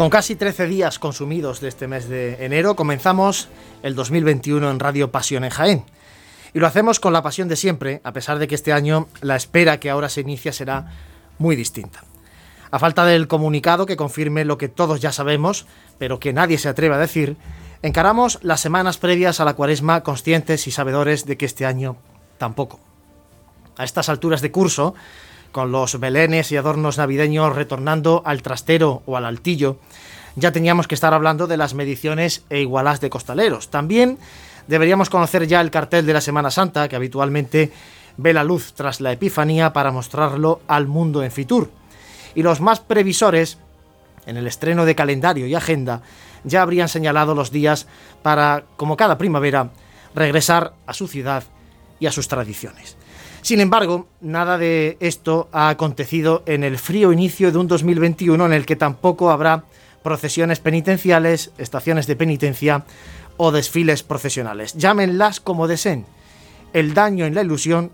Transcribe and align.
Con 0.00 0.08
casi 0.08 0.34
13 0.34 0.66
días 0.66 0.98
consumidos 0.98 1.60
de 1.60 1.68
este 1.68 1.86
mes 1.86 2.08
de 2.08 2.42
enero, 2.42 2.74
comenzamos 2.74 3.48
el 3.82 3.94
2021 3.94 4.70
en 4.70 4.80
Radio 4.80 5.12
Pasión 5.12 5.44
en 5.44 5.50
Jaén. 5.50 5.84
Y 6.54 6.58
lo 6.58 6.66
hacemos 6.66 7.00
con 7.00 7.12
la 7.12 7.22
pasión 7.22 7.48
de 7.48 7.56
siempre, 7.56 8.00
a 8.02 8.14
pesar 8.14 8.38
de 8.38 8.48
que 8.48 8.54
este 8.54 8.72
año 8.72 9.08
la 9.20 9.36
espera 9.36 9.78
que 9.78 9.90
ahora 9.90 10.08
se 10.08 10.22
inicia 10.22 10.54
será 10.54 10.86
muy 11.36 11.54
distinta. 11.54 12.02
A 12.70 12.78
falta 12.78 13.04
del 13.04 13.28
comunicado 13.28 13.84
que 13.84 13.98
confirme 13.98 14.46
lo 14.46 14.56
que 14.56 14.70
todos 14.70 15.02
ya 15.02 15.12
sabemos, 15.12 15.66
pero 15.98 16.18
que 16.18 16.32
nadie 16.32 16.56
se 16.56 16.70
atreve 16.70 16.94
a 16.94 16.98
decir, 16.98 17.36
encaramos 17.82 18.38
las 18.40 18.62
semanas 18.62 18.96
previas 18.96 19.38
a 19.38 19.44
la 19.44 19.52
cuaresma 19.52 20.02
conscientes 20.02 20.66
y 20.66 20.70
sabedores 20.70 21.26
de 21.26 21.36
que 21.36 21.44
este 21.44 21.66
año 21.66 21.98
tampoco. 22.38 22.80
A 23.76 23.84
estas 23.84 24.08
alturas 24.08 24.40
de 24.40 24.50
curso, 24.50 24.94
con 25.52 25.72
los 25.72 25.98
belenes 25.98 26.52
y 26.52 26.56
adornos 26.56 26.98
navideños 26.98 27.54
retornando 27.54 28.22
al 28.24 28.42
trastero 28.42 29.02
o 29.06 29.16
al 29.16 29.24
altillo, 29.24 29.78
ya 30.36 30.52
teníamos 30.52 30.86
que 30.86 30.94
estar 30.94 31.12
hablando 31.12 31.46
de 31.46 31.56
las 31.56 31.74
mediciones 31.74 32.44
e 32.50 32.60
igualas 32.60 33.00
de 33.00 33.10
costaleros. 33.10 33.68
También 33.68 34.18
deberíamos 34.68 35.10
conocer 35.10 35.46
ya 35.46 35.60
el 35.60 35.70
cartel 35.70 36.06
de 36.06 36.12
la 36.12 36.20
Semana 36.20 36.50
Santa, 36.50 36.88
que 36.88 36.96
habitualmente 36.96 37.72
ve 38.16 38.32
la 38.32 38.44
luz 38.44 38.72
tras 38.74 39.00
la 39.00 39.12
Epifanía 39.12 39.72
para 39.72 39.92
mostrarlo 39.92 40.60
al 40.68 40.86
mundo 40.86 41.22
en 41.22 41.30
Fitur. 41.30 41.70
Y 42.34 42.42
los 42.42 42.60
más 42.60 42.80
previsores, 42.80 43.58
en 44.26 44.36
el 44.36 44.46
estreno 44.46 44.84
de 44.84 44.94
calendario 44.94 45.46
y 45.46 45.54
agenda, 45.54 46.02
ya 46.44 46.62
habrían 46.62 46.88
señalado 46.88 47.34
los 47.34 47.50
días 47.50 47.86
para, 48.22 48.64
como 48.76 48.96
cada 48.96 49.18
primavera, 49.18 49.70
regresar 50.14 50.74
a 50.86 50.94
su 50.94 51.08
ciudad 51.08 51.44
y 51.98 52.06
a 52.06 52.12
sus 52.12 52.28
tradiciones. 52.28 52.96
Sin 53.42 53.60
embargo, 53.60 54.06
nada 54.20 54.58
de 54.58 54.96
esto 55.00 55.48
ha 55.52 55.68
acontecido 55.68 56.42
en 56.46 56.62
el 56.62 56.78
frío 56.78 57.12
inicio 57.12 57.50
de 57.52 57.58
un 57.58 57.68
2021 57.68 58.46
en 58.46 58.52
el 58.52 58.66
que 58.66 58.76
tampoco 58.76 59.30
habrá 59.30 59.64
procesiones 60.02 60.60
penitenciales, 60.60 61.52
estaciones 61.58 62.06
de 62.06 62.16
penitencia 62.16 62.84
o 63.36 63.52
desfiles 63.52 64.02
profesionales. 64.02 64.74
Llámenlas 64.74 65.40
como 65.40 65.68
deseen. 65.68 66.04
El 66.72 66.94
daño 66.94 67.24
en 67.24 67.34
la 67.34 67.42
ilusión 67.42 67.90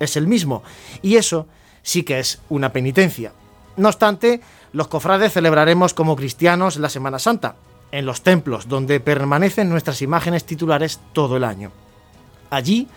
es 0.00 0.16
el 0.16 0.26
mismo 0.26 0.62
y 1.00 1.16
eso 1.16 1.46
sí 1.82 2.02
que 2.02 2.18
es 2.18 2.40
una 2.48 2.72
penitencia. 2.72 3.32
No 3.76 3.88
obstante, 3.88 4.40
los 4.72 4.88
cofrades 4.88 5.32
celebraremos 5.32 5.94
como 5.94 6.16
cristianos 6.16 6.76
la 6.76 6.88
Semana 6.88 7.18
Santa, 7.18 7.54
en 7.92 8.04
los 8.04 8.22
templos 8.22 8.68
donde 8.68 9.00
permanecen 9.00 9.70
nuestras 9.70 10.02
imágenes 10.02 10.44
titulares 10.44 11.00
todo 11.12 11.36
el 11.36 11.44
año. 11.44 11.70
Allí 12.50 12.88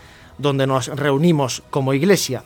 donde 0.41 0.67
nos 0.67 0.87
reunimos 0.87 1.63
como 1.69 1.93
iglesia. 1.93 2.43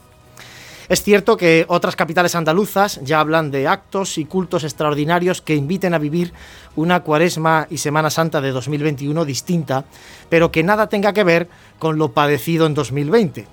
Es 0.87 1.01
cierto 1.01 1.35
que 1.35 1.65
otras 1.67 1.95
capitales 1.95 2.35
andaluzas 2.35 2.99
ya 3.03 3.19
hablan 3.19 3.49
de 3.49 3.67
actos 3.67 4.19
y 4.19 4.25
cultos 4.25 4.63
extraordinarios 4.63 5.41
que 5.41 5.55
inviten 5.55 5.95
a 5.95 5.97
vivir 5.97 6.31
una 6.75 6.99
cuaresma 6.99 7.65
y 7.71 7.79
Semana 7.79 8.11
Santa 8.11 8.39
de 8.39 8.51
2021 8.51 9.25
distinta, 9.25 9.85
pero 10.29 10.51
que 10.51 10.61
nada 10.61 10.87
tenga 10.87 11.11
que 11.11 11.23
ver 11.23 11.49
con 11.79 11.97
lo 11.97 12.11
padecido 12.11 12.67
en 12.67 12.75
2020. 12.75 13.47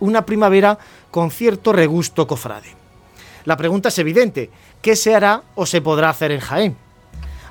Una 0.00 0.24
primavera 0.24 0.78
con 1.10 1.30
cierto 1.30 1.74
regusto 1.74 2.26
cofrade. 2.26 2.74
La 3.44 3.58
pregunta 3.58 3.90
es 3.90 3.98
evidente, 3.98 4.50
¿qué 4.80 4.96
se 4.96 5.14
hará 5.14 5.42
o 5.54 5.66
se 5.66 5.82
podrá 5.82 6.08
hacer 6.08 6.32
en 6.32 6.40
Jaén? 6.40 6.76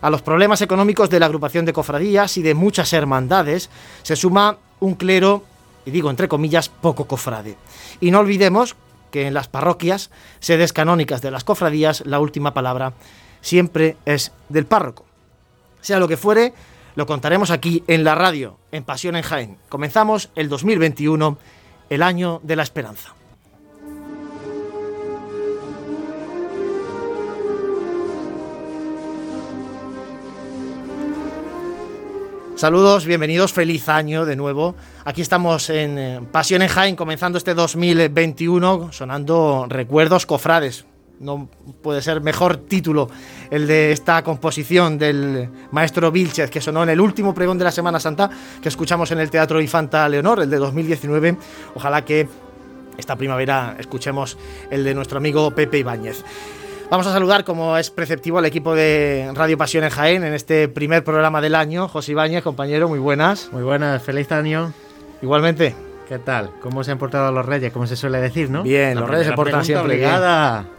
A 0.02 0.10
los 0.10 0.24
problemas 0.24 0.62
económicos 0.62 1.10
de 1.10 1.20
la 1.20 1.28
agrupación 1.28 1.66
de 1.66 1.74
cofradías 1.74 2.38
y 2.38 2.42
de 2.42 2.56
muchas 2.56 2.94
hermandades 2.94 3.70
se 4.02 4.16
suma 4.16 4.58
un 4.80 4.96
clero 4.96 5.44
y 5.86 5.92
digo 5.92 6.10
entre 6.10 6.28
comillas, 6.28 6.70
poco 6.70 7.06
cofrade. 7.06 7.58
Y 8.00 8.12
no 8.12 8.20
olvidemos 8.20 8.76
que 9.12 9.28
en 9.28 9.34
las 9.34 9.48
parroquias, 9.48 10.12
sedes 10.40 10.74
canónicas 10.74 11.22
de 11.22 11.32
las 11.32 11.44
cofradías, 11.44 12.04
la 12.06 12.20
última 12.20 12.54
palabra 12.54 12.94
siempre 13.42 13.98
es 14.06 14.32
del 14.50 14.66
párroco. 14.66 15.06
Sea 15.82 16.00
lo 16.00 16.08
que 16.08 16.18
fuere, 16.18 16.54
lo 16.96 17.06
contaremos 17.06 17.52
aquí 17.52 17.84
en 17.88 18.04
la 18.04 18.16
radio, 18.16 18.58
en 18.72 18.84
Pasión 18.84 19.16
en 19.16 19.24
Jaén. 19.24 19.58
Comenzamos 19.70 20.30
el 20.36 20.50
2021, 20.50 21.38
el 21.90 22.04
año 22.04 22.40
de 22.44 22.56
la 22.56 22.64
esperanza. 22.64 23.16
Saludos, 32.60 33.06
bienvenidos, 33.06 33.54
feliz 33.54 33.88
año 33.88 34.26
de 34.26 34.36
nuevo. 34.36 34.76
Aquí 35.10 35.24
estamos 35.24 35.72
en 35.72 35.98
eh, 35.98 36.22
Pasión 36.32 36.62
en 36.62 36.68
Jaén, 36.68 36.96
comenzando 36.96 37.40
este 37.40 37.56
2021, 37.56 38.94
sonando 38.94 39.66
recuerdos 39.68 40.28
cofrades. 40.28 40.86
No 41.20 41.50
puede 41.82 42.04
ser 42.04 42.22
mejor 42.22 42.58
título 42.58 43.10
el 43.50 43.66
de 43.66 43.92
esta 43.92 44.24
composición 44.24 45.00
del 45.00 45.50
maestro 45.72 46.12
Vilchez, 46.12 46.52
que 46.52 46.62
sonó 46.62 46.84
en 46.84 46.90
el 46.90 47.02
último 47.02 47.34
pregón 47.34 47.58
de 47.58 47.64
la 47.64 47.72
Semana 47.72 48.00
Santa 48.00 48.30
que 48.62 48.70
escuchamos 48.70 49.10
en 49.10 49.18
el 49.18 49.32
Teatro 49.32 49.60
Infanta 49.60 50.08
Leonor, 50.08 50.42
el 50.42 50.50
de 50.52 50.58
2019. 50.58 51.38
Ojalá 51.74 52.06
que 52.06 52.28
esta 52.96 53.16
primavera 53.16 53.78
escuchemos 53.80 54.38
el 54.70 54.84
de 54.84 54.94
nuestro 54.94 55.18
amigo 55.18 55.50
Pepe 55.50 55.80
Ibáñez. 55.80 56.24
Vamos 56.92 57.08
a 57.08 57.14
saludar, 57.14 57.44
como 57.46 57.80
es 57.80 57.90
preceptivo, 57.90 58.38
al 58.38 58.46
equipo 58.46 58.76
de 58.76 59.32
Radio 59.34 59.58
Pasión 59.58 59.86
en 59.86 59.90
Jaén 59.90 60.24
en 60.24 60.36
este 60.36 60.68
primer 60.68 61.04
programa 61.04 61.42
del 61.42 61.56
año. 61.56 61.88
José 61.88 62.12
Ibáñez, 62.12 62.44
compañero, 62.44 62.88
muy 62.88 63.00
buenas. 63.00 63.50
Muy 63.52 63.64
buenas, 63.64 64.04
feliz 64.04 64.32
año. 64.32 64.72
Igualmente. 65.22 65.76
¿Qué 66.10 66.18
tal? 66.18 66.50
¿Cómo 66.60 66.84
se 66.84 66.90
han 66.90 66.98
portado 66.98 67.32
los 67.32 67.46
reyes? 67.46 67.72
Como 67.72 67.86
se 67.86 67.96
suele 67.96 68.20
decir, 68.20 68.50
¿no? 68.50 68.64
Bien, 68.64 69.00
los 69.00 69.08
reyes 69.08 69.28
se 69.28 69.34
portan 69.34 69.64
siempre 69.64 69.96
bien. 69.96 70.10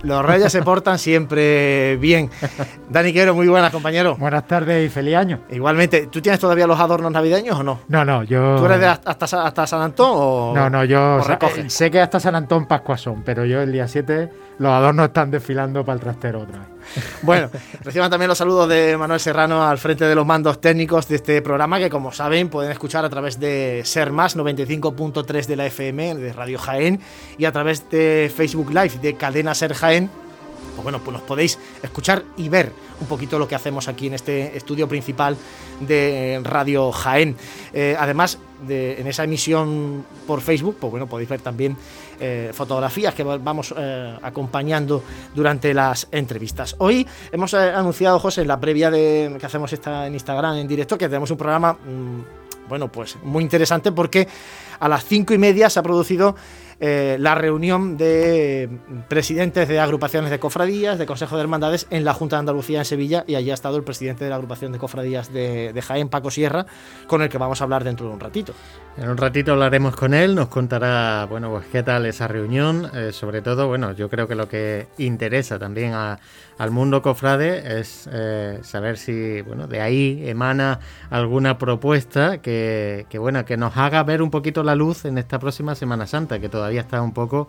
Los 0.03 0.25
reyes 0.25 0.51
se 0.51 0.61
portan 0.61 0.99
siempre 0.99 1.97
bien. 1.99 2.29
Dani 2.89 3.13
Quero, 3.13 3.33
muy 3.33 3.47
buenas, 3.47 3.71
compañero. 3.71 4.17
Buenas 4.17 4.49
tardes 4.49 4.85
y 4.85 4.89
feliz 4.89 5.15
año. 5.15 5.39
Igualmente, 5.51 6.09
¿tú 6.09 6.21
tienes 6.21 6.41
todavía 6.41 6.67
los 6.67 6.81
adornos 6.81 7.13
navideños 7.13 7.61
o 7.61 7.63
no? 7.63 7.79
No, 7.87 8.05
no, 8.05 8.25
yo. 8.25 8.57
¿Tú 8.57 8.65
eres 8.65 8.81
de 8.81 8.87
hasta, 8.87 9.47
hasta 9.47 9.67
San 9.69 9.83
Antón 9.83 10.11
o.? 10.11 10.53
No, 10.53 10.69
no, 10.69 10.85
yo. 10.85 11.21
sé 11.69 11.93
que 11.93 12.01
hasta 12.01 12.19
San 12.19 12.35
Antón 12.35 12.67
Pascua 12.67 12.99
son, 12.99 13.23
pero 13.23 13.45
yo 13.45 13.61
el 13.63 13.71
día 13.71 13.87
7 13.87 14.29
los 14.61 14.71
adornos 14.71 15.07
están 15.07 15.31
desfilando 15.31 15.83
para 15.87 15.95
el 15.95 16.01
trastero 16.01 16.41
otra 16.41 16.59
vez. 16.59 16.69
Bueno, 17.23 17.49
reciban 17.83 18.11
también 18.11 18.29
los 18.29 18.37
saludos 18.37 18.69
de 18.69 18.95
Manuel 18.99 19.19
Serrano 19.19 19.67
al 19.67 19.79
frente 19.79 20.05
de 20.05 20.15
los 20.15 20.27
mandos 20.27 20.61
técnicos 20.61 21.09
de 21.09 21.17
este 21.17 21.41
programa 21.41 21.79
que 21.79 21.89
como 21.89 22.13
saben 22.13 22.51
pueden 22.51 22.71
escuchar 22.71 23.03
a 23.07 23.09
través 23.09 23.41
de 23.41 23.81
Ser 23.87 24.13
Más 24.13 24.37
95.3 24.37 25.47
de 25.47 25.57
la 25.57 25.65
FM 25.65 26.15
de 26.17 26.33
Radio 26.35 26.59
Jaén 26.59 27.01
y 27.39 27.47
a 27.47 27.53
través 27.53 27.89
de 27.89 28.31
Facebook 28.35 28.69
Live 28.69 28.99
de 29.01 29.15
Cadena 29.15 29.55
Ser 29.55 29.73
Jaén 29.73 30.11
pues 30.75 30.83
bueno, 30.83 31.01
pues 31.05 31.15
nos 31.15 31.23
podéis 31.23 31.59
escuchar 31.83 32.23
y 32.37 32.49
ver 32.49 32.73
un 33.01 33.07
poquito 33.07 33.39
lo 33.39 33.49
que 33.49 33.55
hacemos 33.55 33.89
aquí 33.89 34.07
en 34.09 34.15
este 34.15 34.57
estudio 34.57 34.89
principal 34.89 35.37
de 35.81 36.41
Radio 36.45 36.93
Jaén. 36.93 37.37
Eh, 37.73 37.97
además, 37.99 38.39
de, 38.67 39.01
en 39.01 39.07
esa 39.07 39.25
emisión 39.25 40.05
por 40.27 40.41
Facebook, 40.41 40.77
pues 40.81 40.91
bueno, 40.91 41.07
podéis 41.07 41.29
ver 41.29 41.41
también 41.41 41.77
eh, 42.21 42.51
fotografías 42.53 43.15
que 43.15 43.23
vamos 43.23 43.75
eh, 43.77 44.17
acompañando 44.23 45.03
durante 45.35 45.73
las 45.75 46.07
entrevistas. 46.13 46.77
Hoy 46.79 47.07
hemos 47.33 47.55
anunciado, 47.55 48.19
José, 48.19 48.43
en 48.43 48.49
la 48.49 48.61
previa 48.61 48.91
de 48.91 49.37
que 49.41 49.47
hacemos 49.47 49.73
esta 49.73 50.07
en 50.07 50.15
Instagram 50.15 50.59
en 50.59 50.69
directo, 50.69 50.99
que 50.99 51.09
tenemos 51.09 51.31
un 51.31 51.39
programa, 51.39 51.73
mm, 51.73 52.69
bueno, 52.69 52.89
pues 52.89 53.17
muy 53.23 53.43
interesante 53.43 53.91
porque 53.91 54.29
a 54.79 54.89
las 54.89 55.05
cinco 55.05 55.35
y 55.35 55.39
media 55.39 55.71
se 55.71 55.81
ha 55.81 55.83
producido 55.83 56.37
eh, 56.83 57.17
la 57.21 57.35
reunión 57.35 57.99
de 57.99 58.71
presidentes 59.07 59.69
de 59.69 59.79
agrupaciones 59.79 60.31
de 60.31 60.39
cofradías, 60.39 60.99
de 60.99 61.05
Consejo 61.05 61.37
de 61.37 61.43
Hermandades 61.43 61.87
en 61.91 62.07
la 62.07 62.15
Junta 62.15 62.37
de 62.37 62.41
Andalucía 62.41 62.79
en 62.79 62.85
Sevilla 62.87 63.23
y 63.27 63.35
allí 63.35 63.51
ha 63.51 63.55
estado 63.55 63.77
el 63.77 63.85
presidente 63.85 64.25
de 64.25 64.31
la 64.31 64.37
agrupación 64.37 64.73
de 64.73 64.79
cofradías 64.79 65.31
de, 65.31 65.79
Jaén, 65.87 66.09
Paco 66.09 66.31
Sierra, 66.31 66.65
con 67.07 67.21
el 67.21 67.29
que 67.29 67.37
vamos 67.37 67.61
a 67.61 67.65
hablar 67.65 67.85
dentro 67.85 68.07
de 68.07 68.15
un 68.15 68.21
ratito. 68.21 68.55
En 68.97 69.11
un 69.11 69.19
ratito 69.19 69.53
hablaremos 69.53 69.95
con 69.95 70.15
él, 70.15 70.35
nos 70.35 70.49
contará, 70.49 71.27
bueno, 71.27 71.51
pues 71.51 71.67
qué 71.67 71.83
tal 71.83 72.07
esa 72.07 72.27
reunión, 72.29 72.91
eh, 72.95 73.13
sobre 73.13 73.43
todo, 73.43 73.69
bueno, 73.69 73.93
yo 73.93 74.09
creo 74.09 74.27
que 74.27 74.35
lo 74.35 74.49
que 74.49 74.89
interesa 74.97 75.59
también 75.59 75.93
al 76.61 76.71
mundo 76.73 77.01
cofrade 77.01 77.81
es 77.81 78.07
eh, 78.13 78.59
saber 78.61 78.99
si, 78.99 79.41
bueno, 79.41 79.67
de 79.67 79.81
ahí 79.81 80.29
emana 80.29 80.79
alguna 81.09 81.57
propuesta 81.57 82.43
que, 82.43 83.07
que, 83.09 83.19
bueno, 83.19 83.47
que 83.47 83.57
nos 83.57 83.79
haga 83.79 84.03
ver 84.03 84.21
un 84.21 84.31
poquito 84.31 84.63
la 84.63 84.75
luz 84.75 85.07
en 85.07 85.17
esta 85.17 85.39
próxima 85.39 85.75
Semana 85.75 86.07
Santa, 86.07 86.39
que 86.39 86.51
todavía 86.51 86.83
está 86.83 87.01
un 87.01 87.15
poco 87.15 87.49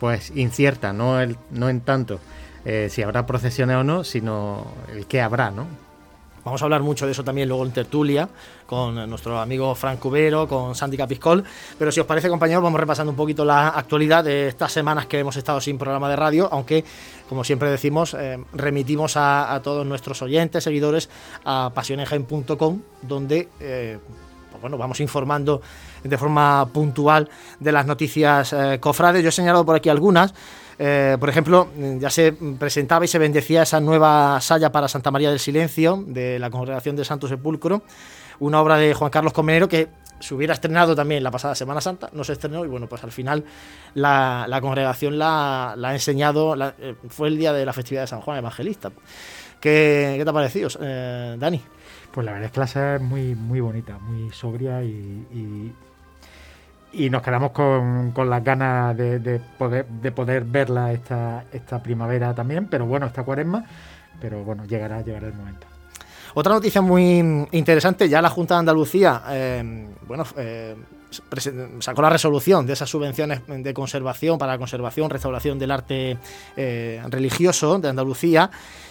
pues 0.00 0.32
incierta, 0.34 0.92
no, 0.92 1.20
el, 1.20 1.36
no 1.52 1.68
en 1.68 1.82
tanto 1.82 2.18
eh, 2.64 2.88
si 2.90 3.00
habrá 3.00 3.26
procesiones 3.26 3.76
o 3.76 3.84
no, 3.84 4.02
sino 4.02 4.66
el 4.92 5.06
que 5.06 5.20
habrá, 5.20 5.52
¿no? 5.52 5.68
Vamos 6.48 6.62
a 6.62 6.64
hablar 6.64 6.82
mucho 6.82 7.04
de 7.04 7.12
eso 7.12 7.22
también 7.22 7.46
luego 7.46 7.62
en 7.66 7.72
tertulia 7.72 8.26
con 8.64 8.94
nuestro 9.10 9.38
amigo 9.38 9.74
Frank 9.74 9.98
Cubero, 9.98 10.48
con 10.48 10.74
Sandy 10.74 10.96
Capiscol. 10.96 11.44
Pero 11.78 11.92
si 11.92 12.00
os 12.00 12.06
parece, 12.06 12.30
compañeros, 12.30 12.62
vamos 12.64 12.80
repasando 12.80 13.10
un 13.10 13.16
poquito 13.16 13.44
la 13.44 13.68
actualidad 13.68 14.24
de 14.24 14.48
estas 14.48 14.72
semanas 14.72 15.04
que 15.04 15.18
hemos 15.18 15.36
estado 15.36 15.60
sin 15.60 15.76
programa 15.76 16.08
de 16.08 16.16
radio, 16.16 16.48
aunque, 16.50 16.86
como 17.28 17.44
siempre 17.44 17.70
decimos, 17.70 18.14
eh, 18.14 18.42
remitimos 18.54 19.18
a, 19.18 19.60
todos 19.62 19.84
nuestros 19.84 20.22
oyentes, 20.22 20.64
seguidores, 20.64 21.10
a 21.44 21.70
pasionejain.com, 21.74 22.80
donde 23.02 23.50
eh, 23.60 23.98
pues 24.50 24.62
bueno, 24.62 24.78
vamos 24.78 25.00
informando 25.00 25.60
de 26.02 26.16
forma 26.16 26.66
puntual 26.72 27.28
de 27.60 27.72
las 27.72 27.84
noticias 27.84 28.54
eh, 28.54 28.78
cofrades. 28.80 29.22
Yo 29.22 29.28
he 29.28 29.32
señalado 29.32 29.66
por 29.66 29.76
aquí 29.76 29.90
algunas. 29.90 30.32
Eh, 30.78 31.16
por 31.18 31.28
ejemplo, 31.28 31.68
ya 31.98 32.08
se 32.08 32.32
presentaba 32.32 33.04
y 33.04 33.08
se 33.08 33.18
bendecía 33.18 33.62
esa 33.62 33.80
nueva 33.80 34.40
saya 34.40 34.70
para 34.70 34.86
Santa 34.88 35.10
María 35.10 35.30
del 35.30 35.40
Silencio 35.40 36.04
de 36.06 36.38
la 36.38 36.50
Congregación 36.50 36.94
de 36.94 37.04
Santo 37.04 37.26
Sepulcro, 37.26 37.82
una 38.38 38.60
obra 38.60 38.76
de 38.76 38.94
Juan 38.94 39.10
Carlos 39.10 39.32
Comenero 39.32 39.68
que 39.68 39.88
se 40.20 40.34
hubiera 40.34 40.54
estrenado 40.54 40.94
también 40.94 41.22
la 41.22 41.30
pasada 41.30 41.54
Semana 41.54 41.80
Santa, 41.80 42.10
no 42.12 42.24
se 42.24 42.32
estrenó 42.32 42.64
y 42.64 42.68
bueno, 42.68 42.88
pues 42.88 43.02
al 43.04 43.12
final 43.12 43.44
la, 43.94 44.58
congregación 44.60 45.18
la, 45.18 45.72
ha 45.72 45.92
enseñado, 45.92 46.54
eh, 46.78 46.94
fue 47.08 47.28
el 47.28 47.38
día 47.38 47.52
de 47.52 47.64
la 47.64 47.72
festividad 47.72 48.02
de 48.02 48.08
San 48.08 48.20
Juan 48.20 48.38
Evangelista. 48.38 48.90
¿Qué, 49.60 50.20
te 50.22 50.30
ha 50.30 50.32
parecido, 50.32 50.68
Dani? 51.38 51.60
Pues 52.12 52.24
la 52.24 52.32
verdad 52.32 52.46
es 52.46 52.52
que 52.52 52.60
la 52.60 52.66
serie 52.66 52.96
es 52.96 53.00
muy, 53.00 53.34
muy 53.34 53.60
bonita, 53.60 53.98
muy 53.98 54.30
sobria 54.30 54.82
y, 54.82 55.72
nos 56.92 57.22
quedamos 57.22 57.52
con, 57.52 58.12
las 58.28 58.44
ganas 58.44 58.96
de, 58.96 59.40
poder, 59.58 59.86
de 59.86 60.12
poder 60.12 60.44
verla 60.44 60.92
esta, 60.92 61.44
esta 61.52 61.82
primavera 61.82 62.34
también, 62.34 62.66
pero 62.66 62.86
bueno, 62.86 63.06
esta 63.06 63.22
cuaresma, 63.22 63.64
pero 64.20 64.42
bueno, 64.44 64.64
llegará, 64.64 65.02
llegará 65.02 65.26
el 65.28 65.34
momento. 65.34 65.66
Otra 66.34 66.54
noticia 66.54 66.80
muy 66.80 67.46
interesante, 67.52 68.08
ya 68.08 68.22
la 68.22 68.30
Junta 68.30 68.54
de 68.54 68.60
Andalucía, 68.60 69.22
eh, 69.30 69.88
bueno, 70.06 70.24
eh, 70.36 70.76
sacó 71.80 72.02
la 72.02 72.10
resolución 72.10 72.66
de 72.66 72.72
esas 72.72 72.88
subvenciones 72.88 73.40
de 73.46 73.74
conservación 73.74 74.38
para 74.38 74.52
la 74.52 74.58
conservación, 74.58 75.10
restauración 75.10 75.58
del 75.58 75.70
arte 75.70 76.18
eh, 76.56 77.02
religioso 77.08 77.78
de 77.78 77.88
Andalucía 77.88 78.50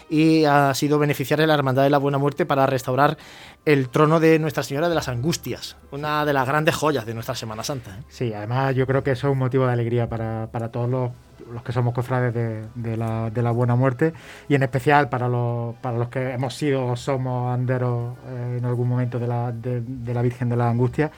y 0.10 0.46
ha 0.46 0.74
sido 0.74 1.00
beneficiaria 1.00 1.44
de 1.44 1.48
la 1.48 1.56
Hermandad 1.56 1.84
de 1.84 1.90
la 1.90 1.98
Buena 1.98 2.18
Muerte 2.18 2.46
para 2.46 2.66
restaurar 2.66 3.18
el 3.66 3.90
trono 3.90 4.20
de 4.20 4.40
Nuestra 4.40 4.64
Señora 4.64 4.88
de 4.90 4.96
las 4.96 5.10
Angustias, 5.10 5.76
una 5.92 6.26
de 6.26 6.34
las 6.34 6.48
grandes 6.48 6.76
joyas 6.76 7.06
de 7.06 7.14
nuestra 7.14 7.36
Semana 7.36 7.64
Santa. 7.64 7.92
¿eh? 7.92 8.04
Sí, 8.08 8.34
además 8.34 8.74
yo 8.76 8.88
creo 8.88 9.04
que 9.04 9.12
eso 9.12 9.28
es 9.28 9.34
un 9.34 9.40
motivo 9.40 9.66
de 9.68 9.74
alegría 9.74 10.08
para, 10.08 10.48
todos 10.72 10.90
los, 10.90 11.64
que 11.64 11.74
somos 11.74 11.94
cofrades 11.94 12.34
de, 12.34 12.98
la, 12.98 13.52
Buena 13.52 13.76
Muerte 13.76 14.14
y 14.48 14.56
en 14.56 14.64
especial 14.64 15.10
para 15.10 15.28
los, 15.28 15.76
para 15.76 15.98
los 15.98 16.08
que 16.08 16.32
hemos 16.32 16.56
sido 16.56 16.88
o 16.88 16.96
somos 16.96 17.54
anderos 17.54 18.16
eh, 18.28 18.56
en 18.60 18.66
algún 18.66 18.88
momento 18.88 19.20
de 19.20 19.28
la, 19.28 19.52
de 19.52 20.14
la 20.14 20.22
Virgen 20.22 20.48
de 20.48 20.56
las 20.56 20.72
Angustias 20.72 21.12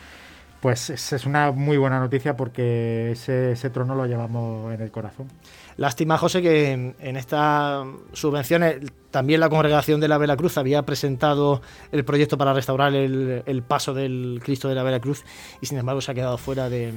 pues 0.61 0.89
es 0.89 1.25
una 1.25 1.51
muy 1.51 1.77
buena 1.77 1.99
noticia 1.99 2.35
porque 2.35 3.11
ese, 3.11 3.69
trono 3.69 3.95
lo 3.95 4.05
llevamos 4.05 4.73
en 4.73 4.81
el 4.81 4.91
corazón. 4.91 5.27
Lástima, 5.77 6.17
José, 6.17 6.41
que 6.41 6.71
en, 6.73 7.17
estas 7.17 7.85
subvenciones 8.11 8.77
también 9.11 9.39
la 9.39 9.49
congregación 9.49 10.01
de 10.01 10.09
la 10.09 10.17
Veracruz 10.17 10.57
había 10.57 10.83
presentado 10.83 11.61
el 11.93 12.03
proyecto 12.03 12.37
para 12.37 12.53
restaurar 12.53 12.93
el, 12.93 13.63
paso 13.65 13.93
del 13.93 14.41
Cristo 14.43 14.67
de 14.67 14.75
la 14.75 14.83
Veracruz 14.83 15.23
y 15.61 15.67
sin 15.67 15.77
embargo 15.77 16.01
se 16.01 16.11
ha 16.11 16.13
quedado 16.13 16.37
fuera 16.37 16.69
de, 16.69 16.93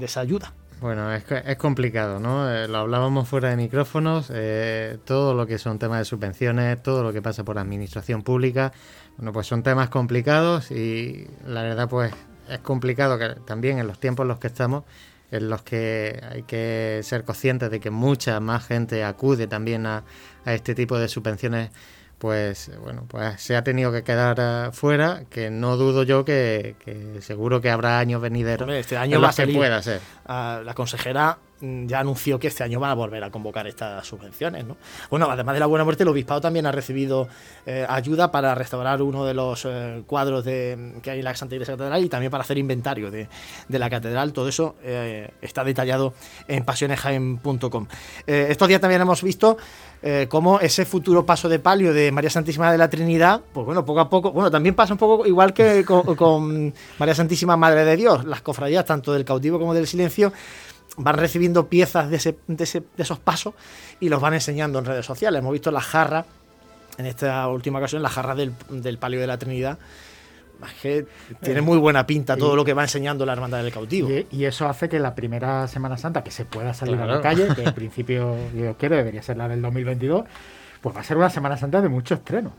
esa 0.00 0.20
ayuda. 0.20 0.54
Bueno, 0.80 1.12
es, 1.12 1.24
es 1.30 1.56
complicado, 1.58 2.18
¿no? 2.18 2.50
Eh, 2.50 2.66
lo 2.66 2.78
hablábamos 2.78 3.28
fuera 3.28 3.50
de 3.50 3.56
micrófonos, 3.56 4.32
eh, 4.34 4.98
todo 5.04 5.32
lo 5.32 5.46
que 5.46 5.58
son 5.58 5.78
temas 5.78 5.98
de 5.98 6.04
subvenciones, 6.06 6.82
todo 6.82 7.04
lo 7.04 7.12
que 7.12 7.22
pasa 7.22 7.44
por 7.44 7.56
administración 7.58 8.22
pública, 8.22 8.72
bueno, 9.16 9.32
pues 9.32 9.46
son 9.46 9.62
temas 9.62 9.90
complicados 9.90 10.72
y 10.72 11.28
la 11.46 11.62
verdad, 11.62 11.88
pues 11.88 12.12
es 12.48 12.58
complicado 12.60 13.18
que 13.18 13.30
también 13.46 13.78
en 13.78 13.86
los 13.86 13.98
tiempos 13.98 14.24
en 14.24 14.28
los 14.28 14.38
que 14.38 14.48
estamos, 14.48 14.84
en 15.30 15.48
los 15.48 15.62
que 15.62 16.22
hay 16.30 16.42
que 16.42 17.00
ser 17.02 17.24
conscientes 17.24 17.70
de 17.70 17.80
que 17.80 17.90
mucha 17.90 18.38
más 18.40 18.66
gente 18.66 19.04
acude 19.04 19.46
también 19.46 19.86
a, 19.86 20.04
este 20.44 20.74
tipo 20.74 20.98
de 20.98 21.08
subvenciones 21.08 21.70
pues 22.18 22.70
bueno, 22.80 23.04
pues 23.08 23.40
se 23.40 23.56
ha 23.56 23.64
tenido 23.64 23.90
que 23.90 24.04
quedar 24.04 24.36
eh, 24.38 24.72
fuera, 24.72 25.24
que 25.28 25.50
no 25.50 25.76
dudo 25.76 26.04
yo 26.04 26.24
que, 26.24 26.76
seguro 27.20 27.60
que 27.60 27.68
habrá 27.68 27.98
años 27.98 28.20
venideros 28.20 28.70
este 28.70 28.96
año 28.96 29.20
va 29.20 29.30
a 29.30 29.32
ser 29.32 29.52
pueda 29.52 29.82
ser. 29.82 30.00
la 30.28 30.72
consejera 30.76 31.38
ya 31.62 32.00
anunció 32.00 32.40
que 32.40 32.48
este 32.48 32.64
año 32.64 32.80
van 32.80 32.90
a 32.90 32.94
volver 32.94 33.22
a 33.22 33.30
convocar 33.30 33.66
estas 33.66 34.04
subvenciones. 34.06 34.64
¿no? 34.66 34.76
Bueno, 35.10 35.30
además 35.30 35.54
de 35.54 35.60
la 35.60 35.66
buena 35.66 35.84
muerte, 35.84 36.02
el 36.02 36.08
obispado 36.08 36.40
también 36.40 36.66
ha 36.66 36.72
recibido 36.72 37.28
eh, 37.66 37.86
ayuda 37.88 38.32
para 38.32 38.54
restaurar 38.54 39.00
uno 39.00 39.24
de 39.24 39.34
los 39.34 39.64
eh, 39.64 40.02
cuadros 40.06 40.44
de, 40.44 40.94
que 41.02 41.12
hay 41.12 41.20
en 41.20 41.24
la 41.24 41.36
Santa 41.36 41.54
Iglesia 41.54 41.74
Catedral 41.74 42.04
y 42.04 42.08
también 42.08 42.30
para 42.30 42.42
hacer 42.42 42.58
inventario 42.58 43.10
de, 43.10 43.28
la 43.68 43.88
catedral. 43.88 44.32
Todo 44.32 44.48
eso 44.48 44.74
eh, 44.82 45.30
está 45.40 45.62
detallado 45.62 46.14
en 46.48 46.64
pasionesjaen.com. 46.64 47.86
estos 48.26 48.68
días 48.68 48.80
también 48.80 49.00
hemos 49.00 49.22
visto 49.22 49.56
cómo 50.28 50.58
ese 50.58 50.84
futuro 50.84 51.24
paso 51.24 51.48
de 51.48 51.60
palio 51.60 51.94
de 51.94 52.10
María 52.10 52.28
Santísima 52.28 52.72
de 52.72 52.78
la 52.78 52.90
Trinidad, 52.90 53.40
pues 53.52 53.64
bueno, 53.64 53.84
poco 53.84 54.00
a 54.00 54.10
poco, 54.10 54.32
bueno, 54.32 54.50
también 54.50 54.74
pasa 54.74 54.94
un 54.94 54.98
poco 54.98 55.26
igual 55.26 55.54
que 55.54 55.84
con 55.84 56.74
María 56.98 57.14
Santísima 57.14 57.56
Madre 57.56 57.84
de 57.84 57.96
Dios, 57.96 58.24
las 58.24 58.42
cofradías 58.42 58.84
tanto 58.84 59.12
del 59.12 59.24
cautivo 59.24 59.60
como 59.60 59.74
del 59.74 59.86
silencio 59.86 60.32
van 60.96 61.16
recibiendo 61.16 61.68
piezas 61.68 62.10
de, 62.10 62.16
esos 62.96 63.18
pasos 63.18 63.54
y 64.00 64.08
los 64.08 64.20
van 64.20 64.34
enseñando 64.34 64.78
en 64.78 64.84
redes 64.84 65.06
sociales. 65.06 65.38
Hemos 65.38 65.52
visto 65.52 65.70
la 65.70 65.80
jarra, 65.80 66.24
en 66.98 67.06
esta 67.06 67.46
última 67.48 67.78
ocasión, 67.78 68.02
la 68.02 68.08
jarra 68.08 68.34
del, 68.34 68.52
Palio 68.98 69.20
de 69.20 69.26
la 69.26 69.38
Trinidad. 69.38 69.78
que 70.80 71.06
tiene 71.40 71.60
muy 71.60 71.78
buena 71.78 72.06
pinta 72.06 72.36
todo 72.36 72.54
lo 72.54 72.64
que 72.64 72.74
va 72.74 72.82
enseñando 72.82 73.26
la 73.26 73.32
Hermandad 73.32 73.62
del 73.62 73.72
Cautivo. 73.72 74.08
Y, 74.30 74.44
eso 74.44 74.68
hace 74.68 74.88
que 74.88 74.98
la 74.98 75.14
primera 75.14 75.66
Semana 75.68 75.96
Santa, 75.96 76.22
que 76.22 76.30
se 76.30 76.44
pueda 76.44 76.74
salir 76.74 76.96
a 77.00 77.06
la 77.06 77.20
calle, 77.20 77.48
que 77.54 77.62
en 77.62 77.72
principio 77.74 78.36
yo 78.54 78.76
quiero, 78.76 78.96
debería 78.96 79.22
ser 79.22 79.36
la 79.36 79.48
del 79.48 79.62
2022, 79.62 80.24
pues 80.80 80.96
va 80.96 81.00
a 81.00 81.04
ser 81.04 81.16
una 81.16 81.30
Semana 81.30 81.56
Santa 81.56 81.80
de 81.80 81.88
mucho 81.88 82.14
estreno 82.14 82.52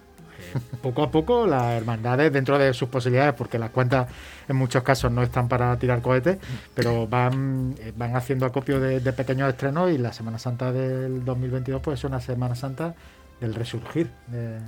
poco 0.81 1.03
a 1.03 1.11
poco 1.11 1.47
las 1.47 1.73
hermandades, 1.73 2.31
dentro 2.31 2.57
de 2.57 2.73
sus 2.73 2.89
posibilidades, 2.89 3.33
porque 3.33 3.57
las 3.57 3.71
cuentas 3.71 4.07
en 4.47 4.55
muchos 4.55 4.83
casos 4.83 5.11
no 5.11 5.23
están 5.23 5.47
para 5.47 5.77
tirar 5.77 6.01
cohetes, 6.01 6.37
pero 6.73 7.07
van, 7.07 7.75
eh, 7.79 7.93
van 7.95 8.15
haciendo 8.15 8.45
acopio 8.45 8.79
de, 8.79 8.99
pequeños 9.13 9.49
estrenos 9.49 9.91
y 9.91 9.97
la 9.97 10.11
Semana 10.11 10.39
Santa 10.39 10.71
del 10.71 11.23
2022 11.23 11.81
pues 11.81 11.99
es 11.99 12.03
una 12.05 12.19
Semana 12.19 12.55
Santa 12.55 12.95
del 13.39 13.53
resurgir. 13.53 14.09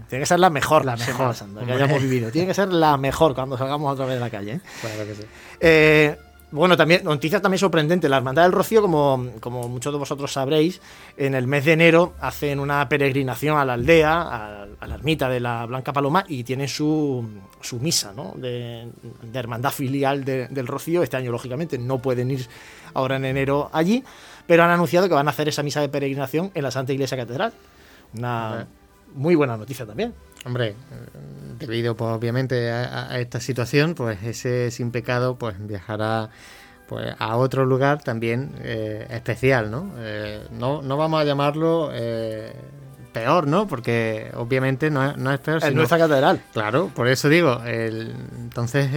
Tiene 0.10 0.22
que 0.22 0.26
ser 0.26 0.40
la 0.40 0.50
mejor, 0.50 0.86
la 0.86 0.96
mejor 0.96 1.34
Santa 1.34 1.66
que 1.66 1.72
hayamos 1.72 2.02
vivido. 2.02 2.30
Tiene 2.32 2.48
que 2.48 2.54
ser 2.54 2.72
la 2.72 2.98
mejor 2.98 3.34
cuando 3.34 3.58
salgamos 3.58 3.94
otra 3.94 4.06
vez 4.06 4.16
de 4.16 4.20
la 4.20 4.30
calle. 4.30 4.54
¿eh? 4.54 4.62
Claro 4.82 5.06
que 5.06 5.16
sí. 5.16 5.24
Eh, 5.60 6.18
bueno, 6.56 6.78
también, 6.78 7.04
noticia 7.04 7.42
también 7.42 7.60
sorprendente. 7.60 8.08
La 8.08 8.18
Hermandad 8.18 8.44
del 8.44 8.54
Rocío, 8.54 8.82
como, 8.82 9.32
como 9.42 9.68
muchos 9.68 9.92
de 9.94 10.00
vosotros 10.00 10.32
sabréis, 10.32 10.82
en 11.18 11.36
el 11.36 11.48
mes 11.48 11.66
de 11.66 11.74
enero 11.74 12.14
hacen 12.22 12.60
una 12.60 12.88
peregrinación 12.88 13.58
a 13.58 13.66
la 13.66 13.74
aldea, 13.74 14.22
a, 14.22 14.88
la 14.88 14.96
ermita 14.96 15.28
de 15.28 15.42
la 15.42 15.66
Blanca 15.66 15.92
Paloma, 15.92 16.24
y 16.30 16.46
tienen 16.46 16.70
su, 16.70 17.28
su 17.60 17.80
misa 17.80 18.14
¿no? 18.14 18.34
de, 18.38 18.88
hermandad 19.34 19.72
filial 19.72 20.24
del 20.24 20.68
Rocío. 20.68 21.04
Este 21.04 21.18
año, 21.18 21.32
lógicamente, 21.32 21.78
no 21.78 22.00
pueden 22.00 22.32
ir 22.32 22.48
ahora 22.94 23.18
en 23.18 23.26
enero 23.26 23.70
allí, 23.74 24.04
pero 24.48 24.64
han 24.64 24.72
anunciado 24.72 25.10
que 25.10 25.14
van 25.14 25.28
a 25.28 25.32
hacer 25.32 25.50
esa 25.50 25.62
misa 25.62 25.82
de 25.82 25.90
peregrinación 25.90 26.52
en 26.54 26.64
la 26.64 26.72
Santa 26.72 26.94
Iglesia 26.94 27.18
Catedral. 27.18 27.52
Una 28.14 28.66
muy 29.14 29.36
buena 29.36 29.58
noticia 29.58 29.86
también. 29.86 30.14
Hombre, 30.46 30.76
debido 31.60 31.96
pues, 31.96 32.12
obviamente 32.12 32.72
a, 32.72 33.20
esta 33.20 33.40
situación, 33.40 33.96
pues 33.96 34.22
ese 34.24 34.72
sin 34.72 34.92
pecado 34.92 35.38
pues 35.38 35.56
viajará 35.60 36.30
pues 36.88 37.16
a 37.18 37.36
otro 37.38 37.66
lugar 37.66 38.04
también 38.04 38.54
eh, 38.60 39.08
especial, 39.10 39.72
¿no? 39.72 39.92
Eh, 39.98 40.46
¿no? 40.52 40.84
No 40.84 40.98
vamos 40.98 41.20
a 41.20 41.24
llamarlo 41.24 41.90
eh, 41.92 42.54
peor, 43.16 43.48
¿no? 43.48 43.66
Porque 43.66 44.30
obviamente 44.36 44.92
no 44.92 45.10
es, 45.10 45.18
no 45.18 45.34
es 45.34 45.40
peor. 45.40 45.64
En 45.64 45.74
nuestra 45.74 45.98
catedral. 45.98 46.42
Claro, 46.54 46.92
por 46.94 47.08
eso 47.08 47.30
digo, 47.30 47.62
entonces 47.66 48.92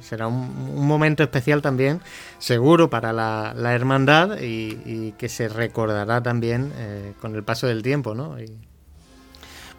será 0.00 0.26
un, 0.26 0.84
momento 0.86 1.22
especial 1.22 1.62
también, 1.62 2.00
seguro 2.38 2.90
para 2.90 3.12
la, 3.12 3.74
hermandad 3.74 4.38
y, 4.40 5.12
que 5.12 5.28
se 5.28 5.48
recordará 5.48 6.22
también 6.22 6.72
eh, 6.76 7.12
con 7.20 7.34
el 7.36 7.44
paso 7.44 7.68
del 7.68 7.82
tiempo, 7.82 8.14
¿no? 8.14 8.36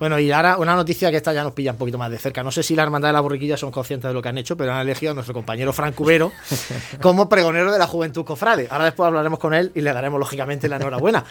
Bueno, 0.03 0.19
y 0.19 0.29
ahora 0.33 0.57
una 0.57 0.75
noticia 0.75 1.09
que 1.11 1.15
esta 1.15 1.31
ya 1.31 1.45
nos 1.45 1.53
pilla 1.53 1.71
un 1.71 1.77
poquito 1.77 1.97
más 1.97 2.11
de 2.11 2.17
cerca. 2.17 2.43
No 2.43 2.51
sé 2.51 2.61
si 2.61 2.75
la 2.75 2.83
Hermandad 2.83 3.07
de 3.07 3.13
la 3.13 3.21
Borriquilla 3.21 3.55
son 3.55 3.71
conscientes 3.71 4.09
de 4.09 4.13
lo 4.13 4.21
que 4.21 4.27
han 4.27 4.37
hecho, 4.37 4.57
pero 4.57 4.73
han 4.73 4.81
elegido 4.81 5.13
a 5.13 5.15
nuestro 5.15 5.33
compañero 5.33 5.71
Frank 5.71 5.95
Cubero 5.95 6.33
como 7.01 7.29
pregonero 7.29 7.71
de 7.71 7.79
la 7.79 7.87
Juventud 7.87 8.25
Cofrade. 8.25 8.67
Ahora 8.69 8.83
después 8.83 9.07
hablaremos 9.07 9.39
con 9.39 9.53
él 9.53 9.71
y 9.73 9.79
le 9.79 9.93
daremos 9.93 10.19
lógicamente 10.19 10.67
la 10.67 10.75
enhorabuena 10.75 11.23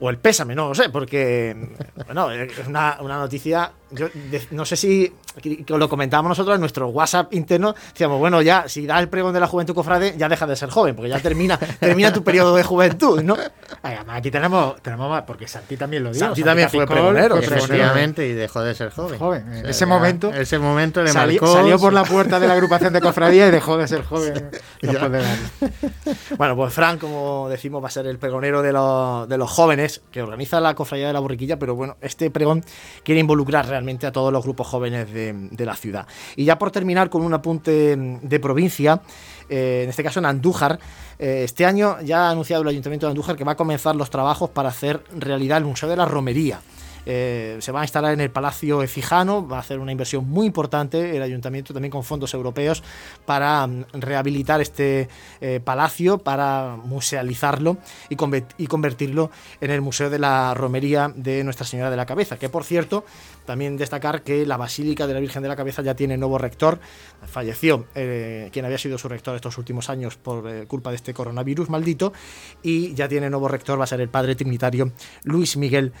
o 0.00 0.10
el 0.10 0.18
pésame, 0.18 0.54
no 0.54 0.68
lo 0.68 0.74
sé, 0.74 0.90
porque 0.90 1.56
bueno, 2.06 2.30
es 2.30 2.66
una, 2.66 2.98
una 3.00 3.18
noticia, 3.18 3.72
yo 3.90 4.08
no 4.52 4.64
sé 4.64 4.76
si 4.76 5.12
lo 5.66 5.88
comentábamos 5.88 6.30
nosotros 6.30 6.54
en 6.54 6.60
nuestro 6.60 6.88
WhatsApp 6.88 7.32
interno, 7.34 7.74
decíamos, 7.92 8.18
bueno, 8.18 8.42
ya 8.42 8.68
si 8.68 8.86
da 8.86 8.98
el 9.00 9.08
pregón 9.08 9.34
de 9.34 9.40
la 9.40 9.46
juventud 9.46 9.74
cofrade, 9.74 10.14
ya 10.16 10.28
deja 10.28 10.46
de 10.46 10.56
ser 10.56 10.70
joven, 10.70 10.94
porque 10.94 11.08
ya 11.08 11.20
termina, 11.20 11.58
termina 11.80 12.12
tu 12.12 12.22
periodo 12.22 12.54
de 12.54 12.62
juventud, 12.62 13.22
¿no? 13.22 13.36
aquí 14.08 14.30
tenemos, 14.30 14.80
tenemos 14.82 15.10
más, 15.10 15.22
porque 15.22 15.46
Santi 15.48 15.76
también 15.76 16.04
lo 16.04 16.12
dijo. 16.12 16.26
Santi, 16.26 16.42
también 16.42 16.70
fue 16.70 16.86
pregonero. 16.86 17.38
Efectivamente, 17.38 18.26
y 18.26 18.32
dejó 18.32 18.62
de 18.62 18.74
ser 18.74 18.90
joven. 18.90 19.18
joven. 19.18 19.52
En 19.52 19.66
ese 19.66 19.86
momento, 19.86 20.32
ese 20.32 20.58
momento 20.58 21.02
le 21.02 21.12
salió, 21.12 21.44
salió 21.46 21.78
por 21.78 21.92
la 21.92 22.04
puerta 22.04 22.40
de 22.40 22.46
la 22.46 22.54
agrupación 22.54 22.92
de 22.92 23.00
cofradía 23.00 23.48
y 23.48 23.50
dejó 23.50 23.76
de 23.76 23.88
ser 23.88 24.04
joven. 24.04 24.50
bueno, 26.36 26.56
pues 26.56 26.72
Fran, 26.72 26.98
como 26.98 27.48
decimos, 27.48 27.82
va 27.82 27.88
a 27.88 27.90
ser 27.90 28.06
el 28.06 28.18
pregonero 28.18 28.62
de 28.62 28.72
los, 28.72 29.28
de 29.28 29.38
los 29.38 29.50
jóvenes 29.50 29.87
que 30.10 30.22
organiza 30.22 30.60
la 30.60 30.74
cofradía 30.74 31.08
de 31.08 31.12
la 31.12 31.20
borriquilla, 31.20 31.58
pero 31.58 31.74
bueno, 31.74 31.96
este 32.00 32.30
pregón 32.30 32.64
quiere 33.02 33.20
involucrar 33.20 33.66
realmente 33.66 34.06
a 34.06 34.12
todos 34.12 34.32
los 34.32 34.44
grupos 34.44 34.66
jóvenes 34.66 35.12
de, 35.12 35.66
la 35.66 35.74
ciudad. 35.74 36.06
Y 36.36 36.44
ya 36.44 36.58
por 36.58 36.70
terminar 36.70 37.10
con 37.10 37.22
un 37.22 37.34
apunte 37.34 37.96
de 37.96 38.40
provincia, 38.40 39.00
eh, 39.48 39.82
en 39.84 39.90
este 39.90 40.02
caso 40.02 40.20
en 40.20 40.26
Andújar, 40.26 40.78
eh, 41.18 41.42
este 41.44 41.66
año 41.66 42.00
ya 42.02 42.28
ha 42.28 42.30
anunciado 42.30 42.62
el 42.62 42.68
Ayuntamiento 42.68 43.06
de 43.06 43.10
Andújar 43.10 43.36
que 43.36 43.44
va 43.44 43.52
a 43.52 43.56
comenzar 43.56 43.96
los 43.96 44.10
trabajos 44.10 44.50
para 44.50 44.68
hacer 44.68 45.02
realidad 45.16 45.58
el 45.58 45.64
Museo 45.64 45.88
de 45.88 45.96
la 45.96 46.04
Romería. 46.04 46.60
Eh, 47.06 47.56
se 47.60 47.72
va 47.72 47.80
a 47.80 47.84
instalar 47.84 48.12
en 48.12 48.20
el 48.20 48.30
Palacio 48.30 48.82
Ecijano, 48.82 49.46
va 49.46 49.58
a 49.58 49.60
hacer 49.60 49.78
una 49.78 49.92
inversión 49.92 50.28
muy 50.28 50.46
importante 50.46 51.16
el 51.16 51.22
ayuntamiento 51.22 51.72
también 51.72 51.90
con 51.90 52.04
fondos 52.04 52.34
europeos 52.34 52.82
para 53.24 53.66
mm, 53.66 53.84
rehabilitar 53.94 54.60
este 54.60 55.08
eh, 55.40 55.60
palacio, 55.62 56.18
para 56.18 56.76
musealizarlo 56.82 57.78
y, 58.08 58.16
convertirlo 58.66 59.30
en 59.60 59.70
el 59.70 59.80
Museo 59.80 60.10
de 60.10 60.18
la 60.18 60.54
Romería 60.54 61.12
de 61.14 61.44
Nuestra 61.44 61.66
Señora 61.66 61.90
de 61.90 61.96
la 61.96 62.06
Cabeza, 62.06 62.38
que 62.38 62.48
por 62.48 62.64
cierto, 62.64 63.04
también 63.46 63.76
destacar 63.76 64.22
que 64.22 64.44
la 64.44 64.56
Basílica 64.56 65.06
de 65.06 65.14
la 65.14 65.20
Virgen 65.20 65.42
de 65.42 65.48
la 65.48 65.56
Cabeza 65.56 65.82
ya 65.82 65.94
tiene 65.94 66.16
nuevo 66.16 66.38
rector, 66.38 66.78
falleció 67.26 67.86
eh, 67.94 68.50
quien 68.52 68.64
había 68.64 68.78
sido 68.78 68.98
su 68.98 69.08
rector 69.08 69.34
estos 69.34 69.56
últimos 69.58 69.88
años 69.88 70.16
por 70.16 70.66
culpa 70.66 70.90
de 70.90 70.96
este 70.96 71.14
coronavirus 71.14 71.70
maldito, 71.70 72.12
y 72.62 72.94
ya 72.94 73.08
tiene 73.08 73.30
nuevo 73.30 73.48
rector, 73.48 73.78
va 73.78 73.84
a 73.84 73.86
ser 73.86 74.00
el 74.00 74.08
padre 74.08 74.34
trinitario 74.34 74.92
Luis 75.24 75.56
Miguel 75.56 75.92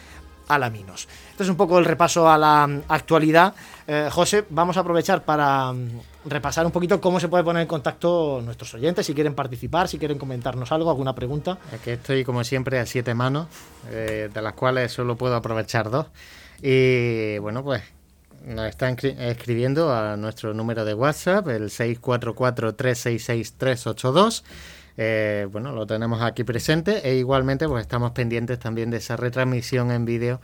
Alaminos. 0.48 1.08
Este 1.30 1.42
es 1.42 1.48
un 1.48 1.56
poco 1.56 1.78
el 1.78 1.84
repaso 1.84 2.28
a 2.28 2.38
la 2.38 2.66
mm, 2.66 2.82
actualidad. 2.88 3.54
Eh, 3.86 4.08
José, 4.10 4.44
vamos 4.50 4.76
a 4.76 4.80
aprovechar 4.80 5.24
para 5.24 5.72
mm, 5.72 6.00
repasar 6.26 6.66
un 6.66 6.72
poquito 6.72 7.00
cómo 7.00 7.20
se 7.20 7.28
puede 7.28 7.44
poner 7.44 7.62
en 7.62 7.68
contacto 7.68 8.40
nuestros 8.44 8.74
oyentes, 8.74 9.06
si 9.06 9.14
quieren 9.14 9.34
participar, 9.34 9.88
si 9.88 9.98
quieren 9.98 10.18
comentarnos 10.18 10.72
algo, 10.72 10.90
alguna 10.90 11.14
pregunta. 11.14 11.58
Aquí 11.72 11.90
estoy, 11.90 12.24
como 12.24 12.44
siempre, 12.44 12.78
a 12.78 12.86
siete 12.86 13.14
manos, 13.14 13.48
eh, 13.90 14.30
de 14.32 14.42
las 14.42 14.54
cuales 14.54 14.92
solo 14.92 15.16
puedo 15.16 15.36
aprovechar 15.36 15.90
dos. 15.90 16.06
Y 16.62 17.38
bueno, 17.38 17.62
pues 17.62 17.82
nos 18.44 18.66
están 18.66 18.96
escribiendo 19.02 19.92
a 19.92 20.16
nuestro 20.16 20.54
número 20.54 20.84
de 20.84 20.94
WhatsApp, 20.94 21.48
el 21.48 21.70
644-366-382. 21.70 24.44
Eh, 25.00 25.46
bueno, 25.52 25.70
lo 25.72 25.86
tenemos 25.86 26.20
aquí 26.22 26.42
presente 26.42 27.08
e 27.08 27.14
igualmente 27.14 27.68
pues 27.68 27.82
estamos 27.82 28.10
pendientes 28.10 28.58
también 28.58 28.90
de 28.90 28.96
esa 28.96 29.16
retransmisión 29.16 29.92
en 29.92 30.04
vídeo 30.04 30.40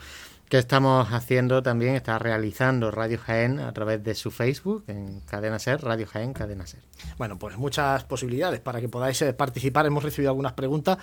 que 0.47 0.57
estamos 0.59 1.11
haciendo 1.11 1.61
también, 1.61 1.95
está 1.95 2.19
realizando 2.19 2.89
Radio 2.91 3.17
Jaén 3.17 3.59
a 3.59 3.73
través 3.73 4.01
de 4.03 4.15
su 4.15 4.31
Facebook 4.31 4.85
en 4.87 5.19
Cadena 5.21 5.59
Ser, 5.59 5.83
Radio 5.83 6.05
Jaén, 6.07 6.33
Cadena 6.33 6.67
Ser. 6.67 6.79
Bueno, 7.17 7.37
pues 7.37 7.57
muchas 7.57 8.05
posibilidades 8.05 8.61
para 8.61 8.79
que 8.79 8.87
podáis 8.87 9.21
eh, 9.23 9.33
participar. 9.33 9.85
Hemos 9.87 10.03
recibido 10.03 10.29
algunas 10.29 10.53
preguntas 10.53 10.99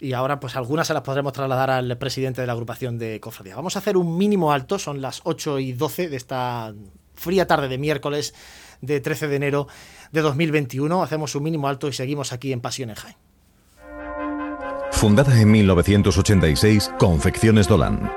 y 0.00 0.14
ahora 0.14 0.40
pues 0.40 0.56
algunas 0.56 0.86
se 0.86 0.94
las 0.94 1.02
podremos 1.02 1.32
trasladar 1.32 1.70
al 1.70 1.98
presidente 1.98 2.40
de 2.40 2.46
la 2.46 2.54
agrupación 2.54 2.98
de 2.98 3.20
Cofradía. 3.20 3.54
Vamos 3.54 3.76
a 3.76 3.80
hacer 3.80 3.96
un 3.96 4.16
mínimo 4.16 4.52
alto, 4.52 4.78
son 4.78 5.00
las 5.00 5.20
8 5.22 5.60
y 5.60 5.72
12 5.72 6.08
de 6.08 6.16
esta 6.16 6.74
fría 7.14 7.46
tarde 7.46 7.68
de 7.68 7.78
miércoles 7.78 8.34
de 8.80 9.00
13 9.00 9.28
de 9.28 9.36
enero 9.36 9.68
de 10.12 10.20
2021. 10.20 11.02
Hacemos 11.02 11.34
un 11.34 11.42
mínimo 11.42 11.68
alto 11.68 11.88
y 11.88 11.92
seguimos 11.92 12.32
aquí 12.32 12.52
en 12.52 12.60
Pasión 12.60 12.90
en 12.90 12.96
Jaén. 12.96 13.16
Fundada 14.92 15.40
en 15.40 15.50
1986, 15.50 16.90
Confecciones 16.98 17.68
Dolan. 17.68 18.10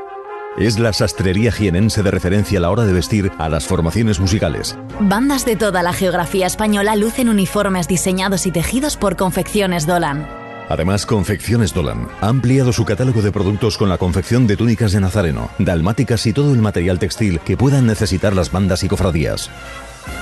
Es 0.57 0.79
la 0.79 0.91
sastrería 0.91 1.51
jienense 1.51 2.03
de 2.03 2.11
referencia 2.11 2.59
a 2.59 2.61
la 2.61 2.71
hora 2.71 2.85
de 2.85 2.91
vestir 2.91 3.31
a 3.37 3.47
las 3.47 3.65
formaciones 3.65 4.19
musicales. 4.19 4.77
Bandas 4.99 5.45
de 5.45 5.55
toda 5.55 5.81
la 5.81 5.93
geografía 5.93 6.45
española 6.45 6.95
lucen 6.95 7.29
uniformes 7.29 7.87
diseñados 7.87 8.45
y 8.45 8.51
tejidos 8.51 8.97
por 8.97 9.15
Confecciones 9.15 9.85
Dolan. 9.85 10.27
Además, 10.67 11.05
Confecciones 11.05 11.73
Dolan 11.73 12.07
ha 12.19 12.27
ampliado 12.27 12.73
su 12.73 12.83
catálogo 12.85 13.21
de 13.21 13.31
productos 13.31 13.77
con 13.77 13.89
la 13.89 13.97
confección 13.97 14.47
de 14.47 14.57
túnicas 14.57 14.91
de 14.91 15.01
nazareno, 15.01 15.49
dalmáticas 15.59 16.25
y 16.25 16.33
todo 16.33 16.53
el 16.53 16.61
material 16.61 16.97
textil 16.97 17.39
que 17.41 17.57
puedan 17.57 17.85
necesitar 17.85 18.35
las 18.35 18.51
bandas 18.51 18.83
y 18.83 18.87
cofradías. 18.87 19.49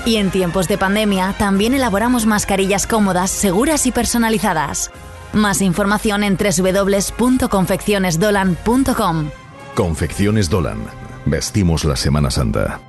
Y 0.06 0.18
en 0.18 0.32
tiempos 0.32 0.68
de 0.68 0.78
pandemia 0.78 1.34
también 1.38 1.74
elaboramos 1.74 2.26
mascarillas 2.26 2.86
cómodas, 2.88 3.32
seguras 3.32 3.86
y 3.86 3.92
personalizadas. 3.92 4.92
Más 5.34 5.62
información 5.62 6.24
en 6.24 6.38
www.confeccionesdolan.com. 6.38 9.30
Confecciones 9.76 10.50
Dolan. 10.50 10.80
Vestimos 11.26 11.84
la 11.86 11.96
Semana 11.96 12.30
Santa. 12.32 12.89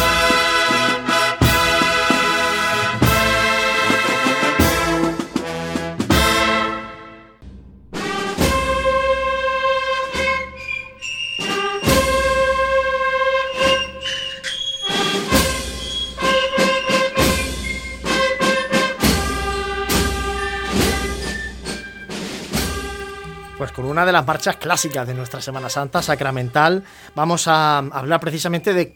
Una 23.91 24.05
de 24.05 24.11
las 24.13 24.25
marchas 24.25 24.55
clásicas 24.55 25.05
de 25.05 25.13
nuestra 25.13 25.41
Semana 25.41 25.69
Santa, 25.69 26.01
sacramental. 26.01 26.83
Vamos 27.13 27.47
a 27.47 27.79
hablar 27.79 28.21
precisamente 28.21 28.73
de 28.73 28.95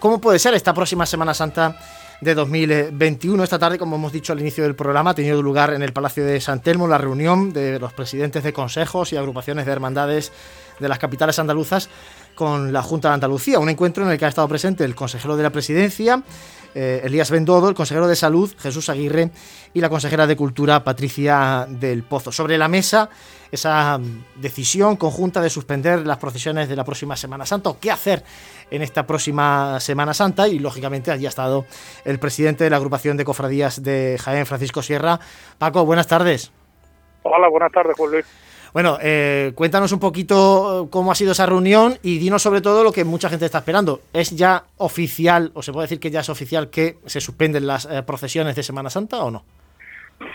cómo 0.00 0.20
puede 0.20 0.40
ser 0.40 0.54
esta 0.54 0.74
próxima 0.74 1.06
Semana 1.06 1.32
Santa 1.32 1.78
de 2.20 2.34
2021. 2.34 3.44
Esta 3.44 3.58
tarde, 3.58 3.78
como 3.78 3.94
hemos 3.94 4.12
dicho 4.12 4.32
al 4.32 4.40
inicio 4.40 4.64
del 4.64 4.74
programa, 4.74 5.10
ha 5.10 5.14
tenido 5.14 5.40
lugar 5.40 5.72
en 5.72 5.82
el 5.82 5.92
Palacio 5.92 6.24
de 6.24 6.40
San 6.40 6.60
Telmo 6.60 6.88
la 6.88 6.98
reunión 6.98 7.52
de 7.52 7.78
los 7.78 7.92
presidentes 7.92 8.42
de 8.42 8.52
consejos 8.52 9.12
y 9.12 9.16
agrupaciones 9.16 9.66
de 9.66 9.72
hermandades 9.72 10.32
de 10.80 10.88
las 10.88 10.98
capitales 10.98 11.38
andaluzas 11.38 11.88
con 12.34 12.72
la 12.72 12.82
Junta 12.82 13.08
de 13.08 13.14
Andalucía, 13.14 13.60
un 13.60 13.68
encuentro 13.68 14.04
en 14.04 14.10
el 14.10 14.18
que 14.18 14.24
ha 14.24 14.28
estado 14.28 14.48
presente 14.48 14.84
el 14.84 14.96
consejero 14.96 15.36
de 15.36 15.44
la 15.44 15.50
presidencia, 15.50 16.22
eh, 16.74 17.02
Elías 17.04 17.30
Bendodo, 17.30 17.68
el 17.68 17.74
consejero 17.76 18.08
de 18.08 18.16
Salud, 18.16 18.52
Jesús 18.58 18.88
Aguirre, 18.88 19.30
y 19.72 19.80
la 19.80 19.88
consejera 19.88 20.26
de 20.26 20.36
Cultura, 20.36 20.82
Patricia 20.82 21.66
del 21.68 22.02
Pozo. 22.02 22.32
Sobre 22.32 22.58
la 22.58 22.66
mesa, 22.66 23.08
esa 23.54 23.98
decisión 24.36 24.96
conjunta 24.96 25.40
de 25.40 25.50
suspender 25.50 26.06
las 26.06 26.18
procesiones 26.18 26.68
de 26.68 26.76
la 26.76 26.84
próxima 26.84 27.16
Semana 27.16 27.46
Santa, 27.46 27.70
o 27.70 27.78
qué 27.78 27.90
hacer 27.90 28.22
en 28.70 28.82
esta 28.82 29.06
próxima 29.06 29.80
Semana 29.80 30.14
Santa, 30.14 30.48
y 30.48 30.58
lógicamente 30.58 31.10
allí 31.10 31.26
ha 31.26 31.28
estado 31.28 31.64
el 32.04 32.18
presidente 32.18 32.64
de 32.64 32.70
la 32.70 32.76
agrupación 32.76 33.16
de 33.16 33.24
cofradías 33.24 33.82
de 33.82 34.18
Jaén, 34.22 34.46
Francisco 34.46 34.82
Sierra. 34.82 35.20
Paco, 35.58 35.84
buenas 35.84 36.06
tardes. 36.06 36.52
Hola, 37.22 37.48
buenas 37.48 37.72
tardes, 37.72 37.96
Juan 37.96 38.10
Luis. 38.10 38.26
Bueno, 38.74 38.98
eh, 39.00 39.52
cuéntanos 39.54 39.92
un 39.92 40.00
poquito 40.00 40.88
cómo 40.90 41.12
ha 41.12 41.14
sido 41.14 41.30
esa 41.30 41.46
reunión 41.46 41.96
y 42.02 42.18
dinos 42.18 42.42
sobre 42.42 42.60
todo 42.60 42.82
lo 42.82 42.90
que 42.90 43.04
mucha 43.04 43.28
gente 43.28 43.46
está 43.46 43.58
esperando. 43.58 44.00
¿Es 44.12 44.32
ya 44.32 44.64
oficial, 44.78 45.52
o 45.54 45.62
se 45.62 45.72
puede 45.72 45.84
decir 45.84 46.00
que 46.00 46.10
ya 46.10 46.20
es 46.20 46.28
oficial, 46.28 46.70
que 46.70 46.98
se 47.06 47.20
suspenden 47.20 47.68
las 47.68 47.84
eh, 47.84 48.02
procesiones 48.02 48.56
de 48.56 48.64
Semana 48.64 48.90
Santa 48.90 49.22
o 49.22 49.30
no? 49.30 49.44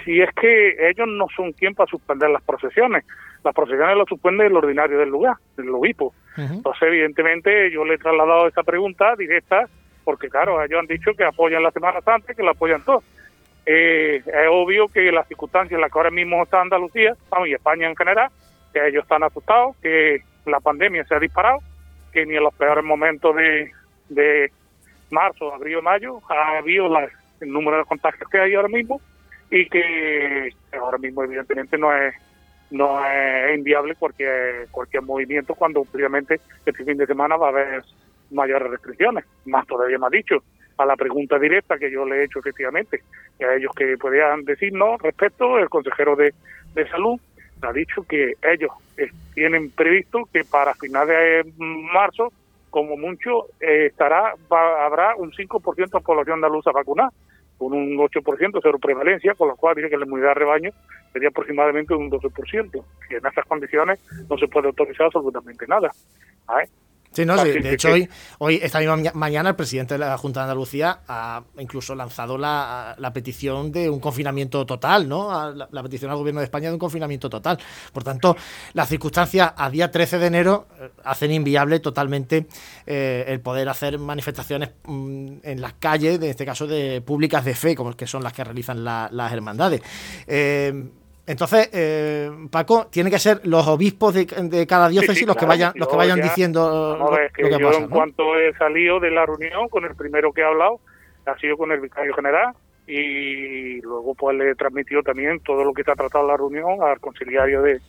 Si 0.03 0.21
es 0.21 0.29
que 0.33 0.89
ellos 0.89 1.07
no 1.07 1.27
son 1.35 1.51
quien 1.53 1.75
para 1.75 1.89
suspender 1.89 2.29
las 2.29 2.43
procesiones. 2.43 3.05
Las 3.43 3.55
procesiones 3.55 3.97
las 3.97 4.07
suspende 4.07 4.45
el 4.45 4.55
ordinario 4.55 4.97
del 4.99 5.09
lugar, 5.09 5.37
el 5.57 5.69
obispo. 5.69 6.13
Entonces, 6.37 6.83
evidentemente, 6.83 7.69
yo 7.71 7.83
le 7.83 7.95
he 7.95 7.97
trasladado 7.97 8.47
esa 8.47 8.63
pregunta 8.63 9.15
directa 9.17 9.67
porque, 10.05 10.29
claro, 10.29 10.63
ellos 10.63 10.79
han 10.79 10.87
dicho 10.87 11.13
que 11.13 11.23
apoyan 11.23 11.61
la 11.61 11.71
Semana 11.71 12.01
Santa 12.01 12.31
y 12.31 12.35
que 12.35 12.43
la 12.43 12.51
apoyan 12.51 12.81
todos. 12.83 13.03
Eh, 13.65 14.23
es 14.25 14.47
obvio 14.49 14.87
que 14.87 15.11
las 15.11 15.27
circunstancias 15.27 15.73
en 15.73 15.81
las 15.81 15.91
que 15.91 15.99
ahora 15.99 16.11
mismo 16.11 16.41
está 16.41 16.61
Andalucía, 16.61 17.15
y 17.45 17.53
España 17.53 17.87
en 17.87 17.95
general, 17.95 18.29
que 18.73 18.87
ellos 18.87 19.03
están 19.03 19.23
asustados, 19.23 19.75
que 19.81 20.23
la 20.45 20.59
pandemia 20.59 21.05
se 21.05 21.15
ha 21.15 21.19
disparado, 21.19 21.59
que 22.11 22.25
ni 22.25 22.35
en 22.35 22.43
los 22.43 22.53
peores 22.55 22.83
momentos 22.83 23.35
de, 23.35 23.71
de 24.09 24.51
marzo, 25.11 25.53
abril 25.53 25.77
o 25.77 25.81
mayo 25.81 26.21
ha 26.29 26.57
habido 26.57 26.87
el 27.41 27.51
número 27.51 27.77
de 27.77 27.85
contagios 27.85 28.29
que 28.29 28.39
hay 28.39 28.55
ahora 28.55 28.69
mismo 28.69 28.99
y 29.51 29.67
que 29.67 30.49
ahora 30.79 30.97
mismo 30.97 31.23
evidentemente 31.23 31.77
no 31.77 31.95
es 31.95 32.15
no 32.71 33.03
es 33.03 33.57
inviable 33.57 33.95
cualquier 33.95 34.67
cualquier 34.69 35.01
movimiento 35.01 35.55
cuando 35.55 35.81
obviamente 35.81 36.39
este 36.65 36.83
fin 36.83 36.97
de 36.97 37.07
semana 37.07 37.35
va 37.35 37.47
a 37.47 37.49
haber 37.49 37.83
mayores 38.31 38.69
restricciones. 38.69 39.25
Más 39.45 39.65
todavía 39.65 39.97
me 39.97 40.05
ha 40.05 40.09
dicho 40.09 40.43
a 40.77 40.85
la 40.85 40.95
pregunta 40.95 41.37
directa 41.37 41.77
que 41.77 41.91
yo 41.91 42.05
le 42.05 42.17
he 42.17 42.23
hecho 42.23 42.39
efectivamente, 42.39 43.01
y 43.37 43.43
a 43.43 43.53
ellos 43.55 43.71
que 43.75 43.97
podían 43.97 44.45
decirnos 44.45 45.01
respecto, 45.01 45.57
el 45.57 45.69
consejero 45.69 46.15
de, 46.15 46.33
salud 46.89 47.19
ha 47.61 47.73
dicho 47.73 48.03
que 48.03 48.35
ellos 48.41 48.71
tienen 49.33 49.69
previsto 49.71 50.29
que 50.31 50.45
para 50.45 50.73
finales 50.75 51.45
de 51.45 51.53
marzo, 51.59 52.31
como 52.69 52.95
mucho, 52.95 53.47
eh, 53.59 53.87
estará 53.87 54.33
habrá 54.49 55.15
un 55.17 55.31
5% 55.31 55.89
de 55.89 55.99
población 55.99 56.35
andaluza 56.35 56.71
vacunada, 56.71 57.11
con 57.59 57.73
un 57.73 57.97
8% 57.97 58.59
cero 58.63 58.79
prevalencia, 58.79 59.35
con 59.35 59.49
lo 59.49 59.55
cual 59.57 59.75
dice 59.75 59.89
que 59.89 59.97
la 59.97 60.05
inmunidad 60.05 60.29
de 60.29 60.33
rebaño 60.35 60.71
sería 61.11 61.27
aproximadamente 61.27 61.93
un 61.93 62.09
12%. 62.09 62.83
Y 63.09 63.15
en 63.15 63.25
esas 63.25 63.45
condiciones 63.45 63.99
no 64.29 64.37
se 64.37 64.47
puede 64.47 64.67
autorizar 64.67 65.07
absolutamente 65.07 65.67
nada. 65.67 65.91
Sí, 67.11 67.25
no, 67.25 67.43
de, 67.43 67.73
hecho, 67.73 67.89
hoy, 67.89 68.07
hoy, 68.37 68.59
esta 68.61 68.79
misma 68.79 68.97
mañana, 69.15 69.49
el 69.49 69.55
presidente 69.55 69.95
de 69.95 69.97
la 69.97 70.15
Junta 70.17 70.41
de 70.41 70.43
Andalucía 70.43 70.99
ha 71.07 71.43
incluso 71.57 71.95
lanzado 71.95 72.37
la, 72.37 72.95
petición 73.13 73.71
de 73.71 73.89
un 73.89 73.99
confinamiento 73.99 74.63
total, 74.65 75.09
¿no? 75.09 75.51
La, 75.53 75.83
petición 75.83 76.11
al 76.11 76.17
gobierno 76.17 76.39
de 76.39 76.45
España 76.45 76.67
de 76.67 76.73
un 76.73 76.79
confinamiento 76.79 77.27
total. 77.27 77.57
Por 77.91 78.03
tanto, 78.03 78.37
las 78.73 78.87
circunstancias 78.87 79.53
a 79.57 79.69
día 79.71 79.89
13 79.89 80.19
de 80.19 80.27
enero 80.27 80.67
eh, 80.79 80.89
hacen 81.03 81.31
inviable 81.31 81.79
totalmente 81.79 82.45
eh, 82.85 83.25
el 83.27 83.39
poder 83.41 83.69
hacer 83.69 83.97
manifestaciones 83.97 84.69
mm, 84.85 85.37
en 85.41 85.61
las 85.61 85.73
calles, 85.73 86.17
en 86.17 86.23
este 86.23 86.45
caso 86.45 86.67
de 86.67 87.01
públicas 87.01 87.43
de 87.43 87.55
fe, 87.55 87.75
como 87.75 87.95
que 87.97 88.05
son 88.05 88.23
las 88.23 88.33
que 88.33 88.43
realizan 88.43 88.83
las 88.83 89.33
hermandades. 89.33 89.81
Eh, 90.27 90.89
entonces, 91.29 91.69
eh, 91.73 92.31
Paco, 92.49 92.87
tiene 92.87 93.11
que 93.11 93.19
ser 93.19 93.41
los 93.43 93.67
obispos 93.67 94.15
de, 94.15 94.65
cada 94.65 94.89
diócesis 94.89 95.27
los 95.27 95.35
que 95.35 95.45
vayan, 95.45 95.73
los 95.75 95.87
que 95.87 95.95
vayan 95.95 96.19
diciendo 96.19 96.97
lo, 96.97 97.11
que, 97.31 97.51
yo 97.51 97.71
En 97.71 97.87
cuanto 97.87 98.35
he 98.35 98.51
salido 98.57 98.99
de 98.99 99.11
la 99.11 99.27
reunión, 99.27 99.69
con 99.69 99.85
el 99.85 99.93
primero 99.93 100.33
que 100.33 100.41
he 100.41 100.43
hablado, 100.43 100.79
ha 101.27 101.37
sido 101.37 101.55
con 101.55 101.71
el 101.71 101.81
vicario 101.81 102.15
general 102.15 102.55
y 102.87 103.79
luego 103.81 104.15
pues 104.15 104.37
le 104.37 104.49
he 104.49 104.55
transmitido 104.55 105.03
también 105.03 105.39
todo 105.41 105.63
lo 105.63 105.71
que 105.71 105.83
se 105.83 105.91
ha 105.91 105.95
tratado 105.95 106.23
en 106.23 106.31
la 106.31 106.37
reunión 106.37 106.81
al 106.81 106.99
conciliario 106.99 107.61
de, 107.61 107.79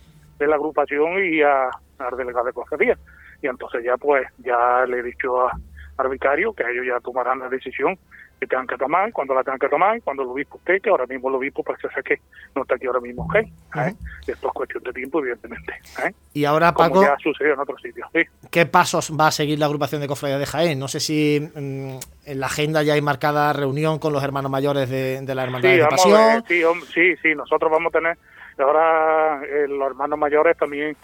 la 0.41 0.57
agrupación 0.57 1.25
y 1.25 1.41
a, 1.41 1.71
al 1.99 2.17
delegado 2.19 2.45
de 2.45 2.53
cofradía. 2.53 2.99
Y 3.41 3.47
entonces 3.47 3.83
ya 3.83 3.97
pues 3.97 4.27
ya 4.37 4.85
le 4.87 4.99
he 4.99 5.03
dicho 5.03 5.49
al 5.97 6.09
vicario 6.11 6.53
que 6.53 6.65
ellos 6.71 6.85
ya 6.87 7.01
tomarán 7.01 7.39
la 7.39 7.49
decisión 7.49 7.99
que 8.41 8.47
tengan 8.47 8.67
que 8.67 8.77
tomar, 8.79 9.13
cuando 9.13 9.35
la 9.35 9.45
tengan 9.45 9.59
que 9.59 9.69
tomar, 9.69 10.01
cuando 10.03 10.23
el 10.23 10.31
obispo 10.31 10.57
esté, 10.57 10.81
que 10.81 10.89
ahora 10.89 11.07
mismo 11.07 11.29
el 11.29 11.35
obispo 11.35 11.63
parece 11.63 11.89
ser 11.91 12.03
que 12.03 12.21
no 12.55 12.63
está 12.63 12.75
aquí 12.77 12.87
ahora 12.87 13.01
mismo, 13.01 13.25
¿ok? 13.25 13.35
¿Eh? 13.35 13.95
Esto 14.27 14.49
es 14.49 14.53
cuestión 14.55 14.83
de 14.83 14.93
tiempo, 14.95 15.21
evidentemente. 15.21 15.75
¿eh? 16.05 16.15
Y 16.33 16.47
ahora, 16.47 16.73
Paco, 16.73 16.95
Como 16.95 17.07
ya 17.07 17.17
sucedido 17.19 17.55
en 17.55 17.61
otros 17.61 17.83
sitios. 17.83 18.09
¿qué 18.51 18.65
pasos 18.65 19.13
va 19.19 19.27
a 19.27 19.31
seguir 19.31 19.59
la 19.59 19.67
agrupación 19.67 20.01
de 20.01 20.09
cofradía 20.09 20.39
de 20.39 20.47
Jaén? 20.47 20.79
No 20.79 20.89
sé 20.89 21.01
si 21.01 21.39
mm, 21.55 21.99
en 22.25 22.41
la 22.41 22.47
agenda 22.47 22.83
ya 22.83 22.95
hay 22.95 23.03
marcada 23.03 23.53
reunión 23.53 23.99
con 23.99 24.15
los 24.15 24.25
hermanos 24.25 24.51
mayores 24.51 24.89
de, 24.89 25.35
la 25.35 25.45
Hermandad 25.45 25.69
de 25.69 25.87
Pasión. 25.87 26.45
sí, 26.49 26.63
sí, 26.95 27.17
sí, 27.23 27.35
nosotros 27.35 27.71
vamos 27.71 27.95
a 27.95 27.99
tener, 27.99 28.17
ahora 28.59 29.43
eh, 29.45 29.69
los 29.69 29.87
hermanos 29.87 30.19
mayores 30.19 30.57
también 30.57 30.97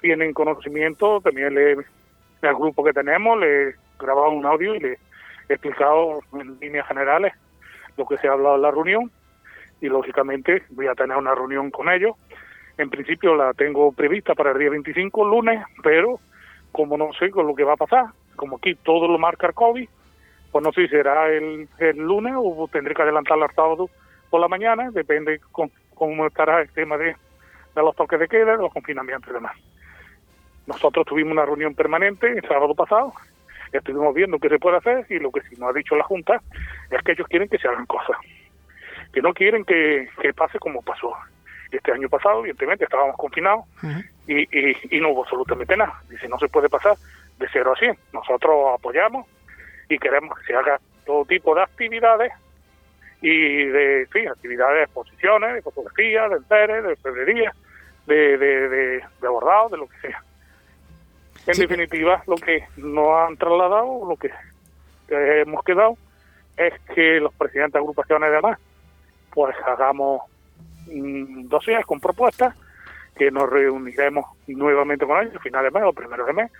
tienen 0.00 0.32
conocimiento, 0.32 1.20
también 1.20 1.54
le, 1.54 1.72
el 1.72 2.54
grupo 2.54 2.82
que 2.82 2.92
tenemos, 2.94 3.38
le 3.38 3.74
grabado 3.98 4.30
un 4.30 4.46
audio 4.46 4.74
y 4.74 4.80
le 4.80 4.98
explicado 5.48 6.20
en 6.32 6.58
líneas 6.60 6.86
generales 6.86 7.32
lo 7.96 8.06
que 8.06 8.18
se 8.18 8.28
ha 8.28 8.32
hablado 8.32 8.56
en 8.56 8.62
la 8.62 8.70
reunión 8.70 9.10
y 9.80 9.88
lógicamente 9.88 10.62
voy 10.70 10.86
a 10.86 10.94
tener 10.94 11.16
una 11.16 11.34
reunión 11.34 11.70
con 11.70 11.88
ellos. 11.88 12.16
En 12.78 12.90
principio 12.90 13.34
la 13.36 13.52
tengo 13.52 13.92
prevista 13.92 14.34
para 14.34 14.52
el 14.52 14.58
día 14.58 14.70
25, 14.70 15.24
lunes, 15.28 15.64
pero 15.82 16.18
como 16.72 16.96
no 16.96 17.12
sé 17.12 17.30
con 17.30 17.46
lo 17.46 17.54
que 17.54 17.64
va 17.64 17.74
a 17.74 17.76
pasar, 17.76 18.06
como 18.34 18.56
aquí 18.56 18.74
todo 18.74 19.06
lo 19.06 19.18
marca 19.18 19.46
el 19.46 19.54
COVID, 19.54 19.88
pues 20.50 20.64
no 20.64 20.72
sé 20.72 20.82
si 20.82 20.88
será 20.88 21.28
el, 21.28 21.68
lunes 21.96 22.34
o 22.36 22.68
tendré 22.72 22.94
que 22.94 23.02
adelantarlo 23.02 23.44
al 23.44 23.54
sábado 23.54 23.90
por 24.30 24.40
la 24.40 24.48
mañana, 24.48 24.90
depende 24.90 25.40
con, 25.52 25.70
cómo 25.94 26.26
estará 26.26 26.62
el 26.62 26.70
tema 26.70 26.96
de, 26.96 27.14
de 27.74 27.82
los 27.82 27.94
toques 27.94 28.18
de 28.18 28.28
queda, 28.28 28.56
los 28.56 28.72
confinamientos 28.72 29.30
y 29.30 29.34
demás. 29.34 29.56
Nosotros 30.66 31.06
tuvimos 31.06 31.32
una 31.32 31.44
reunión 31.44 31.74
permanente 31.74 32.38
el 32.38 32.48
sábado 32.48 32.74
pasado 32.74 33.12
estuvimos 33.78 34.14
viendo 34.14 34.38
qué 34.38 34.48
se 34.48 34.58
puede 34.58 34.76
hacer 34.76 35.06
y 35.08 35.18
lo 35.18 35.30
que 35.30 35.40
sí 35.42 35.56
nos 35.58 35.70
ha 35.70 35.72
dicho 35.72 35.96
la 35.96 36.04
Junta 36.04 36.40
es 36.90 37.02
que 37.02 37.12
ellos 37.12 37.26
quieren 37.28 37.48
que 37.48 37.58
se 37.58 37.68
hagan 37.68 37.86
cosas, 37.86 38.16
que 39.12 39.22
no 39.22 39.32
quieren 39.32 39.64
que, 39.64 40.08
pase 40.36 40.58
como 40.58 40.82
pasó. 40.82 41.12
Este 41.70 41.90
año 41.90 42.08
pasado, 42.08 42.40
evidentemente, 42.40 42.84
estábamos 42.84 43.16
confinados 43.16 43.64
y, 44.28 44.42
y, 44.96 45.00
no 45.00 45.10
hubo 45.10 45.24
absolutamente 45.24 45.76
nada. 45.76 46.00
Dice, 46.08 46.28
no 46.28 46.38
se 46.38 46.46
puede 46.46 46.68
pasar 46.68 46.96
de 47.38 47.48
cero 47.52 47.72
a 47.74 47.78
100. 47.78 47.98
Nosotros 48.12 48.74
apoyamos 48.78 49.26
y 49.88 49.98
queremos 49.98 50.38
que 50.38 50.46
se 50.46 50.54
haga 50.54 50.78
todo 51.04 51.24
tipo 51.24 51.52
de 51.54 51.62
actividades 51.62 52.32
y 53.20 53.64
de 53.64 54.06
sí, 54.12 54.26
actividades 54.26 54.76
de 54.76 54.82
exposiciones, 54.84 55.54
de 55.54 55.62
fotografía, 55.62 56.28
de 56.28 56.36
enteres, 56.36 56.84
de 56.84 56.90
orfebrería, 56.90 57.54
de, 58.06 58.38
de, 58.38 58.68
de, 58.68 59.04
de 59.20 59.28
bordado, 59.28 59.70
de 59.70 59.78
lo 59.78 59.88
que 59.88 59.98
sea. 60.08 60.22
En 61.46 61.58
definitiva, 61.58 62.22
lo 62.26 62.36
que 62.36 62.64
nos 62.78 63.08
han 63.08 63.36
trasladado, 63.36 64.06
lo 64.08 64.16
que, 64.16 64.30
hemos 65.08 65.62
quedado, 65.62 65.98
es 66.56 66.72
que 66.94 67.20
los 67.20 67.34
presidentes 67.34 67.74
de 67.74 67.78
agrupaciones 67.80 68.30
de 68.30 68.36
demás, 68.36 68.58
pues 69.30 69.54
hagamos 69.66 70.22
mm, 70.86 71.48
dos 71.48 71.66
días 71.66 71.84
con 71.84 72.00
propuestas, 72.00 72.54
que 73.16 73.30
nos 73.30 73.48
reuniremos 73.50 74.24
nuevamente 74.46 75.06
con 75.06 75.20
ellos 75.20 75.36
a 75.36 75.40
finales 75.40 75.72
de 75.72 75.78
mes 75.78 75.88
o 75.88 75.92
primeros 75.92 76.26
de 76.26 76.32
mes, 76.32 76.50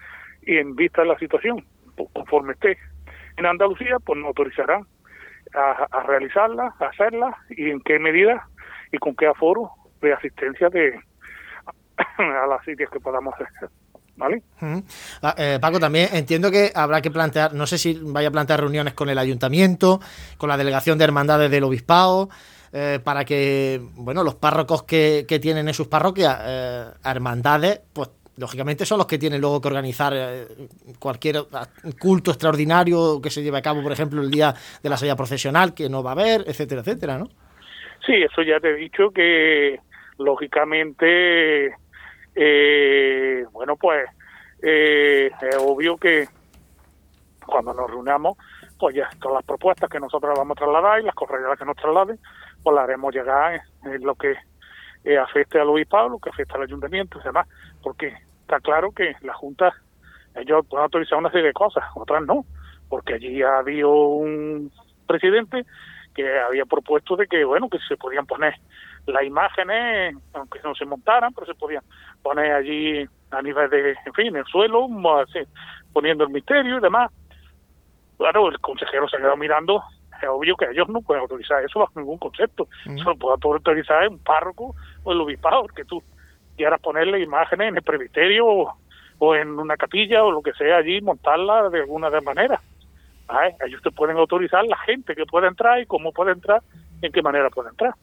y 0.43 0.59
en 0.59 0.77
vista 0.77 1.03
de 1.03 1.09
la 1.09 1.19
situación, 1.19 1.65
pues, 1.97 2.09
conforme 2.13 2.53
esté 2.53 2.77
en 3.39 3.47
Andalucía, 3.47 3.97
pues 4.05 4.19
nos 4.19 4.29
autorizarán 4.29 4.87
a, 5.55 5.87
a 5.91 6.03
realizarla, 6.03 6.75
a 6.79 6.85
hacerla, 6.87 7.37
y 7.49 7.71
en 7.71 7.81
qué 7.81 7.99
medida 7.99 8.49
y 8.93 8.99
con 8.99 9.17
qué 9.17 9.27
aforo 9.27 9.71
de 10.03 10.13
asistencia 10.13 10.69
de 10.69 11.01
a 12.19 12.47
las 12.47 12.63
sitios 12.65 12.91
que 12.91 13.01
podamos 13.01 13.35
hacer. 13.35 13.71
¿Vale? 14.17 14.43
Ah, 15.23 15.35
eh, 15.37 15.59
Paco, 15.61 15.81
también 15.81 16.09
entiendo 16.13 16.51
que 16.51 16.71
habrá 16.75 17.01
que 17.01 17.11
plantear, 17.11 17.55
no 17.55 17.67
sé 17.67 17.79
si 17.79 17.99
vaya 18.03 18.29
a 18.29 18.31
plantear 18.31 18.61
reuniones 18.61 18.95
con 18.95 19.09
el 19.09 19.19
ayuntamiento, 19.19 20.01
con 20.37 20.49
la 20.49 20.57
delegación 20.57 20.99
de 20.99 21.05
hermandades 21.05 21.51
del 21.51 21.65
obispado, 21.65 22.29
eh, 22.73 22.99
para 23.03 23.25
que, 23.25 23.81
bueno, 23.95 24.25
los 24.25 24.35
párrocos 24.35 24.83
que, 24.83 25.27
tienen 25.41 25.69
en 25.69 25.75
sus 25.75 25.89
parroquias 25.89 26.39
eh, 26.43 26.85
hermandades, 27.05 27.81
pues 27.93 28.11
lógicamente 28.37 28.85
son 28.85 28.99
los 28.99 29.07
que 29.07 29.19
tienen 29.19 29.41
luego 29.41 29.61
que 29.61 29.69
organizar 29.69 30.13
cualquier 30.99 31.45
culto 32.01 32.33
extraordinario 32.33 33.21
que 33.23 33.31
se 33.31 33.43
lleve 33.43 33.59
a 33.59 33.63
cabo, 33.63 33.81
por 33.81 33.93
ejemplo, 33.93 34.21
el 34.23 34.31
día 34.31 34.53
de 34.83 34.89
la 34.89 34.97
salla 34.97 35.15
procesional, 35.15 35.73
que 35.73 35.89
no 35.89 36.03
va 36.03 36.11
a 36.11 36.15
haber, 36.15 36.45
etcétera, 36.49 36.81
etcétera, 36.81 37.19
¿no? 37.19 37.29
Sí, 38.05 38.15
eso 38.15 38.43
ya 38.43 38.59
te 38.59 38.71
he 38.71 38.75
dicho 38.75 39.11
que 39.11 39.79
lógicamente 40.19 41.75
eh, 42.35 43.45
bueno, 43.53 43.77
pues 43.77 44.09
eh, 44.63 45.31
es 45.41 45.57
obvio 45.59 45.97
que 45.97 46.27
cuando 47.47 47.75
nos 47.75 47.91
reunamos, 47.91 48.39
pues 48.79 48.95
ya 48.97 49.09
todas 49.21 49.37
las 49.37 49.45
propuestas 49.45 49.89
que 49.89 50.01
nosotros 50.01 50.37
vamos 50.37 50.57
a 50.57 50.61
trasladar 50.61 51.01
y 51.01 51.05
las 51.05 51.15
correas 51.15 51.59
que 51.59 51.65
nos 51.65 51.77
trasladen, 51.77 52.19
pues 52.63 52.75
las 52.75 52.85
haremos 52.85 53.15
llegar 53.15 53.63
en, 53.85 54.03
lo 54.03 54.15
que 54.15 54.35
eh, 55.05 55.19
afecte 55.19 55.61
al 55.61 55.69
obispado, 55.69 56.09
lo 56.09 56.19
que 56.19 56.31
afecte 56.31 56.55
al 56.55 56.63
ayuntamiento 56.63 57.21
y 57.21 57.25
demás, 57.25 57.47
porque 57.83 58.15
está 58.41 58.61
claro 58.61 58.91
que 58.93 59.15
la 59.21 59.35
Junta, 59.35 59.75
ellos 60.35 60.67
pueden 60.69 60.85
autorizar 60.85 61.19
una 61.19 61.31
serie 61.31 61.49
de 61.49 61.53
cosas, 61.53 61.85
otras 61.95 62.25
no, 62.25 62.45
porque 62.89 63.15
allí 63.15 63.43
ha 63.43 63.59
habido 63.59 63.91
un 63.91 64.73
presidente 65.07 65.65
que 66.15 66.39
había 66.39 66.65
propuesto 66.65 67.17
de 67.17 67.27
que, 67.27 67.45
bueno, 67.45 67.69
que 67.69 67.79
se 67.89 67.97
podían 67.97 68.27
poner 68.27 68.55
las 69.07 69.25
imágenes, 69.25 70.17
aunque 70.33 70.61
no 70.63 70.75
se 70.75 70.85
montaran, 70.85 71.33
pero 71.35 71.47
se 71.47 71.55
podían 71.55 71.83
poner 72.23 72.53
allí 72.53 73.07
a 73.31 73.43
nivel 73.43 73.69
de, 73.71 73.91
en 73.91 74.13
fin, 74.15 74.27
en 74.29 74.37
el 74.37 74.45
suelo, 74.47 74.89
así, 75.21 75.41
poniendo 75.93 76.25
el 76.25 76.31
misterio 76.31 76.79
y 76.79 76.81
demás. 76.81 77.11
Claro, 78.17 78.49
el 78.49 78.59
consejero 78.61 79.09
se 79.09 79.17
ha 79.17 79.21
quedado 79.21 79.37
mirando, 79.37 79.83
es 80.23 80.29
obvio 80.29 80.57
que 80.57 80.71
ellos 80.71 80.89
no 80.89 81.03
pueden 81.03 81.23
autorizar 81.23 81.63
eso 81.65 81.81
bajo 81.81 81.99
ningún 81.99 82.19
concepto. 82.19 82.69
Eso 82.87 83.11
lo 83.11 83.17
puede 83.17 83.37
autorizar 83.43 84.09
un 84.09 84.19
párroco 84.19 84.75
o 85.03 85.13
el 85.13 85.21
obispado, 85.21 85.67
que 85.69 85.85
tú 85.85 86.03
quieras 86.57 86.81
ponerle 86.81 87.21
imágenes 87.21 87.69
en 87.69 87.77
el 87.77 87.83
presbiterio 87.83 88.47
o, 89.19 89.35
en 89.35 89.59
una 89.59 89.77
capilla 89.77 90.25
o 90.25 90.31
lo 90.31 90.43
que 90.43 90.53
sea 90.53 90.77
allí, 90.77 91.01
montarla 91.01 91.69
de 91.71 91.81
alguna 91.81 92.11
de 92.11 92.21
manera. 92.21 92.61
Ellos 93.67 93.83
te 93.83 93.91
pueden 93.91 94.17
autorizar 94.17 94.65
la 94.65 94.77
gente 94.79 95.15
que 95.15 95.25
puede 95.25 95.49
entrar 95.49 95.81
y 95.81 95.87
cómo 95.87 96.13
puede 96.13 96.33
entrar, 96.33 96.63
en 97.01 97.11
qué 97.11 97.23
manera 97.23 97.51
puede 97.51 97.71
entrar. 97.71 97.95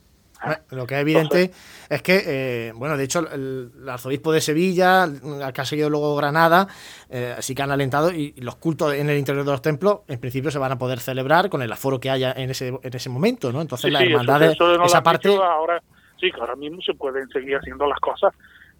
Lo 0.71 0.88
que 0.88 0.95
es 0.95 1.01
evidente 1.01 1.51
es 1.89 2.01
que, 2.01 2.23
eh, 2.25 2.73
bueno, 2.75 2.97
de 2.97 3.04
hecho, 3.04 3.19
el, 3.32 3.71
arzobispo 3.88 4.32
de 4.32 4.41
Sevilla, 4.41 5.04
al 5.04 5.54
que 5.54 5.62
ha 5.62 5.65
seguido 5.65 5.89
luego 5.89 6.15
Granada, 6.15 6.67
eh, 7.10 7.36
sí 7.39 7.54
que 7.54 7.62
han 7.62 7.71
alentado 7.71 8.12
y, 8.12 8.34
los 8.38 8.56
cultos 8.56 8.93
en 8.93 9.10
el 9.10 9.17
interior 9.17 9.45
de 9.45 9.51
los 9.51 9.62
templos, 9.62 9.99
en 10.08 10.19
principio, 10.19 10.49
se 10.49 10.60
van 10.60 10.71
a 10.71 10.77
poder 10.77 10.99
celebrar 10.99 11.49
con 11.49 11.62
el 11.62 11.71
aforo 11.71 11.99
que 11.99 12.10
haya 12.10 12.32
en 12.32 12.49
ese, 12.49 12.69
en 12.69 12.95
ese 12.95 13.10
momento, 13.10 13.51
¿no? 13.51 13.62
Entonces, 13.62 13.91
la 13.91 14.01
hermandad, 14.01 14.41
esa 14.86 15.04
parte. 15.04 15.30
Ahora, 15.36 15.82
sí, 16.19 16.32
que 16.32 16.39
ahora 16.39 16.56
mismo 16.56 16.82
se 16.82 16.93
pueden 16.93 17.27
seguir 17.30 17.58
haciendo 17.58 17.86
las 17.88 17.99
cosas 17.99 18.34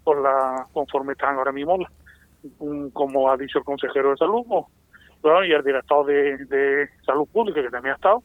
por 0.04 0.22
la 0.22 0.66
conforme 0.74 1.14
están 1.14 1.38
ahora 1.38 1.52
mismo, 1.52 1.78
como 2.94 3.30
ha 3.30 3.38
dicho 3.38 3.60
el 3.60 3.64
consejero 3.64 4.12
de 4.12 4.18
salud 4.18 4.46
y 5.48 5.52
el 5.52 5.64
director 5.64 6.06
de, 6.06 6.38
de 6.46 6.90
salud 7.06 7.28
pública, 7.32 7.62
que 7.62 7.70
también 7.70 7.94
ha 7.94 7.96
estado 7.96 8.24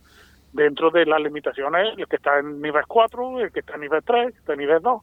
dentro 0.57 0.90
de 0.90 1.05
las 1.05 1.21
limitaciones, 1.21 1.97
el 1.99 2.09
que 2.09 2.16
está 2.16 2.38
en 2.38 2.61
nivel 2.61 2.85
4, 2.88 3.40
el 3.40 3.53
que 3.53 3.61
está 3.61 3.75
en 3.75 3.83
nivel 3.83 4.03
3, 4.03 4.27
el 4.27 4.33
que 4.33 4.38
está 4.38 4.53
en 4.55 4.59
nivel 4.59 4.83
2, 4.83 5.03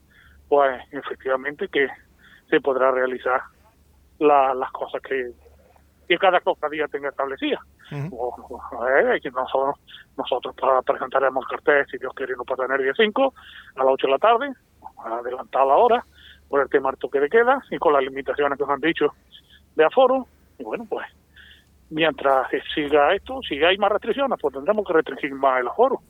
pues 0.50 0.82
efectivamente 0.92 1.68
que 1.68 1.88
se 2.50 2.60
podrá 2.60 2.92
realizar 2.92 3.42
las 4.20 4.72
cosas 4.72 5.02
que, 5.02 5.32
que 6.08 6.18
cada 6.18 6.40
cofradía 6.42 6.88
tenga 6.88 7.10
establecida. 7.10 7.60
nosotros, 9.32 9.76
nosotros 10.18 10.56
presentaremos 10.86 11.46
el 11.46 11.58
cartel, 11.58 11.86
si 11.92 11.98
Dios 11.98 12.14
quiere, 12.16 12.36
no 12.36 12.44
puede 12.44 12.64
tener 12.64 12.82
día 12.82 12.94
5, 12.96 13.34
a 13.76 13.84
las 13.84 13.94
8 13.94 14.08
de 14.08 14.12
la 14.12 14.20
tarde, 14.20 14.54
adelantar 15.06 15.68
la 15.68 15.76
hora, 15.76 16.06
por 16.50 16.62
el 16.62 16.70
tema 16.70 16.90
del 16.92 17.00
toque 17.00 17.20
de 17.20 17.30
queda 17.30 17.64
y 17.70 17.78
con 17.78 17.94
las 17.94 18.04
limitaciones 18.04 18.58
que 18.58 18.64
nos 18.64 18.74
han 18.74 18.82
dicho 18.82 19.14
de 19.76 19.86
aforo. 19.86 20.28
Y 20.58 20.64
bueno, 20.64 20.86
pues 20.90 21.08
mientras 21.94 22.48
siga 22.74 23.14
esto, 23.16 23.40
si 23.48 23.64
hay 23.64 23.78
más 23.78 23.92
restricciones, 23.92 24.38
pues 24.42 24.54
tendremos 24.54 24.86
que 24.86 24.94
restringir 24.94 25.34
más 25.36 25.62
el 25.62 25.68
aforo. 25.68 26.02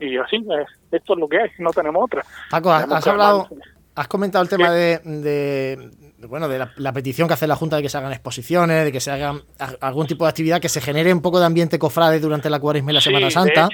Y 0.00 0.16
así, 0.16 0.36
es, 0.36 0.80
esto 0.90 1.14
es 1.14 1.18
lo 1.18 1.28
que 1.28 1.38
hay, 1.40 1.50
no 1.58 1.70
tenemos 1.70 2.04
otra. 2.04 2.22
Paco, 2.50 2.72
has, 2.72 3.06
hablado, 3.06 3.48
has 3.94 4.08
comentado 4.08 4.42
el 4.42 4.48
tema 4.48 4.70
de, 4.72 5.90
bueno, 6.28 6.48
de 6.48 6.66
la, 6.76 6.92
petición 6.92 7.28
que 7.28 7.34
hace 7.34 7.46
la 7.46 7.56
Junta 7.56 7.76
de 7.76 7.82
que 7.82 7.88
se 7.88 7.98
hagan 7.98 8.12
exposiciones, 8.12 8.84
de 8.84 8.92
que 8.92 9.00
se 9.00 9.10
hagan 9.10 9.42
algún 9.80 10.06
tipo 10.06 10.24
de 10.24 10.30
actividad 10.30 10.60
que 10.60 10.68
se 10.68 10.80
genere 10.80 11.12
un 11.12 11.22
poco 11.22 11.38
de 11.38 11.46
ambiente 11.46 11.78
cofrade 11.78 12.20
durante 12.20 12.50
la 12.50 12.60
cuaresma 12.60 12.90
y 12.90 12.94
la 12.94 13.00
Semana 13.00 13.30
Santa. 13.30 13.68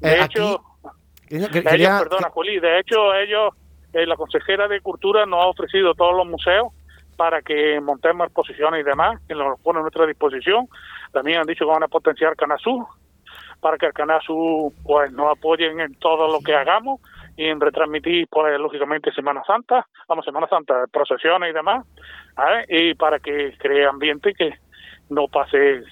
De 0.00 0.22
hecho, 0.22 0.62
perdona, 1.28 2.30
Juli, 2.30 2.60
de 2.60 2.80
hecho 2.80 3.14
ellos, 3.14 3.54
eh, 3.92 4.06
la 4.06 4.16
consejera 4.16 4.68
de 4.68 4.80
Cultura 4.80 5.24
nos 5.24 5.40
ha 5.40 5.46
ofrecido 5.46 5.94
todos 5.94 6.14
los 6.16 6.26
museos 6.26 6.72
para 7.16 7.42
que 7.42 7.80
montemos 7.80 8.26
exposiciones 8.26 8.80
y 8.80 8.84
demás, 8.84 9.20
que 9.26 9.34
nos 9.34 9.60
pone 9.60 9.78
a 9.78 9.82
nuestra 9.82 10.06
disposición. 10.06 10.68
También 11.12 11.38
han 11.38 11.46
dicho 11.46 11.64
que 11.64 11.72
van 11.72 11.82
a 11.82 11.88
potenciar 11.88 12.36
Canasú, 12.36 12.86
para 13.60 13.78
que 13.78 13.86
el 13.86 13.92
Canasú 13.92 14.72
pues, 14.84 15.10
nos 15.12 15.36
apoyen 15.36 15.80
en 15.80 15.94
todo 15.94 16.30
lo 16.30 16.40
que 16.40 16.54
hagamos 16.54 17.00
y 17.36 17.46
en 17.46 17.60
retransmitir, 17.60 18.28
pues, 18.30 18.58
lógicamente, 18.58 19.12
Semana 19.12 19.42
Santa, 19.46 19.86
vamos, 20.08 20.24
Semana 20.24 20.46
Santa, 20.48 20.84
procesiones 20.92 21.50
y 21.50 21.52
demás, 21.52 21.86
y 22.68 22.94
para 22.94 23.18
que 23.18 23.56
cree 23.58 23.86
ambiente 23.86 24.34
que 24.34 24.54
no 25.08 25.28
pase 25.28 25.82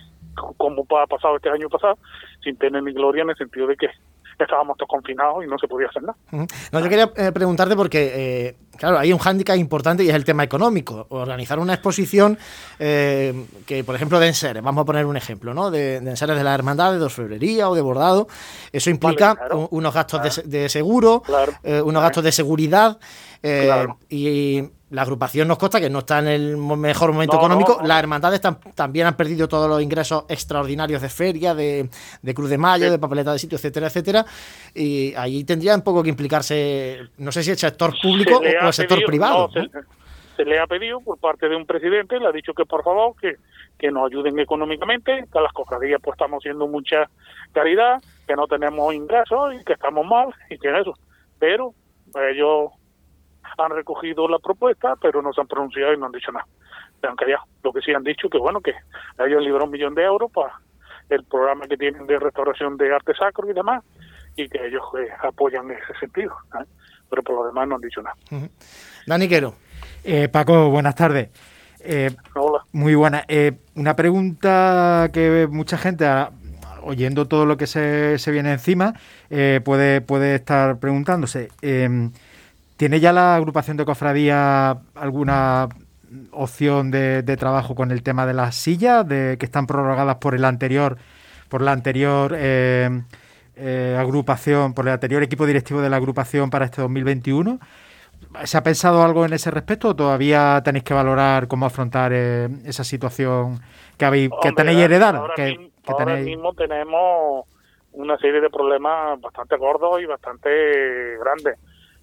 como 0.56 0.86
ha 0.98 1.06
pasado 1.06 1.36
este 1.36 1.50
año 1.50 1.68
pasado, 1.68 1.98
sin 2.42 2.56
tener 2.56 2.82
ni 2.82 2.92
gloria 2.92 3.22
en 3.22 3.30
el 3.30 3.36
sentido 3.36 3.66
de 3.66 3.76
que 3.76 3.88
estábamos 4.42 4.76
todos 4.76 4.88
confinados 4.88 5.44
y 5.44 5.48
no 5.48 5.58
se 5.58 5.68
podía 5.68 5.88
hacer 5.88 6.02
nada. 6.02 6.16
No, 6.30 6.80
yo 6.80 6.88
quería 6.88 7.10
eh, 7.16 7.32
preguntarte 7.32 7.76
porque, 7.76 8.12
eh, 8.14 8.56
claro, 8.76 8.98
hay 8.98 9.12
un 9.12 9.18
hándicap 9.18 9.56
importante 9.56 10.04
y 10.04 10.08
es 10.08 10.14
el 10.14 10.24
tema 10.24 10.44
económico. 10.44 11.06
Organizar 11.10 11.58
una 11.58 11.74
exposición 11.74 12.38
eh, 12.78 13.46
que, 13.66 13.84
por 13.84 13.94
ejemplo, 13.94 14.20
de 14.20 14.28
enseres, 14.28 14.62
vamos 14.62 14.82
a 14.82 14.84
poner 14.84 15.06
un 15.06 15.16
ejemplo, 15.16 15.54
¿no? 15.54 15.70
De, 15.70 16.00
de 16.00 16.10
enseres 16.10 16.36
de 16.36 16.44
la 16.44 16.54
hermandad, 16.54 16.92
de 16.92 17.04
orfebrería 17.04 17.68
o 17.68 17.74
de 17.74 17.80
bordado, 17.80 18.28
eso 18.72 18.90
implica 18.90 19.36
unos 19.70 19.94
gastos 19.94 20.42
de, 20.44 20.68
seguro, 20.68 21.22
unos 21.64 22.02
gastos 22.02 22.24
de 22.24 22.32
seguridad 22.32 22.98
y 24.08 24.62
la 24.92 25.02
agrupación 25.02 25.48
nos 25.48 25.56
consta 25.56 25.80
que 25.80 25.88
no 25.88 26.00
está 26.00 26.18
en 26.18 26.28
el 26.28 26.56
mejor 26.58 27.12
momento 27.12 27.36
económico. 27.36 27.80
Las 27.82 27.98
hermandades 27.98 28.42
también 28.74 29.06
han 29.06 29.16
perdido 29.16 29.48
todos 29.48 29.66
los 29.66 29.80
ingresos 29.80 30.26
extraordinarios 30.28 31.00
de 31.00 31.08
feria, 31.08 31.54
de, 31.54 31.88
Cruz 32.34 32.50
de 32.50 32.58
Mayo, 32.58 32.90
de 32.90 32.98
papeleta 32.98 33.32
de 33.32 33.38
sitio, 33.38 33.56
etcétera, 33.56 33.86
etcétera. 33.86 34.26
Y 34.74 35.14
ahí 35.14 35.44
tendría 35.44 35.74
un 35.74 35.80
poco 35.80 36.02
que 36.02 36.10
implicarse, 36.10 37.08
no 37.16 37.32
sé 37.32 37.42
si 37.42 37.50
el 37.50 37.56
sector 37.56 37.94
público 38.02 38.36
o 38.38 38.66
el 38.66 38.72
sector 38.74 39.02
privado. 39.06 39.48
se, 40.36 40.44
le 40.44 40.60
ha 40.60 40.66
pedido 40.66 41.00
por 41.00 41.18
parte 41.18 41.48
de 41.48 41.56
un 41.56 41.64
presidente, 41.64 42.18
le 42.18 42.26
ha 42.26 42.32
dicho 42.32 42.52
que 42.52 42.66
por 42.66 42.84
favor 42.84 43.14
que, 43.18 43.36
que 43.78 43.90
nos 43.90 44.10
ayuden 44.10 44.38
económicamente, 44.40 45.24
que 45.32 45.38
a 45.38 45.42
las 45.42 45.54
cofradías 45.54 46.02
pues 46.02 46.16
estamos 46.16 46.42
haciendo 46.42 46.66
mucha 46.68 47.08
caridad, 47.52 48.02
que 48.26 48.36
no 48.36 48.46
tenemos 48.46 48.92
ingresos 48.92 49.54
y 49.58 49.64
que 49.64 49.72
estamos 49.72 50.04
mal 50.06 50.34
y 50.50 50.58
que 50.58 50.68
eso. 50.78 50.92
Pero 51.38 51.72
ellos 52.30 52.72
han 53.58 53.70
recogido 53.70 54.28
la 54.28 54.38
propuesta, 54.38 54.96
pero 55.00 55.22
no 55.22 55.32
se 55.32 55.40
han 55.40 55.46
pronunciado 55.46 55.92
y 55.92 55.98
no 55.98 56.06
han 56.06 56.12
dicho 56.12 56.32
nada. 56.32 56.46
Se 57.00 57.06
han 57.06 57.16
callado. 57.16 57.44
Lo 57.62 57.72
que 57.72 57.80
sí 57.80 57.92
han 57.92 58.04
dicho 58.04 58.28
que 58.28 58.38
bueno, 58.38 58.60
que 58.60 58.70
ellos 59.18 59.38
han 59.38 59.44
librado 59.44 59.64
un 59.64 59.70
millón 59.70 59.94
de 59.94 60.04
euros 60.04 60.30
para 60.30 60.60
el 61.08 61.24
programa 61.24 61.66
que 61.66 61.76
tienen 61.76 62.06
de 62.06 62.18
restauración 62.18 62.76
de 62.76 62.94
arte 62.94 63.14
sacro 63.14 63.48
y 63.50 63.52
demás, 63.52 63.82
y 64.36 64.48
que 64.48 64.66
ellos 64.66 64.82
eh, 64.98 65.08
apoyan 65.22 65.70
en 65.70 65.78
ese 65.78 65.98
sentido. 66.00 66.34
¿eh? 66.60 66.64
Pero 67.10 67.22
por 67.22 67.36
lo 67.36 67.46
demás 67.46 67.68
no 67.68 67.76
han 67.76 67.80
dicho 67.80 68.02
nada. 68.02 68.16
Dani 69.06 69.28
Quero. 69.28 69.54
Eh, 70.04 70.28
Paco, 70.28 70.70
buenas 70.70 70.94
tardes. 70.94 71.28
Hola. 72.34 72.64
Muy 72.72 72.94
buena. 72.94 73.24
una 73.74 73.96
pregunta 73.96 75.10
que 75.12 75.48
mucha 75.50 75.76
gente, 75.76 76.06
oyendo 76.82 77.26
todo 77.26 77.44
lo 77.44 77.56
que 77.56 77.66
se, 77.66 78.18
se 78.18 78.30
viene 78.30 78.52
encima, 78.52 78.94
puede, 79.64 80.00
puede 80.00 80.36
estar 80.36 80.78
preguntándose. 80.78 81.48
¿Tiene 82.82 82.98
ya 82.98 83.12
la 83.12 83.36
agrupación 83.36 83.76
de 83.76 83.84
cofradía 83.84 84.76
alguna 84.96 85.68
opción 86.32 86.90
de, 86.90 87.22
trabajo 87.38 87.76
con 87.76 87.92
el 87.92 88.02
tema 88.02 88.26
de 88.26 88.34
las 88.34 88.56
sillas, 88.56 89.06
de 89.06 89.36
que 89.38 89.46
están 89.46 89.68
prorrogadas 89.68 90.16
por 90.16 90.34
el 90.34 90.44
anterior, 90.44 90.96
por 91.48 91.62
la 91.62 91.70
anterior 91.70 92.34
eh, 92.36 92.90
eh, 93.54 93.96
agrupación, 93.96 94.74
por 94.74 94.88
el 94.88 94.94
anterior 94.94 95.22
equipo 95.22 95.46
directivo 95.46 95.80
de 95.80 95.90
la 95.90 95.98
agrupación 95.98 96.50
para 96.50 96.64
este 96.64 96.82
2021? 96.82 97.60
¿Se 98.42 98.58
ha 98.58 98.64
pensado 98.64 99.04
algo 99.04 99.24
en 99.24 99.32
ese 99.32 99.52
respecto 99.52 99.90
o 99.90 99.94
todavía 99.94 100.60
tenéis 100.64 100.82
que 100.82 100.92
valorar 100.92 101.46
cómo 101.46 101.66
afrontar 101.66 102.10
eh, 102.12 102.48
esa 102.64 102.82
situación 102.82 103.60
que 103.96 104.06
habéis 104.06 104.28
que 104.42 104.50
tenéis 104.50 104.80
heredar? 104.80 105.14
Ahora, 105.14 105.34
que, 105.36 105.56
mismo, 105.56 105.70
ahora 105.86 106.16
mismo 106.16 106.52
tenemos 106.54 107.46
una 107.92 108.18
serie 108.18 108.40
de 108.40 108.50
problemas 108.50 109.20
bastante 109.20 109.56
gordos 109.56 110.02
y 110.02 110.06
bastante 110.06 111.16
grandes 111.20 111.60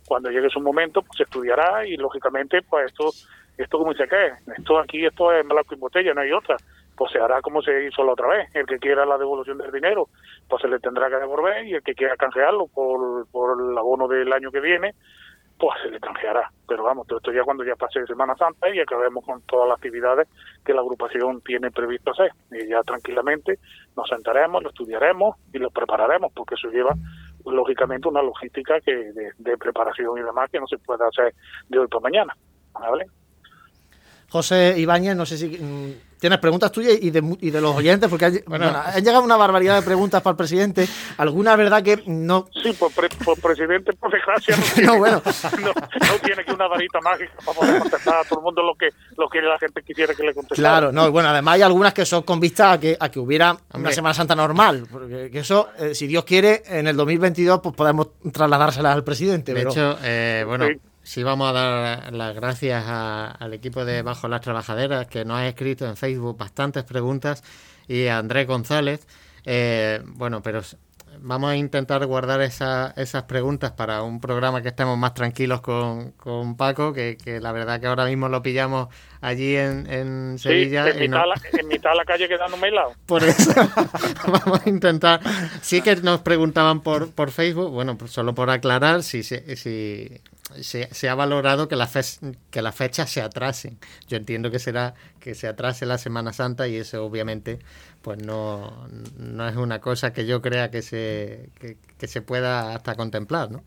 cuando 0.10 0.32
llegue 0.32 0.50
su 0.50 0.60
momento, 0.60 1.04
pues 1.04 1.18
se 1.18 1.24
estudiará 1.24 1.86
y 1.86 1.96
lógicamente, 1.96 2.64
pues 2.64 2.88
esto, 2.88 3.12
esto 3.58 3.78
como 3.78 3.92
dice 3.92 4.08
que 4.08 4.32
esto 4.58 4.80
aquí, 4.80 5.06
esto 5.06 5.32
es 5.32 5.48
blanco 5.48 5.76
y 5.76 5.78
botella, 5.78 6.16
no 6.16 6.22
hay 6.22 6.32
otra. 6.32 6.58
Pues 6.98 7.12
se 7.12 7.20
hará 7.20 7.42
como 7.42 7.62
se 7.62 7.86
hizo 7.86 8.04
la 8.04 8.14
otra 8.14 8.28
vez. 8.28 8.50
El 8.56 8.66
que 8.66 8.80
quiera 8.80 9.06
la 9.06 9.20
devolución 9.20 9.60
del 9.60 9.72
dinero, 9.72 10.10
pues 10.50 10.64
se 10.64 10.68
le 10.68 10.80
tendrá 10.80 11.10
que 11.10 11.18
devolver 11.18 11.64
y 11.64 11.76
el 11.76 11.84
que 11.84 11.94
quiera 11.94 12.18
canjearlo 12.18 12.66
por, 12.68 13.28
por 13.28 13.62
el 13.62 13.78
abono 13.78 14.08
del 14.08 14.34
año 14.34 14.52
que 14.52 14.60
viene, 14.60 14.96
pues 15.60 15.78
se 15.84 15.92
le 15.92 16.00
canjeará. 16.00 16.52
Pero 16.68 16.84
vamos, 16.84 17.06
todo 17.06 17.20
esto 17.20 17.32
ya 17.32 17.44
cuando 17.44 17.64
ya 17.64 17.76
pase 17.76 18.06
Semana 18.08 18.36
Santa 18.36 18.74
y 18.74 18.80
acabemos 18.80 19.24
con 19.24 19.42
todas 19.44 19.70
las 19.70 19.78
actividades 19.78 20.28
que 20.66 20.74
la 20.74 20.82
agrupación 20.82 21.42
tiene 21.42 21.70
previsto 21.70 22.12
hacer. 22.12 22.32
Y 22.52 22.68
ya 22.68 22.82
tranquilamente 22.82 23.60
nos 23.96 24.10
sentaremos, 24.10 24.64
lo 24.64 24.70
estudiaremos 24.70 25.36
y 25.54 25.60
lo 25.60 25.70
prepararemos, 25.70 26.34
porque 26.34 26.56
eso 26.56 26.70
lleva 26.70 26.96
lógicamente 27.46 28.08
una 28.08 28.22
logística 28.22 28.80
que 28.82 29.12
de, 29.38 29.58
preparación 29.58 30.18
y 30.18 30.22
demás 30.22 30.50
que 30.52 30.60
no 30.60 30.68
se 30.68 30.78
puede 30.78 31.06
hacer 31.06 31.34
de 31.68 31.80
hoy 31.80 31.88
para 31.88 32.02
mañana. 32.02 32.38
¿vale? 32.74 33.06
José 34.30 34.76
Ibáñez, 34.78 35.16
no 35.16 35.26
sé 35.26 35.38
si 35.38 35.48
mm, 35.48 35.94
tienes 36.20 36.40
preguntas 36.40 36.72
tuyas 36.72 36.94
y 37.02 37.10
de, 37.10 37.38
y 37.42 37.50
de 37.50 37.62
los 37.62 37.76
oyentes, 37.76 38.10
porque 38.10 38.26
han, 38.26 38.34
llegado 39.04 39.24
una 39.24 39.38
barbaridad 39.38 39.76
de 39.80 39.82
preguntas 39.82 40.22
para 40.22 40.34
el 40.34 40.38
presidente. 40.38 40.88
¿Alguna 41.18 41.56
verdad 41.56 41.82
que 41.82 42.04
no...? 42.06 42.48
Sí, 42.62 42.74
por, 42.74 42.92
presidente, 43.42 43.94
por 43.94 44.12
desgracia, 44.12 44.56
no, 44.84 44.98
bueno. 45.00 45.22
no, 45.24 46.20
tiene 46.24 46.44
que 46.44 46.52
una 46.52 46.68
varita 46.68 47.00
mágica 47.02 47.34
para 47.44 47.58
poder 47.58 47.80
contestar 47.80 48.18
a 48.18 48.24
todo 48.24 48.40
el 48.40 48.44
mundo 48.44 48.62
lo 48.62 48.76
que, 48.76 48.90
lo 49.18 49.30
que 49.30 49.42
la 49.42 49.58
gente 49.58 49.82
quisiera 49.82 50.14
que 50.14 50.24
le 50.24 50.34
contestara. 50.34 50.70
Claro, 50.70 50.92
no, 50.92 51.12
bueno, 51.12 51.30
además 51.30 51.56
hay 51.56 51.62
algunas 51.62 51.94
que 51.94 52.06
son 52.06 52.24
con 52.24 52.40
vista 52.40 52.74
a 52.74 52.80
que, 52.80 52.98
a 53.00 53.10
que 53.10 53.20
hubiera 53.20 53.58
una 53.74 53.92
Semana 53.92 54.14
Santa 54.14 54.36
normal, 54.36 54.86
porque 54.92 55.32
eso, 55.34 55.70
eh, 55.80 55.96
si 55.96 56.06
Dios 56.06 56.24
quiere, 56.26 56.64
en 56.68 56.88
el 56.88 56.96
2022 56.96 57.62
pues 57.62 57.76
podemos 57.76 58.10
trasladárselas 58.32 58.94
al 58.94 59.04
presidente. 59.04 59.54
De 59.54 59.62
hecho, 59.64 59.98
eh, 60.04 60.44
bueno... 60.46 60.68
Sí, 60.68 60.74
vamos 61.18 61.50
a 61.50 61.54
dar 61.54 62.14
las 62.14 62.36
gracias 62.36 62.86
al 62.88 63.54
equipo 63.54 63.84
de 63.84 64.04
Bajo 64.04 64.28
las 64.28 64.42
Trabajaderas 64.42 65.08
que 65.08 65.26
nos 65.26 65.38
ha 65.38 65.48
escrito 65.48 65.86
en 65.88 65.98
Facebook 65.98 66.38
bastantes 66.38 66.84
preguntas 66.84 67.44
y 67.88 68.08
a 68.08 68.20
Andrés 68.20 68.48
González. 68.48 69.08
Eh, 69.44 70.02
bueno, 70.06 70.42
pero 70.44 70.62
vamos 71.22 71.52
a 71.52 71.56
intentar 71.56 72.06
guardar 72.06 72.42
esas 72.42 73.24
preguntas 73.24 73.72
para 73.72 74.04
un 74.04 74.22
programa 74.22 74.62
que 74.62 74.70
estemos 74.70 74.98
más 74.98 75.14
tranquilos 75.16 75.62
con, 75.62 76.14
Paco, 76.56 76.94
que, 76.94 77.18
la 77.42 77.52
verdad 77.52 77.82
que 77.82 77.88
ahora 77.88 78.06
mismo 78.06 78.30
lo 78.30 78.42
pillamos 78.42 78.88
allí 79.20 79.56
en, 79.56 80.38
Sevilla. 80.38 80.90
en, 80.90 81.00
mitad 81.00 81.24
en, 81.54 81.68
mitad 81.68 81.90
de 81.92 81.98
la 81.98 82.06
calle 82.06 82.28
quedándome 82.28 82.68
helado. 82.68 82.94
Por 83.06 83.24
eso 83.24 83.52
vamos 84.28 84.62
a 84.66 84.70
intentar. 84.70 85.22
Sí 85.62 85.82
que 85.82 85.96
nos 85.98 86.22
preguntaban 86.22 86.82
por, 86.82 87.12
por 87.12 87.32
Facebook, 87.32 87.72
bueno, 87.72 87.98
pues 87.98 88.12
solo 88.12 88.36
por 88.36 88.50
aclarar 88.50 89.04
si, 89.04 89.24
si 89.24 90.22
se, 90.62 91.10
ha 91.10 91.16
valorado 91.16 91.68
que, 91.68 91.76
la 91.76 91.90
que 92.52 92.62
las 92.62 92.76
fechas 92.76 93.10
se 93.10 93.22
atrasen. 93.22 93.80
Yo 94.08 94.18
entiendo 94.18 94.52
que 94.52 94.60
será 94.60 94.96
que 95.20 95.36
se 95.36 95.48
atrase 95.48 95.86
la 95.86 95.98
Semana 95.98 96.34
Santa 96.34 96.68
y 96.68 96.76
eso 96.78 97.06
obviamente 97.06 97.60
pues 98.02 98.24
no, 98.24 98.88
no 99.18 99.48
es 99.48 99.56
una 99.56 99.80
cosa 99.82 100.14
que 100.14 100.26
yo 100.26 100.42
crea 100.42 100.72
que 100.72 100.82
se, 100.82 101.50
que 101.98 102.08
se 102.08 102.22
pueda 102.22 102.76
hasta 102.76 102.96
contemplar, 102.96 103.52
¿no? 103.52 103.64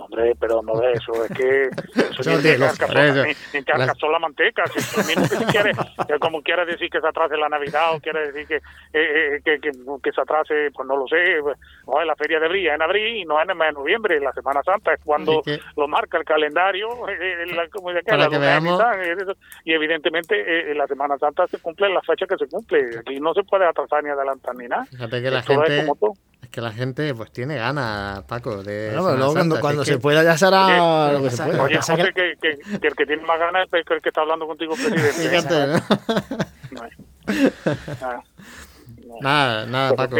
Hombre, 0.00 0.34
pero 0.38 0.62
no 0.62 0.78
de 0.78 0.92
eso, 0.92 1.24
es 1.24 1.30
que 1.36 1.62
eso 2.20 2.30
ni, 2.40 2.56
la 4.10 4.18
manteca. 4.18 4.64
Si, 4.66 4.80
si 4.80 5.44
quiere, 5.46 5.72
como 6.20 6.42
quiere 6.42 6.66
decir 6.66 6.90
que 6.90 7.00
se 7.00 7.06
atrase 7.06 7.36
la 7.36 7.48
Navidad 7.48 7.94
o 7.94 8.00
quiere 8.00 8.32
decir 8.32 8.46
que, 8.46 8.56
eh, 8.56 9.36
eh, 9.36 9.40
que, 9.44 9.60
que, 9.60 10.12
se 10.12 10.20
atrase, 10.20 10.70
pues 10.72 10.88
no 10.88 10.96
lo 10.96 11.06
sé. 11.06 11.40
No, 11.86 12.02
la 12.04 12.16
feria 12.16 12.40
de 12.40 12.48
Brilla 12.48 12.74
en 12.74 12.82
abril 12.82 13.16
y 13.16 13.24
no 13.24 13.40
en 13.40 13.74
noviembre, 13.74 14.20
la 14.20 14.32
Semana 14.32 14.62
Santa 14.62 14.94
es 14.94 15.00
cuando 15.04 15.42
lo 15.76 15.88
marca 15.88 16.18
el 16.18 16.24
calendario. 16.24 16.88
Eh, 17.08 17.46
la, 17.54 17.68
y 19.64 19.72
evidentemente 19.72 20.74
la 20.74 20.86
Semana 20.86 21.18
Santa 21.18 21.46
se 21.46 21.58
cumple 21.58 21.86
en 21.86 21.94
la 21.94 22.02
fecha 22.02 22.26
que 22.26 22.36
se 22.36 22.48
cumple. 22.48 22.98
Aquí 22.98 23.20
no 23.20 23.34
se 23.34 23.42
puede 23.42 23.66
atrasar 23.66 24.02
ni 24.02 24.10
adelantar 24.10 24.54
ni 24.56 24.66
nada. 24.66 24.84
Fíjate 24.86 25.22
que 25.22 25.30
la 25.30 25.42
gente 25.42 25.86
es 26.42 26.48
que 26.48 26.60
la 26.60 26.72
gente 26.72 27.14
pues 27.14 27.30
tiene 27.32 27.56
ganas, 27.56 28.22
Paco, 28.24 28.62
de... 28.62 28.96
Bueno, 28.98 29.16
luego 29.16 29.32
cuando, 29.34 29.60
cuando 29.60 29.84
se 29.84 29.98
pueda 29.98 30.22
ya 30.22 30.36
será 30.36 31.12
lo 31.12 31.22
que 31.22 31.30
se 31.30 31.42
pueda. 31.42 31.62
Oye, 31.62 31.76
José, 31.76 31.96
que, 31.96 32.12
que, 32.12 32.78
que, 32.80 32.86
el 32.88 32.94
que 32.94 33.06
tiene 33.06 33.22
más 33.24 33.38
ganas 33.38 33.68
es 33.72 33.84
el 33.88 34.00
que 34.02 34.08
está 34.08 34.22
hablando 34.22 34.46
contigo, 34.46 34.74
presidente. 34.74 35.12
Fíjate, 35.12 35.66
¿no? 36.70 36.80
Nada, 39.20 39.66
nada, 39.66 39.94
Paco. 39.94 40.16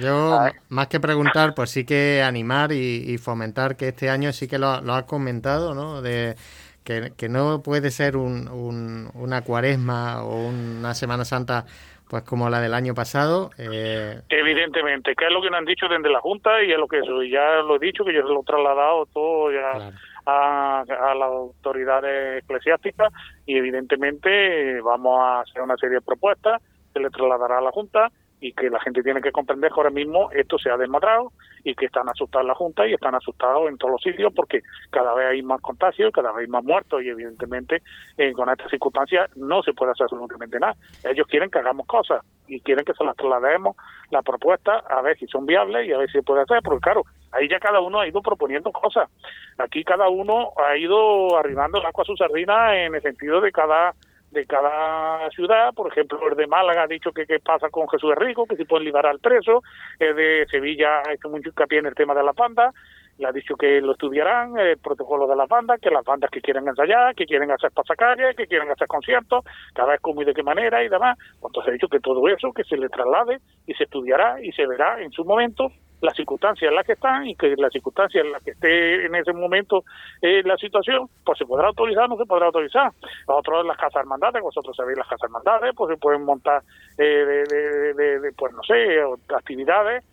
Yo, 0.00 0.40
más 0.68 0.88
que 0.88 1.00
preguntar, 1.00 1.54
pues 1.54 1.70
sí 1.70 1.84
que 1.84 2.22
animar 2.22 2.70
y, 2.72 3.04
y 3.08 3.18
fomentar 3.18 3.76
que 3.76 3.88
este 3.88 4.10
año 4.10 4.32
sí 4.32 4.46
que 4.46 4.58
lo, 4.58 4.82
lo 4.82 4.94
has 4.94 5.04
comentado, 5.04 5.74
¿no? 5.74 6.02
De 6.02 6.36
que, 6.84 7.14
que 7.16 7.28
no 7.30 7.62
puede 7.62 7.90
ser 7.90 8.16
un, 8.16 8.46
un, 8.48 9.10
una 9.14 9.40
cuaresma 9.40 10.22
o 10.22 10.48
una 10.48 10.94
Semana 10.94 11.24
Santa 11.24 11.64
pues 12.08 12.22
como 12.22 12.50
la 12.50 12.60
del 12.60 12.74
año 12.74 12.94
pasado. 12.94 13.50
Eh... 13.58 14.20
Evidentemente, 14.28 15.14
que 15.14 15.26
es 15.26 15.32
lo 15.32 15.42
que 15.42 15.50
nos 15.50 15.58
han 15.58 15.64
dicho 15.64 15.86
desde 15.88 16.10
la 16.10 16.20
Junta 16.20 16.62
y 16.62 16.72
es 16.72 16.78
lo 16.78 16.88
que 16.88 17.00
ya 17.30 17.62
lo 17.62 17.76
he 17.76 17.78
dicho, 17.78 18.04
que 18.04 18.14
yo 18.14 18.22
se 18.22 18.32
lo 18.32 18.40
he 18.40 18.44
trasladado 18.44 19.06
todo 19.06 19.52
ya 19.52 19.92
a, 20.26 20.80
a 20.80 21.14
las 21.14 21.28
autoridades 21.28 22.42
eclesiásticas 22.42 23.12
y 23.46 23.56
evidentemente 23.56 24.80
vamos 24.80 25.20
a 25.20 25.40
hacer 25.40 25.62
una 25.62 25.76
serie 25.76 25.96
de 25.96 26.02
propuestas, 26.02 26.62
se 26.92 27.00
le 27.00 27.10
trasladará 27.10 27.58
a 27.58 27.62
la 27.62 27.72
Junta 27.72 28.10
y 28.44 28.52
que 28.52 28.68
la 28.68 28.78
gente 28.78 29.02
tiene 29.02 29.22
que 29.22 29.32
comprender 29.32 29.70
que 29.70 29.80
ahora 29.80 29.88
mismo 29.88 30.30
esto 30.32 30.58
se 30.58 30.70
ha 30.70 30.76
desmadrado 30.76 31.32
y 31.64 31.74
que 31.74 31.86
están 31.86 32.10
asustados 32.10 32.46
la 32.46 32.54
Junta 32.54 32.86
y 32.86 32.92
están 32.92 33.14
asustados 33.14 33.70
en 33.70 33.78
todos 33.78 33.92
los 33.92 34.02
sitios 34.02 34.34
porque 34.34 34.60
cada 34.90 35.14
vez 35.14 35.28
hay 35.28 35.42
más 35.42 35.62
contagios, 35.62 36.12
cada 36.12 36.30
vez 36.30 36.42
hay 36.42 36.48
más 36.48 36.62
muertos 36.62 37.02
y 37.02 37.08
evidentemente 37.08 37.80
eh, 38.18 38.34
con 38.34 38.50
estas 38.50 38.70
circunstancias 38.70 39.34
no 39.34 39.62
se 39.62 39.72
puede 39.72 39.92
hacer 39.92 40.04
absolutamente 40.04 40.60
nada. 40.60 40.76
Ellos 41.04 41.26
quieren 41.26 41.48
que 41.48 41.58
hagamos 41.58 41.86
cosas 41.86 42.22
y 42.46 42.60
quieren 42.60 42.84
que 42.84 42.92
se 42.92 43.02
las 43.02 43.16
traslademos 43.16 43.76
la 44.10 44.20
propuesta 44.20 44.84
a 44.90 45.00
ver 45.00 45.16
si 45.16 45.26
son 45.26 45.46
viables 45.46 45.88
y 45.88 45.92
a 45.94 45.96
ver 45.96 46.08
si 46.08 46.18
se 46.18 46.22
puede 46.22 46.42
hacer, 46.42 46.60
porque 46.62 46.82
claro, 46.82 47.04
ahí 47.32 47.48
ya 47.48 47.58
cada 47.58 47.80
uno 47.80 48.00
ha 48.00 48.06
ido 48.06 48.20
proponiendo 48.20 48.70
cosas. 48.72 49.08
Aquí 49.56 49.84
cada 49.84 50.10
uno 50.10 50.52
ha 50.62 50.76
ido 50.76 51.38
arribando 51.38 51.78
el 51.78 51.86
agua 51.86 52.02
a 52.02 52.04
su 52.04 52.14
sardina 52.14 52.76
en 52.76 52.94
el 52.94 53.00
sentido 53.00 53.40
de 53.40 53.50
cada 53.52 53.94
de 54.34 54.44
cada 54.44 55.30
ciudad, 55.30 55.72
por 55.72 55.90
ejemplo, 55.90 56.18
el 56.28 56.36
de 56.36 56.46
Málaga 56.46 56.82
ha 56.82 56.86
dicho 56.86 57.12
que 57.12 57.24
qué 57.24 57.38
pasa 57.38 57.70
con 57.70 57.88
Jesús 57.88 58.14
Rico, 58.16 58.44
que 58.44 58.56
si 58.56 58.64
pueden 58.64 58.84
liberar 58.84 59.06
al 59.06 59.20
preso, 59.20 59.62
el 59.98 60.14
de 60.14 60.46
Sevilla 60.50 60.98
ha 60.98 61.12
hecho 61.12 61.30
mucho 61.30 61.48
hincapié 61.48 61.78
en 61.78 61.86
el 61.86 61.94
tema 61.94 62.14
de 62.14 62.22
la 62.22 62.34
panda, 62.34 62.72
le 63.16 63.28
ha 63.28 63.32
dicho 63.32 63.54
que 63.56 63.80
lo 63.80 63.92
estudiarán, 63.92 64.58
el 64.58 64.76
protocolo 64.78 65.26
de 65.26 65.36
las 65.36 65.48
bandas, 65.48 65.80
que 65.80 65.90
las 65.90 66.04
bandas 66.04 66.30
que 66.30 66.40
quieren 66.40 66.66
ensayar, 66.66 67.14
que 67.14 67.26
quieren 67.26 67.50
hacer 67.50 67.70
pasacalles, 67.70 68.36
que 68.36 68.46
quieren 68.46 68.70
hacer 68.70 68.88
conciertos, 68.88 69.44
cada 69.72 69.92
vez 69.92 70.00
cómo 70.00 70.22
y 70.22 70.24
de 70.24 70.34
qué 70.34 70.42
manera 70.42 70.82
y 70.82 70.88
demás. 70.88 71.16
Entonces 71.34 71.68
ha 71.68 71.72
dicho 71.72 71.88
que 71.88 72.00
todo 72.00 72.26
eso, 72.28 72.52
que 72.52 72.64
se 72.64 72.76
le 72.76 72.88
traslade 72.88 73.38
y 73.66 73.74
se 73.74 73.84
estudiará 73.84 74.42
y 74.42 74.50
se 74.52 74.66
verá 74.66 75.00
en 75.00 75.12
su 75.12 75.24
momento 75.24 75.70
las 76.04 76.16
circunstancias 76.16 76.68
en 76.68 76.74
las 76.76 76.86
que 76.86 76.92
están 76.92 77.26
y 77.26 77.34
que 77.34 77.54
las 77.56 77.72
circunstancias 77.72 78.24
en 78.24 78.32
las 78.32 78.42
que 78.42 78.52
esté 78.52 79.06
en 79.06 79.14
ese 79.14 79.32
momento 79.32 79.84
eh, 80.20 80.42
la 80.44 80.56
situación, 80.56 81.08
pues 81.24 81.38
se 81.38 81.46
podrá 81.46 81.68
autorizar 81.68 82.04
o 82.04 82.08
no 82.08 82.16
se 82.16 82.26
podrá 82.26 82.46
autorizar. 82.46 82.92
Otros 83.26 83.66
las 83.66 83.76
casas 83.76 84.02
hermandades, 84.02 84.42
vosotros 84.42 84.76
sabéis 84.76 84.98
las 84.98 85.08
casas 85.08 85.24
hermandades, 85.24 85.72
pues 85.74 85.94
se 85.94 85.96
pueden 85.96 86.24
montar 86.24 86.62
eh, 86.98 87.04
de, 87.04 88.32
pues 88.36 88.52
no 88.52 88.62
sé, 88.62 89.00
actividades 89.34 90.04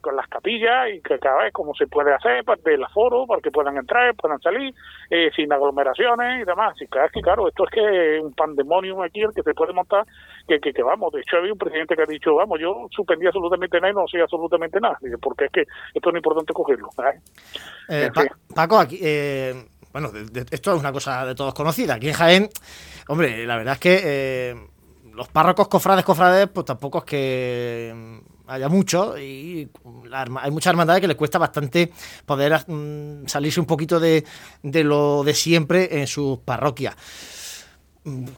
con 0.00 0.16
las 0.16 0.26
capillas 0.28 0.88
y 0.94 1.00
que 1.00 1.18
cada 1.18 1.44
vez 1.44 1.52
como 1.52 1.74
se 1.74 1.86
puede 1.86 2.12
hacer 2.12 2.44
para 2.44 2.60
el 2.64 2.82
aforo, 2.82 3.26
para 3.26 3.40
que 3.40 3.50
puedan 3.50 3.76
entrar, 3.76 4.14
puedan 4.14 4.40
salir, 4.40 4.74
eh, 5.10 5.30
sin 5.34 5.52
aglomeraciones 5.52 6.42
y 6.42 6.44
demás. 6.44 6.74
Y 6.80 6.86
claro, 6.86 7.06
es 7.06 7.12
que 7.12 7.20
claro, 7.20 7.48
esto 7.48 7.64
es 7.64 7.70
que 7.70 8.20
un 8.20 8.32
pandemonium 8.32 9.02
aquí 9.02 9.20
el 9.20 9.32
que 9.32 9.42
se 9.42 9.54
puede 9.54 9.72
montar, 9.72 10.04
que, 10.48 10.58
que, 10.60 10.82
vamos, 10.82 11.12
de 11.12 11.20
hecho 11.20 11.36
había 11.36 11.52
un 11.52 11.58
presidente 11.58 11.94
que 11.94 12.02
ha 12.02 12.06
dicho, 12.06 12.34
vamos, 12.34 12.58
yo 12.60 12.88
suspendí 12.90 13.26
absolutamente 13.26 13.80
nada 13.80 13.92
y 13.92 13.94
no 13.94 14.08
sé 14.08 14.20
absolutamente 14.20 14.80
nada, 14.80 14.98
porque 15.20 15.46
es 15.46 15.52
que 15.52 15.62
esto 15.94 16.10
es 16.10 16.16
importante 16.16 16.52
cogerlo. 16.52 16.88
Eh, 17.88 18.10
Paco, 18.54 18.78
aquí... 18.78 18.98
Eh, 19.02 19.54
bueno, 19.92 20.10
esto 20.50 20.74
es 20.74 20.78
una 20.78 20.92
cosa 20.92 21.24
de 21.24 21.34
todos 21.34 21.54
conocida. 21.54 21.94
Aquí 21.94 22.08
en 22.08 22.12
Jaén, 22.12 22.48
hombre, 23.08 23.46
la 23.46 23.56
verdad 23.56 23.74
es 23.74 23.80
que 23.80 24.54
los 25.14 25.28
párrocos, 25.28 25.68
cofrades, 25.68 26.04
cofrades, 26.04 26.48
pues 26.48 26.66
tampoco 26.66 26.98
es 26.98 27.04
que 27.04 28.20
haya 28.46 28.68
mucho 28.68 29.18
y 29.18 29.68
hay 30.12 30.50
muchas 30.50 30.70
hermandades 30.70 31.00
que 31.00 31.08
les 31.08 31.16
cuesta 31.16 31.38
bastante 31.38 31.92
poder 32.24 32.64
mm, 32.66 33.26
salirse 33.26 33.60
un 33.60 33.66
poquito 33.66 34.00
de, 34.00 34.24
de, 34.62 34.84
lo 34.84 35.24
de 35.24 35.34
siempre 35.34 36.00
en 36.00 36.06
sus 36.06 36.38
parroquias. 36.38 36.96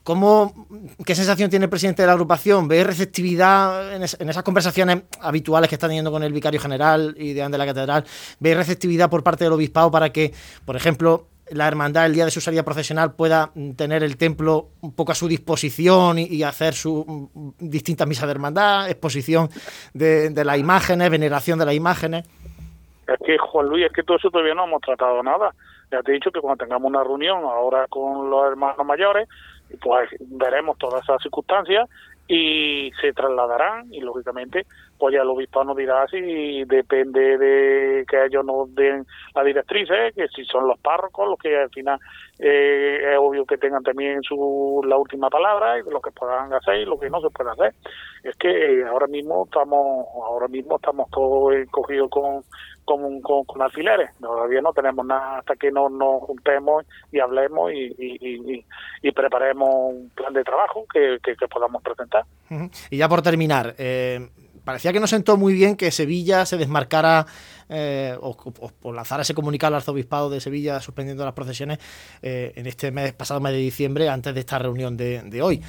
¿Cómo, 0.02 0.66
¿Qué 1.04 1.14
sensación 1.14 1.50
tiene 1.50 1.64
el 1.64 1.70
presidente 1.70 2.02
de 2.02 2.06
la 2.06 2.12
agrupación? 2.12 2.68
¿Ve 2.68 2.84
receptividad 2.84 3.94
en, 3.94 4.02
esas 4.02 4.42
conversaciones 4.42 5.02
habituales 5.20 5.68
que 5.68 5.74
está 5.74 5.88
teniendo 5.88 6.10
con 6.10 6.22
el 6.22 6.32
vicario 6.32 6.58
general 6.58 7.14
y 7.18 7.34
de 7.34 7.48
la 7.50 7.66
catedral? 7.66 8.04
¿Ve 8.40 8.54
receptividad 8.54 9.10
por 9.10 9.22
parte 9.22 9.44
del 9.44 9.52
obispado 9.52 9.90
para 9.90 10.10
que, 10.10 10.32
por 10.64 10.74
ejemplo, 10.74 11.26
la 11.50 11.68
hermandad 11.68 12.06
el 12.06 12.14
día 12.14 12.24
de 12.24 12.30
su 12.30 12.40
salida 12.40 12.62
profesional 12.62 13.14
pueda 13.14 13.50
mm, 13.54 13.72
tener 13.72 14.02
el 14.02 14.16
templo 14.16 14.68
un 14.80 14.94
poco 14.94 15.12
a 15.12 15.14
su 15.14 15.28
disposición 15.28 16.18
y, 16.18 16.42
hacer 16.42 16.74
sus 16.74 17.04
mm, 17.06 17.50
distintas 17.58 18.06
misas 18.06 18.26
de 18.26 18.32
hermandad, 18.32 18.88
exposición 18.88 19.48
de, 19.94 20.32
las 20.44 20.58
imágenes, 20.58 21.10
veneración 21.10 21.58
de 21.58 21.66
las 21.66 21.74
imágenes. 21.74 22.28
Es 23.06 23.18
que, 23.24 23.38
Juan 23.38 23.66
Luis, 23.66 23.86
es 23.86 23.92
que 23.92 24.02
todo 24.02 24.18
eso 24.18 24.30
todavía 24.30 24.54
no 24.54 24.64
hemos 24.64 24.82
tratado 24.82 25.22
nada. 25.22 25.54
Ya 25.90 26.02
te 26.02 26.10
he 26.10 26.14
dicho 26.14 26.30
que 26.30 26.40
cuando 26.40 26.64
tengamos 26.64 26.88
una 26.88 27.02
reunión 27.02 27.44
ahora 27.44 27.86
con 27.88 28.28
los 28.28 28.50
hermanos 28.50 28.84
mayores, 28.84 29.28
pues 29.80 30.10
veremos 30.20 30.76
todas 30.78 31.02
esas 31.02 31.22
circunstancias 31.22 31.88
y 32.26 32.92
se 33.00 33.12
trasladarán 33.14 33.92
y 33.92 34.00
lógicamente 34.00 34.66
pues 34.98 35.14
ya 35.14 35.22
el 35.22 35.28
obispo 35.28 35.64
nos 35.64 35.76
dirá 35.76 36.06
si 36.08 36.64
depende 36.64 37.38
de 37.38 38.04
que 38.06 38.24
ellos 38.26 38.44
nos 38.44 38.74
den 38.74 39.06
la 39.34 39.44
directriz, 39.44 39.88
que 40.14 40.28
si 40.28 40.44
son 40.44 40.66
los 40.66 40.78
párrocos 40.80 41.28
los 41.28 41.38
que 41.38 41.56
al 41.56 41.70
final 41.70 41.98
eh, 42.38 43.12
es 43.12 43.18
obvio 43.18 43.44
que 43.44 43.58
tengan 43.58 43.82
también 43.82 44.22
su 44.22 44.82
la 44.86 44.96
última 44.96 45.28
palabra 45.28 45.78
y 45.78 45.90
lo 45.90 46.00
que 46.00 46.10
puedan 46.10 46.52
hacer 46.52 46.76
y 46.76 46.84
lo 46.84 46.98
que 46.98 47.10
no 47.10 47.20
se 47.20 47.30
puede 47.30 47.50
hacer. 47.50 47.74
Es 48.22 48.36
que 48.36 48.84
ahora 48.84 49.06
mismo 49.06 49.44
estamos 49.44 50.06
ahora 50.24 50.48
mismo 50.48 50.76
estamos 50.76 51.10
todos 51.10 51.54
cogidos 51.70 52.10
con, 52.10 52.42
con, 52.84 53.20
con, 53.20 53.62
alfileres. 53.62 54.10
Todavía 54.20 54.60
no 54.60 54.72
tenemos 54.72 55.04
nada 55.04 55.38
hasta 55.38 55.56
que 55.56 55.70
no 55.70 55.88
nos 55.88 56.22
juntemos 56.22 56.86
y 57.12 57.20
hablemos 57.20 57.72
y, 57.72 58.64
y, 59.02 59.12
preparemos 59.12 59.68
un 59.94 60.10
plan 60.10 60.32
de 60.32 60.44
trabajo 60.44 60.86
que, 60.92 61.18
que, 61.22 61.34
podamos 61.48 61.82
presentar. 61.82 62.24
Y 62.90 62.98
ya 62.98 63.08
por 63.08 63.20
terminar, 63.20 63.74
eh, 63.78 64.28
parecía 64.68 64.92
que 64.92 65.00
no 65.00 65.06
sentó 65.06 65.38
muy 65.38 65.54
bien 65.54 65.78
que 65.78 65.90
Sevilla 65.90 66.44
se 66.44 66.58
desmarcara 66.58 67.24
eh, 67.70 68.14
o, 68.20 68.92
lanzara 68.92 69.22
ese 69.22 69.32
comunicado 69.32 69.68
al 69.68 69.76
arzobispado 69.76 70.28
de 70.28 70.40
Sevilla 70.40 70.78
suspendiendo 70.80 71.24
las 71.24 71.32
procesiones 71.32 71.78
eh, 72.20 72.52
en 72.54 72.66
este 72.66 72.90
mes 72.90 73.14
pasado 73.14 73.40
mes 73.40 73.52
de 73.52 73.60
diciembre 73.60 74.10
antes 74.10 74.34
de 74.34 74.40
esta 74.40 74.58
reunión 74.58 74.94
de, 74.94 75.40
hoy. 75.40 75.62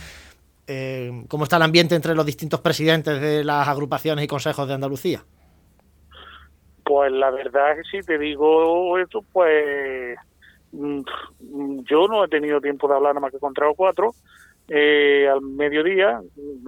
Eh, 0.67 1.23
¿Cómo 1.29 1.45
está 1.45 1.55
el 1.55 1.61
ambiente 1.61 1.95
entre 1.95 2.13
los 2.13 2.25
distintos 2.25 2.59
presidentes 2.59 3.21
de 3.21 3.45
las 3.45 3.69
agrupaciones 3.69 4.25
y 4.25 4.27
consejos 4.27 4.67
de 4.67 4.73
Andalucía? 4.73 5.23
Pues 6.83 7.09
la 7.13 7.31
verdad 7.31 7.79
es 7.79 7.89
que 7.89 8.01
si 8.01 8.05
te 8.05 8.17
digo 8.17 8.97
esto, 8.97 9.23
pues 9.31 10.17
mm, 10.73 10.99
yo 11.89 12.05
no 12.09 12.25
he 12.25 12.27
tenido 12.27 12.59
tiempo 12.59 12.89
de 12.89 12.95
hablar 12.95 13.13
nada 13.13 13.21
más 13.21 13.31
que 13.31 13.39
con 13.39 13.53
tres 13.53 13.69
o 13.71 13.75
cuatro 13.75 14.11
eh, 14.69 15.27
al 15.27 15.41
mediodía 15.41 16.21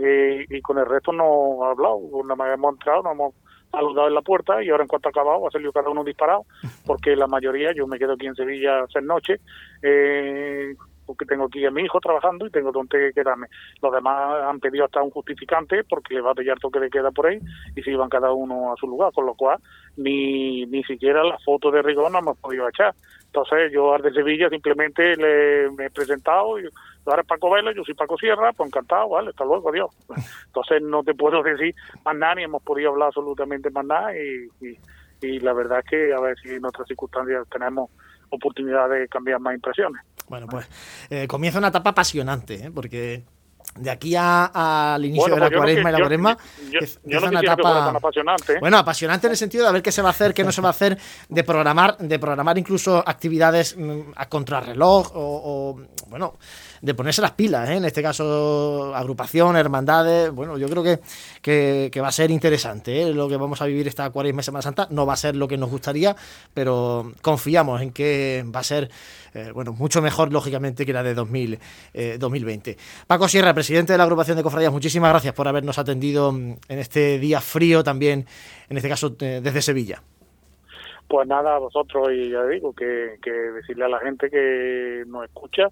eh, 0.04 0.46
y 0.50 0.62
con 0.62 0.78
el 0.80 0.86
resto 0.86 1.12
no 1.12 1.64
ha 1.64 1.72
hablado, 1.72 2.00
nada 2.24 2.36
más 2.36 2.54
hemos 2.54 2.74
entrado, 2.74 3.04
nos 3.04 3.14
hemos 3.14 3.36
saludado 3.72 4.08
en 4.08 4.16
la 4.16 4.22
puerta 4.22 4.62
y 4.64 4.70
ahora 4.70 4.84
en 4.84 4.88
cuanto 4.88 5.10
ha 5.10 5.12
acabado 5.12 5.48
ha 5.48 5.52
salido 5.52 5.72
cada 5.72 5.90
uno 5.90 6.04
disparado 6.04 6.46
porque 6.86 7.16
la 7.16 7.28
mayoría, 7.28 7.72
yo 7.74 7.88
me 7.88 8.00
quedo 8.00 8.14
aquí 8.14 8.28
en 8.28 8.36
Sevilla 8.36 8.84
hacer 8.84 9.04
noche, 9.04 9.40
eh, 9.82 10.74
porque 11.06 11.26
tengo 11.26 11.46
aquí 11.46 11.66
a 11.66 11.72
mi 11.72 11.82
hijo 11.84 12.00
trabajando 12.00 12.48
y 12.48 12.52
tengo 12.52 12.72
donde 12.72 13.12
quedarme. 13.14 13.48
Los 13.82 13.92
demás 13.92 14.44
han 14.46 14.60
pedido 14.60 14.86
hasta 14.86 15.02
un 15.02 15.10
justificante 15.10 15.84
porque 15.84 16.22
va 16.22 16.32
a 16.32 16.36
pillar 16.36 16.58
toque 16.60 16.80
de 16.80 16.90
queda 16.90 17.12
por 17.12 17.28
ahí 17.28 17.40
y 17.76 17.82
se 17.82 17.92
iban 17.92 18.10
cada 18.10 18.32
uno 18.32 18.72
a 18.72 18.76
su 18.78 18.88
lugar, 18.88 19.12
con 19.14 19.26
lo 19.26 19.36
cual 19.36 19.60
ni, 19.98 20.66
ni 20.68 20.84
siquiera 20.84 21.24
la 21.24 21.38
foto 21.40 21.70
de 21.70 21.82
rigor 21.82 22.12
no 22.12 22.20
hemos 22.20 22.38
podido 22.38 22.68
echar. 22.70 22.96
Entonces 23.26 23.72
yo 23.74 23.94
al 23.94 24.02
de 24.02 24.14
Sevilla 24.14 24.50
simplemente 24.50 25.16
le 25.18 25.70
me 25.72 25.86
he 25.86 25.90
presentado 25.90 26.60
y 26.60 26.64
ahora 27.06 27.22
es 27.22 27.28
Paco 27.28 27.50
Vela, 27.50 27.74
yo 27.76 27.84
soy 27.84 27.94
Paco 27.94 28.18
Sierra, 28.18 28.54
pues 28.54 28.68
encantado, 28.68 29.10
vale, 29.10 29.30
hasta 29.30 29.46
luego, 29.46 29.70
adiós. 29.70 29.90
Entonces 30.46 30.82
no 30.82 31.04
te 31.04 31.14
puedo 31.14 31.42
decir 31.44 31.76
más 32.06 32.16
nada, 32.16 32.36
ni 32.36 32.44
hemos 32.44 32.62
podido 32.64 32.92
hablar 32.92 33.08
absolutamente 33.08 33.70
más 33.72 33.86
nada 33.86 34.12
y, 34.16 34.78
y, 35.22 35.40
la 35.40 35.54
verdad 35.54 35.80
es 35.80 35.86
que 35.90 36.14
a 36.14 36.20
ver 36.20 36.38
si 36.40 36.50
en 36.50 36.66
otras 36.66 36.88
circunstancias 36.88 37.48
tenemos 37.50 37.90
oportunidad 38.30 38.90
de 38.90 39.08
cambiar 39.08 39.40
más 39.40 39.54
impresiones. 39.54 40.02
Bueno, 40.28 40.48
pues 40.48 40.68
eh, 41.10 41.28
comienza 41.28 41.60
una 41.60 41.68
etapa 41.68 41.92
apasionante, 41.92 42.56
¿eh? 42.56 42.72
porque 42.74 43.24
de 43.76 43.90
aquí 43.90 44.16
al 44.18 45.06
inicio 45.06 45.34
de 45.34 45.40
la 45.40 45.48
pues 45.48 45.58
cuaresma 45.58 45.90
y 45.90 45.94
la 45.94 46.00
cuaresma 46.00 46.38
es 46.72 47.00
una 47.06 47.40
etapa 47.40 47.90
apasionante. 47.90 48.60
bueno 48.60 48.78
apasionante 48.78 49.28
en 49.28 49.32
el 49.32 49.38
sentido 49.38 49.66
de 49.66 49.74
ver 49.74 49.82
qué 49.82 49.92
se 49.92 50.02
va 50.02 50.10
a 50.10 50.12
hacer 50.12 50.34
qué 50.34 50.44
no 50.44 50.52
se 50.52 50.62
va 50.62 50.70
a 50.70 50.72
hacer 50.72 50.98
de 51.30 51.44
programar 51.44 51.98
de 51.98 52.20
programar 52.20 52.58
incluso 52.58 52.98
actividades 52.98 53.78
mm, 53.78 54.14
a 54.16 54.28
contrarreloj 54.28 55.12
o, 55.16 55.42
o 55.44 56.10
bueno 56.10 56.38
de 56.82 56.94
ponerse 56.96 57.22
las 57.22 57.32
pilas, 57.32 57.70
¿eh? 57.70 57.76
en 57.76 57.86
este 57.86 58.02
caso 58.02 58.94
agrupación, 58.96 59.56
hermandades, 59.56 60.32
bueno, 60.32 60.58
yo 60.58 60.68
creo 60.68 60.84
que, 60.84 61.90
que, 61.92 62.02
va 62.02 62.08
a 62.08 62.12
ser 62.12 62.32
interesante 62.32 63.04
¿eh? 63.04 63.14
lo 63.14 63.30
que 63.30 63.38
vamos 63.38 63.62
a 63.62 63.66
vivir 63.66 63.88
esta 63.88 64.10
cuaresma 64.10 64.42
Semana 64.42 64.64
Santa, 64.64 64.88
no 64.90 65.06
va 65.06 65.14
a 65.14 65.18
ser 65.18 65.36
lo 65.36 65.48
que 65.48 65.58
nos 65.58 65.70
gustaría, 65.70 66.16
pero 66.54 67.12
confiamos 67.22 67.82
en 67.82 67.92
que 67.92 68.44
va 68.54 68.62
a 68.62 68.64
ser, 68.64 68.90
eh, 69.36 69.52
bueno, 69.54 69.74
mucho 69.74 70.02
mejor 70.02 70.34
lógicamente 70.34 70.86
que 70.86 70.94
la 70.94 71.04
de 71.04 71.14
2000, 71.14 71.60
2020. 72.18 72.78
Paco 73.06 73.28
Sierra, 73.28 73.54
presidente 73.54 73.94
de 73.94 73.98
la 73.98 74.04
agrupación 74.04 74.38
de 74.38 74.44
cofradías, 74.44 74.72
muchísimas 74.72 75.12
gracias 75.12 75.34
por 75.34 75.48
habernos 75.48 75.78
atendido 75.78 76.30
en 76.32 76.60
este 76.68 77.20
día 77.20 77.42
frío 77.42 77.84
también, 77.84 78.26
en 78.70 78.78
este 78.78 78.90
caso 78.90 79.10
desde 79.10 79.62
Sevilla. 79.62 80.02
Pues 81.08 81.28
nada, 81.28 81.56
a 81.56 81.60
vosotros 81.60 82.08
y 82.14 82.32
ya 82.32 82.44
digo 82.46 82.74
que, 82.74 83.18
que 83.22 83.32
decirle 83.32 83.86
a 83.86 83.90
la 83.90 84.00
gente 84.00 84.30
que 84.30 85.04
nos 85.08 85.26
escucha 85.26 85.68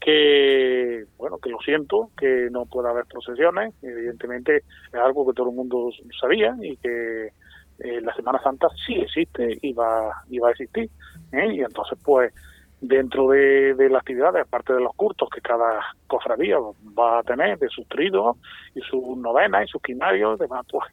que 0.00 1.04
bueno 1.16 1.38
que 1.38 1.50
lo 1.50 1.58
siento 1.58 2.10
que 2.16 2.48
no 2.50 2.66
pueda 2.66 2.90
haber 2.90 3.04
procesiones 3.06 3.74
evidentemente 3.82 4.58
es 4.58 4.94
algo 4.94 5.26
que 5.26 5.34
todo 5.34 5.50
el 5.50 5.56
mundo 5.56 5.90
sabía 6.20 6.56
y 6.60 6.76
que 6.76 7.32
eh, 7.80 8.00
la 8.00 8.14
Semana 8.14 8.40
Santa 8.42 8.68
sí 8.86 8.94
existe 8.94 9.58
y 9.60 9.72
va 9.72 10.22
y 10.28 10.38
va 10.38 10.48
a 10.48 10.50
existir 10.52 10.90
¿eh? 11.32 11.52
y 11.52 11.60
entonces 11.60 11.98
pues 12.04 12.32
dentro 12.80 13.28
de, 13.30 13.74
de 13.74 13.90
las 13.90 14.00
actividades 14.00 14.42
aparte 14.42 14.72
de 14.72 14.80
los 14.80 14.94
cultos 14.94 15.28
que 15.30 15.40
cada 15.40 15.80
cofradía 16.06 16.58
va 16.96 17.18
a 17.18 17.22
tener 17.24 17.58
de 17.58 17.68
sus 17.68 17.86
tridos 17.88 18.36
y 18.74 18.80
sus 18.82 19.16
novenas 19.16 19.64
y 19.64 19.68
sus 19.68 19.82
quinarios 19.82 20.38
demás 20.38 20.64
pues 20.70 20.84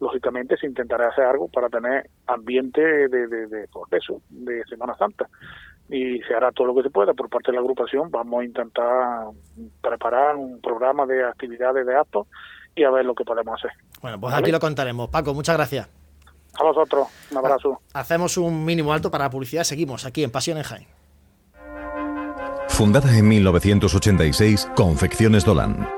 lógicamente 0.00 0.56
se 0.56 0.66
intentará 0.66 1.08
hacer 1.08 1.24
algo 1.24 1.48
para 1.48 1.68
tener 1.68 2.08
ambiente 2.26 2.80
de, 2.80 3.26
de, 3.26 3.46
de, 3.46 3.68
pues, 3.68 3.92
eso, 3.92 4.20
de 4.30 4.62
Semana 4.64 4.96
Santa 4.96 5.28
y 5.88 6.20
se 6.20 6.34
hará 6.34 6.52
todo 6.52 6.66
lo 6.66 6.74
que 6.74 6.82
se 6.82 6.90
pueda 6.90 7.14
por 7.14 7.28
parte 7.28 7.50
de 7.50 7.56
la 7.56 7.60
agrupación. 7.60 8.10
Vamos 8.10 8.40
a 8.40 8.44
intentar 8.44 9.26
preparar 9.80 10.36
un 10.36 10.60
programa 10.60 11.06
de 11.06 11.24
actividades 11.24 11.86
de 11.86 11.96
actos 11.96 12.26
y 12.74 12.84
a 12.84 12.90
ver 12.90 13.04
lo 13.04 13.14
que 13.14 13.24
podemos 13.24 13.58
hacer. 13.58 13.76
Bueno, 14.02 14.20
pues 14.20 14.34
aquí 14.34 14.52
lo 14.52 14.60
contaremos. 14.60 15.08
Paco, 15.08 15.34
muchas 15.34 15.56
gracias. 15.56 15.88
A 16.58 16.64
vosotros, 16.64 17.08
un 17.30 17.38
abrazo. 17.38 17.80
Hacemos 17.94 18.36
un 18.36 18.64
mínimo 18.64 18.92
alto 18.92 19.10
para 19.10 19.24
la 19.24 19.30
publicidad. 19.30 19.64
Seguimos 19.64 20.04
aquí 20.04 20.24
en 20.24 20.30
Pasión 20.30 20.58
en 20.58 20.64
Jaén. 20.64 20.86
Fundada 22.68 23.16
en 23.16 23.26
1986, 23.26 24.70
Confecciones 24.76 25.44
Dolan 25.44 25.97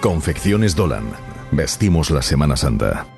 Confecciones 0.00 0.76
Dolan. 0.76 1.10
Vestimos 1.50 2.10
la 2.10 2.22
Semana 2.22 2.56
Santa. 2.56 3.17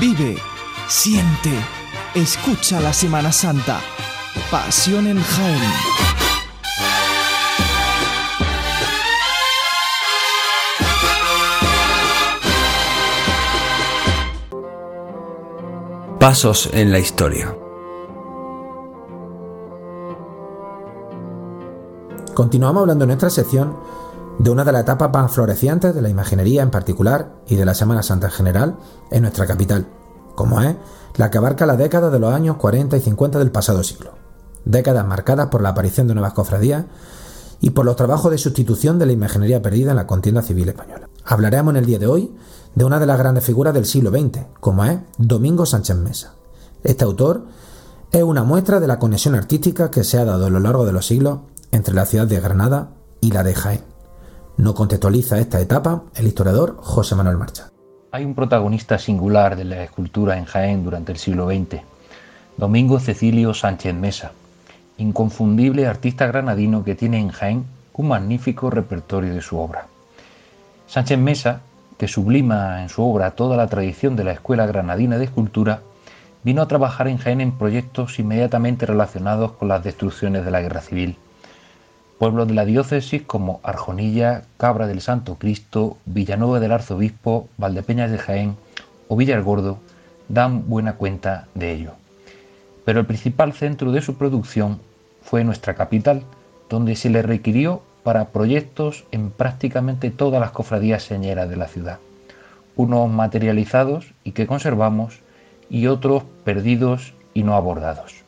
Vive, 0.00 0.38
siente, 0.88 1.50
escucha 2.14 2.80
la 2.80 2.94
Semana 2.94 3.30
Santa. 3.30 3.78
Pasión 4.50 5.06
en 5.06 5.20
Jaén. 5.20 5.60
Pasos 16.18 16.70
en 16.72 16.90
la 16.90 16.98
historia. 16.98 17.54
Continuamos 22.32 22.80
hablando 22.80 23.04
en 23.04 23.08
nuestra 23.08 23.28
sección 23.28 23.76
de 24.38 24.50
una 24.50 24.64
de 24.64 24.72
las 24.72 24.82
etapas 24.82 25.10
más 25.12 25.32
florecientes 25.32 25.94
de 25.94 26.02
la 26.02 26.08
imaginería 26.08 26.62
en 26.62 26.70
particular 26.70 27.32
y 27.46 27.56
de 27.56 27.64
la 27.64 27.74
Semana 27.74 28.02
Santa 28.02 28.28
en 28.28 28.32
general 28.32 28.76
en 29.10 29.22
nuestra 29.22 29.46
capital, 29.46 29.86
como 30.34 30.60
es 30.60 30.76
la 31.16 31.30
que 31.30 31.38
abarca 31.38 31.66
la 31.66 31.76
década 31.76 32.10
de 32.10 32.18
los 32.18 32.32
años 32.32 32.56
40 32.56 32.96
y 32.96 33.00
50 33.00 33.38
del 33.38 33.50
pasado 33.50 33.82
siglo, 33.82 34.12
décadas 34.64 35.06
marcadas 35.06 35.48
por 35.48 35.62
la 35.62 35.70
aparición 35.70 36.08
de 36.08 36.14
nuevas 36.14 36.32
cofradías 36.32 36.86
y 37.60 37.70
por 37.70 37.84
los 37.84 37.96
trabajos 37.96 38.30
de 38.30 38.38
sustitución 38.38 38.98
de 38.98 39.06
la 39.06 39.12
imaginería 39.12 39.62
perdida 39.62 39.90
en 39.90 39.96
la 39.96 40.06
contienda 40.06 40.42
civil 40.42 40.68
española. 40.68 41.08
Hablaremos 41.24 41.72
en 41.72 41.76
el 41.76 41.86
día 41.86 41.98
de 41.98 42.08
hoy 42.08 42.34
de 42.74 42.84
una 42.84 42.98
de 42.98 43.06
las 43.06 43.18
grandes 43.18 43.44
figuras 43.44 43.74
del 43.74 43.86
siglo 43.86 44.10
XX, 44.10 44.46
como 44.58 44.84
es 44.84 44.98
Domingo 45.18 45.66
Sánchez 45.66 45.96
Mesa. 45.96 46.34
Este 46.82 47.04
autor 47.04 47.44
es 48.10 48.22
una 48.22 48.42
muestra 48.42 48.80
de 48.80 48.88
la 48.88 48.98
conexión 48.98 49.34
artística 49.34 49.90
que 49.90 50.04
se 50.04 50.18
ha 50.18 50.24
dado 50.24 50.46
a 50.46 50.50
lo 50.50 50.58
largo 50.58 50.84
de 50.84 50.92
los 50.92 51.06
siglos 51.06 51.40
entre 51.70 51.94
la 51.94 52.06
ciudad 52.06 52.26
de 52.26 52.40
Granada 52.40 52.90
y 53.20 53.30
la 53.30 53.44
de 53.44 53.54
Jaén. 53.54 53.91
No 54.62 54.74
contextualiza 54.74 55.40
esta 55.40 55.60
etapa 55.60 56.04
el 56.14 56.28
historiador 56.28 56.76
José 56.78 57.16
Manuel 57.16 57.36
Marcha. 57.36 57.72
Hay 58.12 58.24
un 58.24 58.36
protagonista 58.36 58.96
singular 58.96 59.56
de 59.56 59.64
la 59.64 59.82
escultura 59.82 60.38
en 60.38 60.44
Jaén 60.44 60.84
durante 60.84 61.10
el 61.10 61.18
siglo 61.18 61.48
XX, 61.48 61.82
Domingo 62.56 63.00
Cecilio 63.00 63.54
Sánchez 63.54 63.92
Mesa, 63.92 64.30
inconfundible 64.98 65.88
artista 65.88 66.28
granadino 66.28 66.84
que 66.84 66.94
tiene 66.94 67.18
en 67.18 67.30
Jaén 67.30 67.64
un 67.94 68.06
magnífico 68.06 68.70
repertorio 68.70 69.34
de 69.34 69.40
su 69.40 69.58
obra. 69.58 69.88
Sánchez 70.86 71.18
Mesa, 71.18 71.62
que 71.98 72.06
sublima 72.06 72.82
en 72.82 72.88
su 72.88 73.02
obra 73.02 73.32
toda 73.32 73.56
la 73.56 73.66
tradición 73.66 74.14
de 74.14 74.22
la 74.22 74.30
Escuela 74.30 74.64
Granadina 74.66 75.18
de 75.18 75.24
Escultura, 75.24 75.80
vino 76.44 76.62
a 76.62 76.68
trabajar 76.68 77.08
en 77.08 77.18
Jaén 77.18 77.40
en 77.40 77.50
proyectos 77.50 78.20
inmediatamente 78.20 78.86
relacionados 78.86 79.54
con 79.54 79.66
las 79.66 79.82
destrucciones 79.82 80.44
de 80.44 80.52
la 80.52 80.60
Guerra 80.60 80.82
Civil. 80.82 81.18
Pueblos 82.22 82.46
de 82.46 82.54
la 82.54 82.64
diócesis 82.64 83.22
como 83.22 83.58
Arjonilla, 83.64 84.42
Cabra 84.56 84.86
del 84.86 85.00
Santo 85.00 85.38
Cristo, 85.40 85.96
Villanueva 86.04 86.60
del 86.60 86.70
Arzobispo, 86.70 87.48
Valdepeñas 87.58 88.12
de 88.12 88.18
Jaén 88.18 88.56
o 89.08 89.16
Villargordo 89.16 89.78
dan 90.28 90.68
buena 90.68 90.92
cuenta 90.92 91.48
de 91.56 91.72
ello. 91.72 91.94
Pero 92.84 93.00
el 93.00 93.06
principal 93.06 93.54
centro 93.54 93.90
de 93.90 94.02
su 94.02 94.14
producción 94.14 94.78
fue 95.20 95.42
nuestra 95.42 95.74
capital, 95.74 96.22
donde 96.70 96.94
se 96.94 97.10
le 97.10 97.22
requirió 97.22 97.82
para 98.04 98.28
proyectos 98.28 99.04
en 99.10 99.32
prácticamente 99.32 100.12
todas 100.12 100.40
las 100.40 100.52
cofradías 100.52 101.02
señeras 101.02 101.50
de 101.50 101.56
la 101.56 101.66
ciudad, 101.66 101.98
unos 102.76 103.10
materializados 103.10 104.14
y 104.22 104.30
que 104.30 104.46
conservamos 104.46 105.18
y 105.68 105.88
otros 105.88 106.22
perdidos 106.44 107.14
y 107.34 107.42
no 107.42 107.56
abordados. 107.56 108.22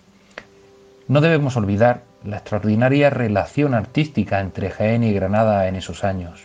No 1.06 1.20
debemos 1.20 1.56
olvidar 1.56 2.02
la 2.24 2.38
extraordinaria 2.38 3.10
relación 3.10 3.74
artística 3.74 4.40
entre 4.40 4.70
Jaén 4.70 5.04
y 5.04 5.12
Granada 5.12 5.68
en 5.68 5.76
esos 5.76 6.04
años. 6.04 6.44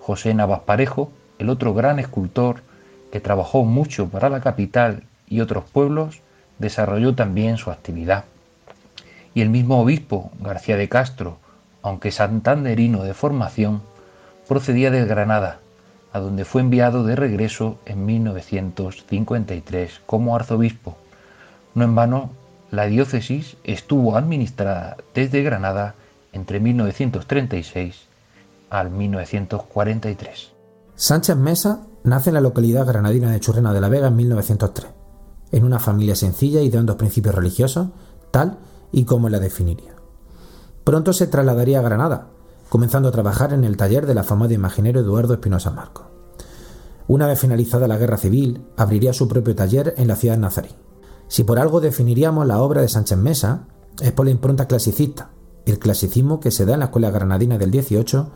José 0.00 0.32
Navas 0.32 0.60
Parejo, 0.60 1.12
el 1.38 1.50
otro 1.50 1.74
gran 1.74 1.98
escultor 1.98 2.62
que 3.12 3.20
trabajó 3.20 3.64
mucho 3.64 4.08
para 4.08 4.30
la 4.30 4.40
capital 4.40 5.02
y 5.28 5.40
otros 5.40 5.64
pueblos, 5.64 6.20
desarrolló 6.58 7.14
también 7.14 7.58
su 7.58 7.70
actividad. 7.70 8.24
Y 9.34 9.42
el 9.42 9.50
mismo 9.50 9.80
obispo, 9.80 10.30
García 10.40 10.76
de 10.76 10.88
Castro, 10.88 11.38
aunque 11.82 12.10
santanderino 12.10 13.04
de 13.04 13.14
formación, 13.14 13.82
procedía 14.48 14.90
de 14.90 15.04
Granada, 15.04 15.58
a 16.12 16.18
donde 16.18 16.44
fue 16.44 16.62
enviado 16.62 17.04
de 17.04 17.14
regreso 17.14 17.78
en 17.86 18.04
1953 18.06 20.00
como 20.06 20.34
arzobispo. 20.34 20.96
No 21.74 21.84
en 21.84 21.94
vano, 21.94 22.30
la 22.70 22.86
diócesis 22.86 23.56
estuvo 23.64 24.16
administrada 24.16 24.96
desde 25.14 25.42
Granada 25.42 25.94
entre 26.32 26.60
1936 26.60 28.08
al 28.70 28.90
1943. 28.90 30.52
Sánchez 30.94 31.36
Mesa 31.36 31.86
nace 32.04 32.30
en 32.30 32.34
la 32.34 32.40
localidad 32.40 32.86
granadina 32.86 33.32
de 33.32 33.40
Churrena 33.40 33.72
de 33.72 33.80
la 33.80 33.88
Vega 33.88 34.08
en 34.08 34.16
1903, 34.16 34.86
en 35.52 35.64
una 35.64 35.78
familia 35.80 36.14
sencilla 36.14 36.60
y 36.60 36.70
de 36.70 36.78
hondos 36.78 36.96
principios 36.96 37.34
religiosos, 37.34 37.88
tal 38.30 38.58
y 38.92 39.04
como 39.04 39.28
la 39.28 39.40
definiría. 39.40 39.94
Pronto 40.84 41.12
se 41.12 41.26
trasladaría 41.26 41.80
a 41.80 41.82
Granada, 41.82 42.28
comenzando 42.68 43.08
a 43.08 43.12
trabajar 43.12 43.52
en 43.52 43.64
el 43.64 43.76
taller 43.76 44.06
del 44.06 44.18
afamado 44.18 44.54
imaginero 44.54 45.00
Eduardo 45.00 45.34
Espinosa 45.34 45.70
Marco. 45.70 46.08
Una 47.08 47.26
vez 47.26 47.40
finalizada 47.40 47.88
la 47.88 47.98
guerra 47.98 48.16
civil, 48.16 48.64
abriría 48.76 49.12
su 49.12 49.26
propio 49.26 49.56
taller 49.56 49.94
en 49.96 50.06
la 50.06 50.14
ciudad 50.14 50.36
de 50.36 50.40
Nazarí. 50.40 50.70
Si 51.30 51.44
por 51.44 51.60
algo 51.60 51.80
definiríamos 51.80 52.44
la 52.44 52.60
obra 52.60 52.80
de 52.80 52.88
Sánchez 52.88 53.16
Mesa, 53.16 53.68
es 54.00 54.10
por 54.10 54.26
la 54.26 54.32
impronta 54.32 54.66
clasicista, 54.66 55.30
el 55.64 55.78
clasicismo 55.78 56.40
que 56.40 56.50
se 56.50 56.66
da 56.66 56.74
en 56.74 56.80
la 56.80 56.86
escuela 56.86 57.12
granadina 57.12 57.56
del 57.56 57.70
18 57.70 58.30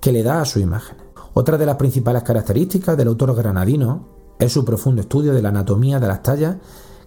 que 0.00 0.10
le 0.10 0.24
da 0.24 0.40
a 0.40 0.44
su 0.44 0.58
imagen. 0.58 0.96
Otra 1.32 1.58
de 1.58 1.64
las 1.64 1.76
principales 1.76 2.24
características 2.24 2.96
del 2.96 3.06
autor 3.06 3.36
granadino 3.36 4.08
es 4.40 4.52
su 4.52 4.64
profundo 4.64 5.00
estudio 5.00 5.32
de 5.32 5.42
la 5.42 5.50
anatomía 5.50 6.00
de 6.00 6.08
las 6.08 6.24
tallas 6.24 6.56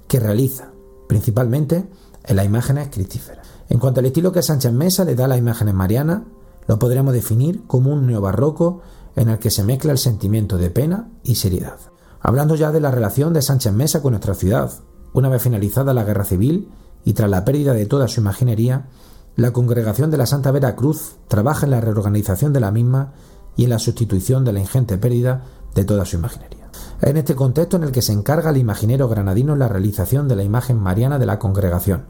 que 0.08 0.22
realiza, 0.22 0.72
principalmente 1.10 1.90
en 2.24 2.36
las 2.38 2.46
imágenes 2.46 2.88
cristíferas. 2.90 3.46
En 3.68 3.80
cuanto 3.80 4.00
al 4.00 4.06
estilo 4.06 4.32
que 4.32 4.42
Sánchez 4.42 4.72
Mesa 4.72 5.04
le 5.04 5.14
da 5.14 5.26
a 5.26 5.28
las 5.28 5.40
imágenes 5.40 5.74
marianas, 5.74 6.22
lo 6.68 6.80
podremos 6.80 7.14
definir 7.14 7.68
como 7.68 7.92
un 7.92 8.08
neobarroco 8.08 8.80
en 9.18 9.28
el 9.28 9.40
que 9.40 9.52
se 9.52 9.66
mezcla 9.66 9.92
el 9.92 9.98
sentimiento 9.98 10.58
de 10.58 10.70
pena 10.70 11.10
y 11.22 11.36
seriedad. 11.36 11.80
Hablando 12.22 12.56
ya 12.56 12.72
de 12.72 12.80
la 12.80 12.92
relación 12.92 13.34
de 13.34 13.42
Sánchez 13.42 13.74
Mesa 13.74 14.02
con 14.02 14.12
nuestra 14.12 14.36
ciudad, 14.36 14.72
una 15.14 15.30
vez 15.30 15.42
finalizada 15.42 15.94
la 15.94 16.04
guerra 16.04 16.26
civil 16.26 16.70
y 17.06 17.14
tras 17.14 17.30
la 17.30 17.46
pérdida 17.46 17.74
de 17.74 17.86
toda 17.86 18.08
su 18.08 18.22
imaginería, 18.22 18.88
la 19.36 19.52
congregación 19.52 20.12
de 20.12 20.18
la 20.18 20.26
Santa 20.26 20.52
Vera 20.52 20.76
Cruz 20.76 21.16
trabaja 21.28 21.66
en 21.66 21.72
la 21.72 21.82
reorganización 21.82 22.54
de 22.54 22.60
la 22.60 22.72
misma 22.72 23.14
y 23.56 23.64
en 23.64 23.72
la 23.72 23.80
sustitución 23.80 24.44
de 24.44 24.54
la 24.54 24.60
ingente 24.60 24.98
pérdida 24.98 25.44
de 25.76 25.86
toda 25.86 26.06
su 26.06 26.18
imaginería. 26.18 26.70
Es 27.02 27.10
en 27.10 27.18
este 27.18 27.36
contexto 27.36 27.78
en 27.78 27.84
el 27.84 27.92
que 27.92 28.02
se 28.02 28.14
encarga 28.14 28.50
el 28.50 28.58
imaginero 28.58 29.08
granadino 29.08 29.56
la 29.56 29.68
realización 29.68 30.28
de 30.28 30.36
la 30.36 30.44
imagen 30.44 30.80
mariana 30.80 31.20
de 31.20 31.26
la 31.26 31.40
congregación, 31.40 32.06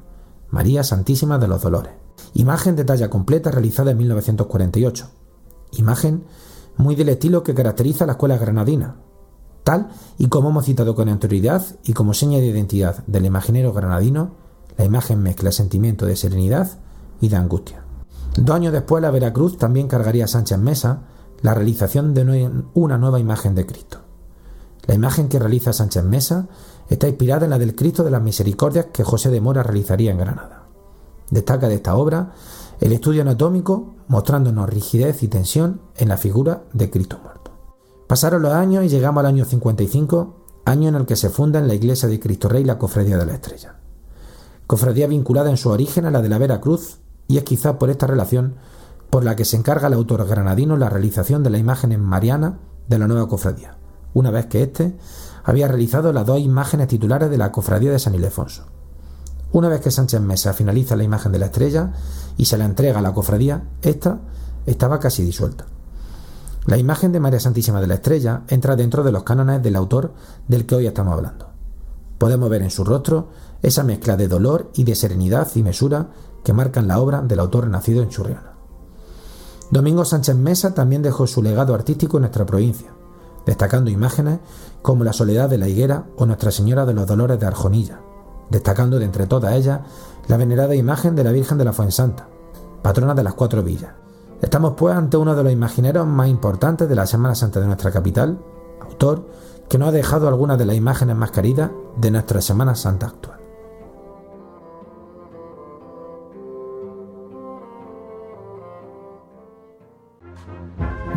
María 0.49 0.83
Santísima 0.83 1.37
de 1.37 1.47
los 1.47 1.61
Dolores. 1.61 1.93
Imagen 2.33 2.75
de 2.75 2.85
talla 2.85 3.09
completa 3.09 3.51
realizada 3.51 3.91
en 3.91 3.97
1948. 3.97 5.09
Imagen 5.73 6.25
muy 6.77 6.95
del 6.95 7.09
estilo 7.09 7.43
que 7.43 7.53
caracteriza 7.53 8.03
a 8.03 8.07
la 8.07 8.13
escuela 8.13 8.37
granadina, 8.37 8.97
tal 9.63 9.89
y 10.17 10.27
como 10.27 10.49
hemos 10.49 10.65
citado 10.65 10.95
con 10.95 11.09
anterioridad 11.09 11.63
y 11.83 11.93
como 11.93 12.13
seña 12.13 12.39
de 12.39 12.47
identidad 12.47 13.03
del 13.07 13.25
imaginero 13.25 13.73
granadino, 13.73 14.31
la 14.77 14.85
imagen 14.85 15.21
mezcla 15.21 15.51
sentimiento 15.51 16.05
de 16.05 16.15
serenidad 16.15 16.79
y 17.21 17.29
de 17.29 17.35
angustia. 17.35 17.83
Dos 18.35 18.55
años 18.55 18.73
después, 18.73 19.01
la 19.01 19.11
Veracruz 19.11 19.57
también 19.57 19.87
cargaría 19.87 20.25
a 20.25 20.27
Sánchez 20.27 20.57
Mesa 20.57 21.03
la 21.41 21.53
realización 21.53 22.13
de 22.13 22.51
una 22.73 22.97
nueva 22.97 23.19
imagen 23.19 23.53
de 23.53 23.65
Cristo. 23.65 23.99
La 24.85 24.95
imagen 24.95 25.29
que 25.29 25.39
realiza 25.39 25.71
Sánchez 25.71 26.03
Mesa 26.03 26.47
está 26.89 27.07
inspirada 27.07 27.45
en 27.45 27.51
la 27.51 27.59
del 27.59 27.75
Cristo 27.75 28.03
de 28.03 28.11
las 28.11 28.21
Misericordias 28.21 28.87
que 28.91 29.03
José 29.03 29.29
de 29.29 29.41
Mora 29.41 29.63
realizaría 29.63 30.11
en 30.11 30.17
Granada. 30.17 30.63
Destaca 31.29 31.67
de 31.67 31.75
esta 31.75 31.95
obra 31.95 32.31
el 32.81 32.91
estudio 32.91 33.21
anatómico 33.21 33.95
mostrándonos 34.07 34.69
rigidez 34.69 35.23
y 35.23 35.27
tensión 35.27 35.81
en 35.97 36.09
la 36.09 36.17
figura 36.17 36.63
de 36.73 36.89
Cristo 36.89 37.19
muerto. 37.23 37.42
Pasaron 38.07 38.41
los 38.41 38.53
años 38.53 38.83
y 38.83 38.89
llegamos 38.89 39.21
al 39.21 39.27
año 39.27 39.45
55, 39.45 40.35
año 40.65 40.89
en 40.89 40.95
el 40.95 41.05
que 41.05 41.15
se 41.15 41.29
funda 41.29 41.59
en 41.59 41.67
la 41.67 41.73
iglesia 41.73 42.09
de 42.09 42.19
Cristo 42.19 42.49
Rey 42.49 42.63
la 42.63 42.77
Cofradía 42.77 43.17
de 43.17 43.25
la 43.25 43.33
Estrella. 43.33 43.75
Cofradía 44.67 45.07
vinculada 45.07 45.49
en 45.49 45.57
su 45.57 45.69
origen 45.69 46.05
a 46.05 46.11
la 46.11 46.21
de 46.21 46.29
la 46.29 46.37
Vera 46.37 46.61
Cruz 46.61 46.99
y 47.27 47.37
es 47.37 47.43
quizá 47.43 47.79
por 47.79 47.89
esta 47.89 48.07
relación 48.07 48.55
por 49.09 49.23
la 49.23 49.35
que 49.35 49.45
se 49.45 49.57
encarga 49.57 49.87
el 49.87 49.93
autor 49.93 50.25
granadino 50.27 50.75
la 50.75 50.89
realización 50.89 51.43
de 51.43 51.49
la 51.49 51.57
imagen 51.57 51.91
en 51.91 52.01
Mariana 52.01 52.59
de 52.87 52.97
la 52.97 53.07
nueva 53.07 53.27
cofradía, 53.27 53.77
una 54.13 54.31
vez 54.31 54.47
que 54.47 54.63
éste 54.63 54.97
había 55.43 55.67
realizado 55.67 56.11
las 56.13 56.25
dos 56.25 56.39
imágenes 56.39 56.87
titulares 56.87 57.29
de 57.29 57.37
la 57.37 57.51
cofradía 57.51 57.91
de 57.91 57.99
San 57.99 58.15
Ildefonso. 58.15 58.65
Una 59.51 59.69
vez 59.69 59.81
que 59.81 59.91
Sánchez 59.91 60.19
Mesa 60.21 60.53
finaliza 60.53 60.95
la 60.95 61.03
imagen 61.03 61.31
de 61.31 61.39
la 61.39 61.45
estrella 61.45 61.93
y 62.37 62.45
se 62.45 62.57
la 62.57 62.65
entrega 62.65 62.99
a 62.99 63.01
la 63.03 63.13
cofradía, 63.13 63.65
esta 63.83 64.19
estaba 64.65 64.99
casi 64.99 65.23
disuelta. 65.23 65.65
La 66.65 66.77
imagen 66.77 67.11
de 67.11 67.19
María 67.19 67.41
Santísima 67.41 67.81
de 67.81 67.87
la 67.87 67.95
Estrella 67.95 68.43
entra 68.47 68.77
dentro 68.77 69.03
de 69.03 69.11
los 69.11 69.23
cánones 69.23 69.61
del 69.61 69.75
autor 69.75 70.13
del 70.47 70.65
que 70.65 70.75
hoy 70.75 70.87
estamos 70.87 71.13
hablando. 71.13 71.49
Podemos 72.17 72.49
ver 72.49 72.61
en 72.61 72.71
su 72.71 72.85
rostro 72.85 73.27
esa 73.61 73.83
mezcla 73.83 74.15
de 74.15 74.29
dolor 74.29 74.71
y 74.73 74.85
de 74.85 74.95
serenidad 74.95 75.49
y 75.55 75.63
mesura 75.63 76.07
que 76.41 76.53
marcan 76.53 76.87
la 76.87 76.99
obra 76.99 77.21
del 77.21 77.39
autor 77.39 77.67
nacido 77.67 78.01
en 78.01 78.09
Churriana. 78.09 78.53
Domingo 79.71 80.05
Sánchez 80.05 80.35
Mesa 80.37 80.73
también 80.73 81.01
dejó 81.01 81.27
su 81.27 81.43
legado 81.43 81.73
artístico 81.73 82.17
en 82.17 82.21
nuestra 82.21 82.45
provincia, 82.45 82.93
destacando 83.45 83.89
imágenes 83.89 84.39
como 84.81 85.03
la 85.03 85.11
Soledad 85.11 85.49
de 85.49 85.57
la 85.57 85.67
Higuera 85.67 86.05
o 86.17 86.25
Nuestra 86.25 86.51
Señora 86.51 86.85
de 86.85 86.93
los 86.93 87.07
Dolores 87.07 87.39
de 87.39 87.47
Arjonilla, 87.47 87.99
destacando 88.49 88.99
de 88.99 89.05
entre 89.05 89.27
todas 89.27 89.53
ellas 89.55 89.81
la 90.27 90.37
venerada 90.37 90.75
imagen 90.75 91.15
de 91.15 91.25
la 91.25 91.31
Virgen 91.31 91.57
de 91.57 91.65
la 91.65 91.73
Fuensanta, 91.73 92.29
patrona 92.81 93.15
de 93.15 93.23
las 93.23 93.33
cuatro 93.33 93.63
villas. 93.63 94.02
Estamos 94.43 94.73
pues 94.75 94.93
ante 94.93 95.15
uno 95.15 95.35
de 95.35 95.41
los 95.41 95.53
imagineros 95.53 96.05
más 96.05 96.27
importantes 96.27 96.89
de 96.89 96.95
la 96.95 97.07
Semana 97.07 97.33
Santa 97.33 97.61
de 97.61 97.65
nuestra 97.65 97.91
capital, 97.91 98.37
autor 98.81 99.29
que 99.69 99.77
nos 99.77 99.87
ha 99.87 99.91
dejado 99.93 100.27
algunas 100.27 100.57
de 100.57 100.65
las 100.65 100.75
imágenes 100.75 101.15
más 101.15 101.31
queridas 101.31 101.71
de 101.95 102.11
nuestra 102.11 102.41
Semana 102.41 102.75
Santa 102.75 103.05
actual. 103.07 103.39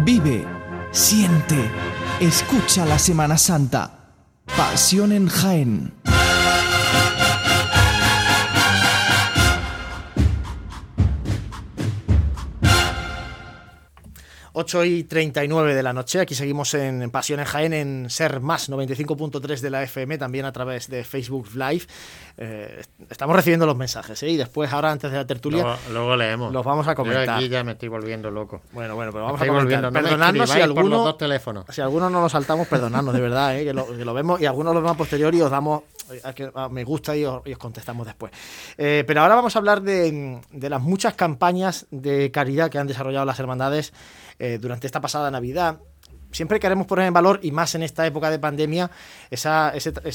Vive, 0.04 0.46
siente, 0.92 1.68
escucha 2.20 2.86
la 2.86 3.00
Semana 3.00 3.36
Santa. 3.36 4.12
Pasión 4.56 5.10
en 5.10 5.26
Jaén. 5.26 5.94
8 14.58 14.84
y 14.84 15.04
39 15.04 15.74
de 15.74 15.82
la 15.82 15.92
noche. 15.92 16.18
Aquí 16.18 16.34
seguimos 16.34 16.72
en 16.72 17.10
Pasión 17.10 17.40
en 17.40 17.44
Jaén, 17.44 17.74
en 17.74 18.08
Ser 18.08 18.40
Más 18.40 18.70
95.3 18.70 19.60
de 19.60 19.68
la 19.68 19.82
FM, 19.82 20.16
también 20.16 20.46
a 20.46 20.52
través 20.52 20.88
de 20.88 21.04
Facebook 21.04 21.50
Live. 21.54 21.82
Eh, 22.38 22.82
estamos 23.10 23.36
recibiendo 23.36 23.66
los 23.66 23.76
mensajes, 23.76 24.22
¿eh? 24.22 24.30
Y 24.30 24.38
después, 24.38 24.72
ahora 24.72 24.92
antes 24.92 25.10
de 25.10 25.18
la 25.18 25.26
tertulia, 25.26 25.76
luego, 25.92 26.16
leemos. 26.16 26.54
Los 26.54 26.64
vamos 26.64 26.88
a 26.88 26.94
comentar. 26.94 27.26
Yo 27.26 27.32
aquí 27.32 27.48
ya 27.50 27.62
me 27.64 27.72
estoy 27.72 27.90
volviendo 27.90 28.30
loco. 28.30 28.62
Bueno, 28.72 28.94
bueno, 28.94 29.12
pero 29.12 29.24
vamos 29.26 29.42
a 29.42 29.46
comentar. 29.46 29.92
Perdonadnos 29.92 30.48
si 30.48 30.60
alguno, 30.62 31.04
dos 31.04 31.18
teléfonos. 31.18 31.66
si 31.68 31.82
alguno 31.82 32.08
no 32.08 32.22
lo 32.22 32.30
saltamos, 32.30 32.66
perdonadnos, 32.66 33.12
de 33.12 33.20
verdad, 33.20 33.58
¿eh? 33.58 33.64
que, 33.64 33.74
lo, 33.74 33.86
que 33.94 34.06
lo 34.06 34.14
vemos 34.14 34.40
y 34.40 34.46
algunos 34.46 34.72
lo 34.72 34.80
vemos 34.80 34.94
a 34.94 34.96
posteriori 34.96 35.36
y 35.36 35.42
os 35.42 35.50
damos 35.50 35.82
me 36.70 36.84
gusta 36.84 37.16
y 37.16 37.24
os, 37.24 37.42
contestamos 37.58 38.06
después. 38.06 38.32
Eh, 38.76 39.04
pero 39.06 39.22
ahora 39.22 39.34
vamos 39.34 39.56
a 39.56 39.58
hablar 39.58 39.82
de, 39.82 40.40
las 40.52 40.82
muchas 40.82 41.14
campañas 41.14 41.86
de 41.90 42.30
caridad 42.30 42.70
que 42.70 42.78
han 42.78 42.86
desarrollado 42.86 43.24
las 43.24 43.38
hermandades 43.38 43.92
eh, 44.38 44.58
durante 44.60 44.86
esta 44.86 45.00
pasada 45.00 45.30
Navidad. 45.30 45.80
Siempre 46.32 46.60
queremos 46.60 46.86
poner 46.86 47.06
en 47.06 47.14
valor, 47.14 47.40
y 47.42 47.50
más 47.50 47.74
en 47.76 47.82
esta 47.82 48.06
época 48.06 48.30
de 48.30 48.38
pandemia, 48.38 48.90
esa, 49.30 49.72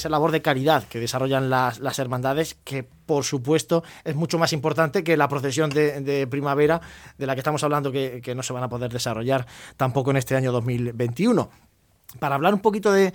labor 0.08 0.30
de 0.30 0.40
caridad 0.40 0.84
que 0.84 1.00
desarrollan 1.00 1.50
las, 1.50 1.98
hermandades, 1.98 2.56
que 2.62 2.84
por 2.84 3.24
supuesto 3.24 3.82
es 4.04 4.14
mucho 4.14 4.38
más 4.38 4.52
importante 4.52 5.02
que 5.02 5.16
la 5.16 5.26
procesión 5.28 5.70
de, 5.70 6.26
primavera 6.30 6.80
de 7.18 7.26
la 7.26 7.34
que 7.34 7.40
estamos 7.40 7.64
hablando, 7.64 7.90
que, 7.90 8.20
que 8.22 8.34
no 8.34 8.42
se 8.44 8.52
van 8.52 8.62
a 8.62 8.68
poder 8.68 8.92
desarrollar 8.92 9.46
tampoco 9.76 10.10
en 10.12 10.18
este 10.18 10.36
año 10.36 10.52
2021 10.52 11.50
para 12.18 12.34
hablar 12.34 12.54
un 12.54 12.60
poquito 12.60 12.92
de, 12.92 13.12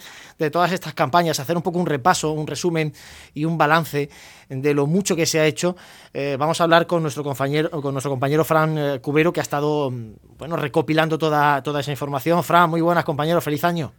todas 0.52 0.72
estas 0.72 0.94
campañas, 0.94 1.40
hacer 1.40 1.56
un 1.56 1.64
poco 1.64 1.80
un 1.80 1.86
repaso, 1.86 2.32
un 2.32 2.48
resumen 2.48 2.94
y 3.34 3.46
un 3.46 3.58
balance 3.58 4.10
de 4.50 4.74
lo 4.74 4.88
mucho 4.88 5.16
que 5.16 5.26
se 5.26 5.40
ha 5.40 5.46
hecho, 5.46 5.76
eh, 6.14 6.36
vamos 6.40 6.60
a 6.62 6.64
hablar 6.64 6.88
con 6.88 7.02
nuestro 7.02 7.24
compañero, 7.24 7.70
con 7.70 7.94
nuestro 7.94 8.12
compañero 8.12 8.44
Fran 8.44 8.78
eh, 8.78 9.00
Cubero, 9.02 9.34
que 9.34 9.40
ha 9.40 9.44
estado 9.44 9.92
bueno, 9.92 10.56
recopilando 10.56 11.18
toda, 11.18 11.62
toda 11.64 11.82
esa 11.82 11.92
información. 11.92 12.44
Fran, 12.44 12.70
muy 12.70 12.82
buenas 12.82 13.06
compañeros, 13.06 13.44
feliz 13.44 13.64
año. 13.64 13.92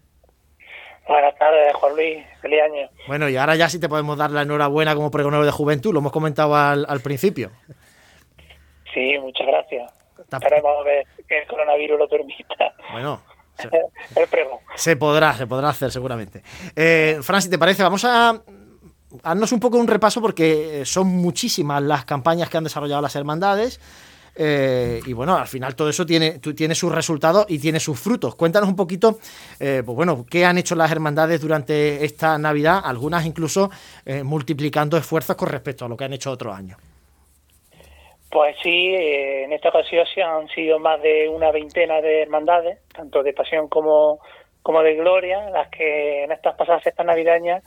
Buenas 1.06 1.38
tardes, 1.38 1.74
Juan 1.74 1.96
Luis, 1.96 2.18
feliz 2.42 2.60
año. 2.62 2.88
Bueno, 3.06 3.28
y 3.30 3.36
ahora 3.36 3.56
ya 3.56 3.68
sí 3.68 3.80
te 3.80 3.88
podemos 3.88 4.18
dar 4.18 4.30
la 4.30 4.42
enhorabuena 4.42 4.94
como 4.94 5.10
pregonero 5.10 5.44
de 5.44 5.50
juventud, 5.50 5.92
lo 5.92 6.00
hemos 6.00 6.12
comentado 6.12 6.54
al, 6.54 6.84
al 6.86 7.00
principio. 7.00 7.50
Sí, 8.92 9.18
muchas 9.18 9.46
gracias. 9.46 9.92
Esperemos 10.30 10.84
ver 10.84 11.06
que 11.26 11.38
el 11.38 11.46
coronavirus 11.46 11.98
lo 11.98 12.08
permita. 12.08 12.74
Bueno, 12.92 13.22
se 14.76 14.96
podrá, 14.96 15.36
se 15.36 15.46
podrá 15.46 15.68
hacer 15.70 15.90
seguramente. 15.90 16.42
Eh, 16.74 17.18
Fran, 17.22 17.42
si 17.42 17.48
te 17.48 17.58
parece, 17.58 17.82
vamos 17.82 18.04
a 18.04 18.40
darnos 19.22 19.52
un 19.52 19.60
poco 19.60 19.78
un 19.78 19.88
repaso 19.88 20.20
porque 20.20 20.82
son 20.84 21.08
muchísimas 21.08 21.82
las 21.82 22.04
campañas 22.04 22.48
que 22.48 22.56
han 22.56 22.64
desarrollado 22.64 23.02
las 23.02 23.16
hermandades. 23.16 23.80
Eh, 24.40 25.00
y 25.04 25.12
bueno, 25.12 25.36
al 25.36 25.48
final 25.48 25.74
todo 25.74 25.88
eso 25.88 26.06
tiene, 26.06 26.38
tiene 26.38 26.74
sus 26.76 26.92
resultados 26.92 27.44
y 27.48 27.58
tiene 27.58 27.80
sus 27.80 27.98
frutos. 27.98 28.36
Cuéntanos 28.36 28.68
un 28.68 28.76
poquito, 28.76 29.18
eh, 29.58 29.82
pues 29.84 29.96
bueno, 29.96 30.24
qué 30.30 30.46
han 30.46 30.58
hecho 30.58 30.76
las 30.76 30.92
hermandades 30.92 31.40
durante 31.40 32.04
esta 32.04 32.38
Navidad, 32.38 32.80
algunas 32.84 33.26
incluso 33.26 33.68
eh, 34.04 34.22
multiplicando 34.22 34.96
esfuerzos 34.96 35.34
con 35.34 35.48
respecto 35.48 35.84
a 35.84 35.88
lo 35.88 35.96
que 35.96 36.04
han 36.04 36.12
hecho 36.12 36.30
otros 36.30 36.56
años. 36.56 36.78
Pues 38.30 38.56
sí, 38.62 38.94
eh, 38.94 39.44
en 39.44 39.52
esta 39.52 39.70
ocasión 39.70 40.06
han 40.22 40.48
sido 40.48 40.78
más 40.78 41.00
de 41.00 41.28
una 41.28 41.50
veintena 41.50 42.00
de 42.02 42.22
hermandades, 42.22 42.78
tanto 42.92 43.22
de 43.22 43.32
pasión 43.32 43.68
como, 43.68 44.20
como 44.62 44.82
de 44.82 44.96
gloria, 44.96 45.48
las 45.50 45.68
que 45.70 46.24
en 46.24 46.32
estas 46.32 46.54
pasadas 46.56 46.82
fiestas 46.82 47.06
navideñas 47.06 47.64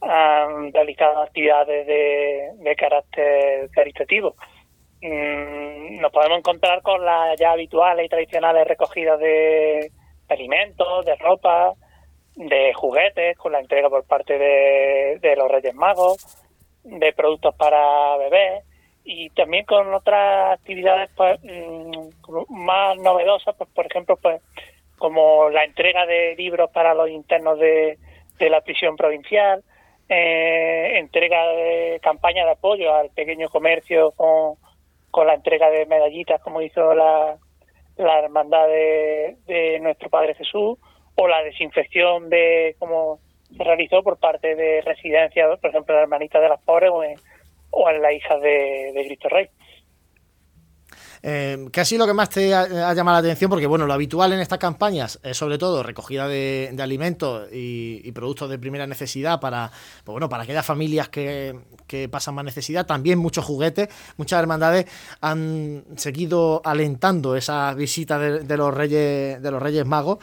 han 0.00 0.72
realizado 0.72 1.22
actividades 1.22 1.86
de, 1.86 2.76
carácter 2.76 3.70
caritativo. 3.70 4.34
Mm, 5.02 6.00
nos 6.00 6.10
podemos 6.10 6.38
encontrar 6.38 6.82
con 6.82 7.04
las 7.04 7.38
ya 7.38 7.52
habituales 7.52 8.06
y 8.06 8.08
tradicionales 8.08 8.66
recogidas 8.66 9.20
de 9.20 9.92
alimentos, 10.28 11.04
de 11.04 11.14
ropa, 11.14 11.74
de 12.34 12.72
juguetes, 12.74 13.36
con 13.38 13.52
la 13.52 13.60
entrega 13.60 13.88
por 13.88 14.04
parte 14.04 14.36
de, 14.36 15.18
de 15.20 15.36
los 15.36 15.48
Reyes 15.48 15.74
Magos, 15.76 16.16
de 16.82 17.12
productos 17.12 17.54
para 17.54 18.16
bebés 18.16 18.64
y 19.04 19.30
también 19.30 19.64
con 19.64 19.92
otras 19.92 20.58
actividades 20.58 21.10
pues, 21.16 21.40
mm, 21.42 22.08
más 22.48 22.96
novedosas, 22.98 23.54
pues 23.56 23.68
por 23.70 23.86
ejemplo, 23.86 24.16
pues 24.16 24.40
como 24.98 25.50
la 25.50 25.64
entrega 25.64 26.06
de 26.06 26.36
libros 26.36 26.70
para 26.70 26.94
los 26.94 27.08
internos 27.08 27.58
de, 27.58 27.98
la 28.38 28.60
prisión 28.60 28.96
provincial, 28.96 29.62
eh, 30.08 30.98
entrega 30.98 31.46
de 31.48 32.00
campaña 32.02 32.44
de 32.44 32.50
apoyo 32.50 32.92
al 32.92 33.10
pequeño 33.10 33.48
comercio 33.48 34.10
con, 34.12 34.56
con 35.12 35.28
la 35.28 35.34
entrega 35.34 35.70
de 35.70 35.86
medallitas 35.86 36.40
como 36.40 36.60
hizo 36.60 36.92
la, 36.92 37.36
la 37.96 38.18
hermandad 38.18 38.66
de, 38.66 39.36
de 39.46 39.78
nuestro 39.78 40.10
Padre 40.10 40.34
Jesús, 40.34 40.76
o 41.14 41.28
la 41.28 41.42
desinfección 41.44 42.30
de 42.30 42.74
como 42.78 43.20
se 43.56 43.62
realizó 43.62 44.02
por 44.02 44.18
parte 44.18 44.54
de 44.54 44.80
residencias, 44.80 45.58
por 45.60 45.70
ejemplo, 45.70 45.94
la 45.94 46.02
hermanita 46.02 46.40
de 46.40 46.48
las 46.48 46.60
pobres 46.62 46.90
o 46.92 47.02
o 47.72 47.90
en 47.90 48.00
la 48.00 48.12
hija 48.12 48.38
de, 48.38 48.92
Cristo 49.06 49.28
Rey. 49.28 49.48
Eh, 51.24 51.68
¿Qué 51.72 51.80
ha 51.80 51.84
sido 51.84 52.00
lo 52.00 52.06
que 52.06 52.14
más 52.14 52.30
te 52.30 52.52
ha, 52.52 52.92
llamado 52.94 53.14
la 53.14 53.18
atención? 53.18 53.48
Porque, 53.48 53.66
bueno, 53.66 53.86
lo 53.86 53.92
habitual 53.92 54.32
en 54.32 54.40
estas 54.40 54.58
campañas 54.58 55.20
es 55.22 55.36
sobre 55.36 55.56
todo 55.56 55.82
recogida 55.82 56.26
de, 56.26 56.76
alimentos 56.80 57.48
y, 57.52 58.10
productos 58.12 58.50
de 58.50 58.58
primera 58.58 58.86
necesidad 58.88 59.38
para, 59.38 59.70
pues 60.04 60.12
bueno, 60.12 60.28
para 60.28 60.42
aquellas 60.42 60.66
familias 60.66 61.08
que, 61.08 61.54
pasan 62.10 62.34
más 62.34 62.44
necesidad. 62.44 62.86
También 62.86 63.18
muchos 63.18 63.44
juguetes, 63.44 63.88
muchas 64.16 64.40
hermandades 64.40 64.86
han 65.20 65.84
seguido 65.96 66.60
alentando 66.64 67.36
esa 67.36 67.72
visita 67.74 68.18
de 68.18 68.56
los 68.56 68.74
Reyes, 68.74 69.40
de 69.40 69.50
los 69.50 69.62
Reyes 69.62 69.86
Magos 69.86 70.18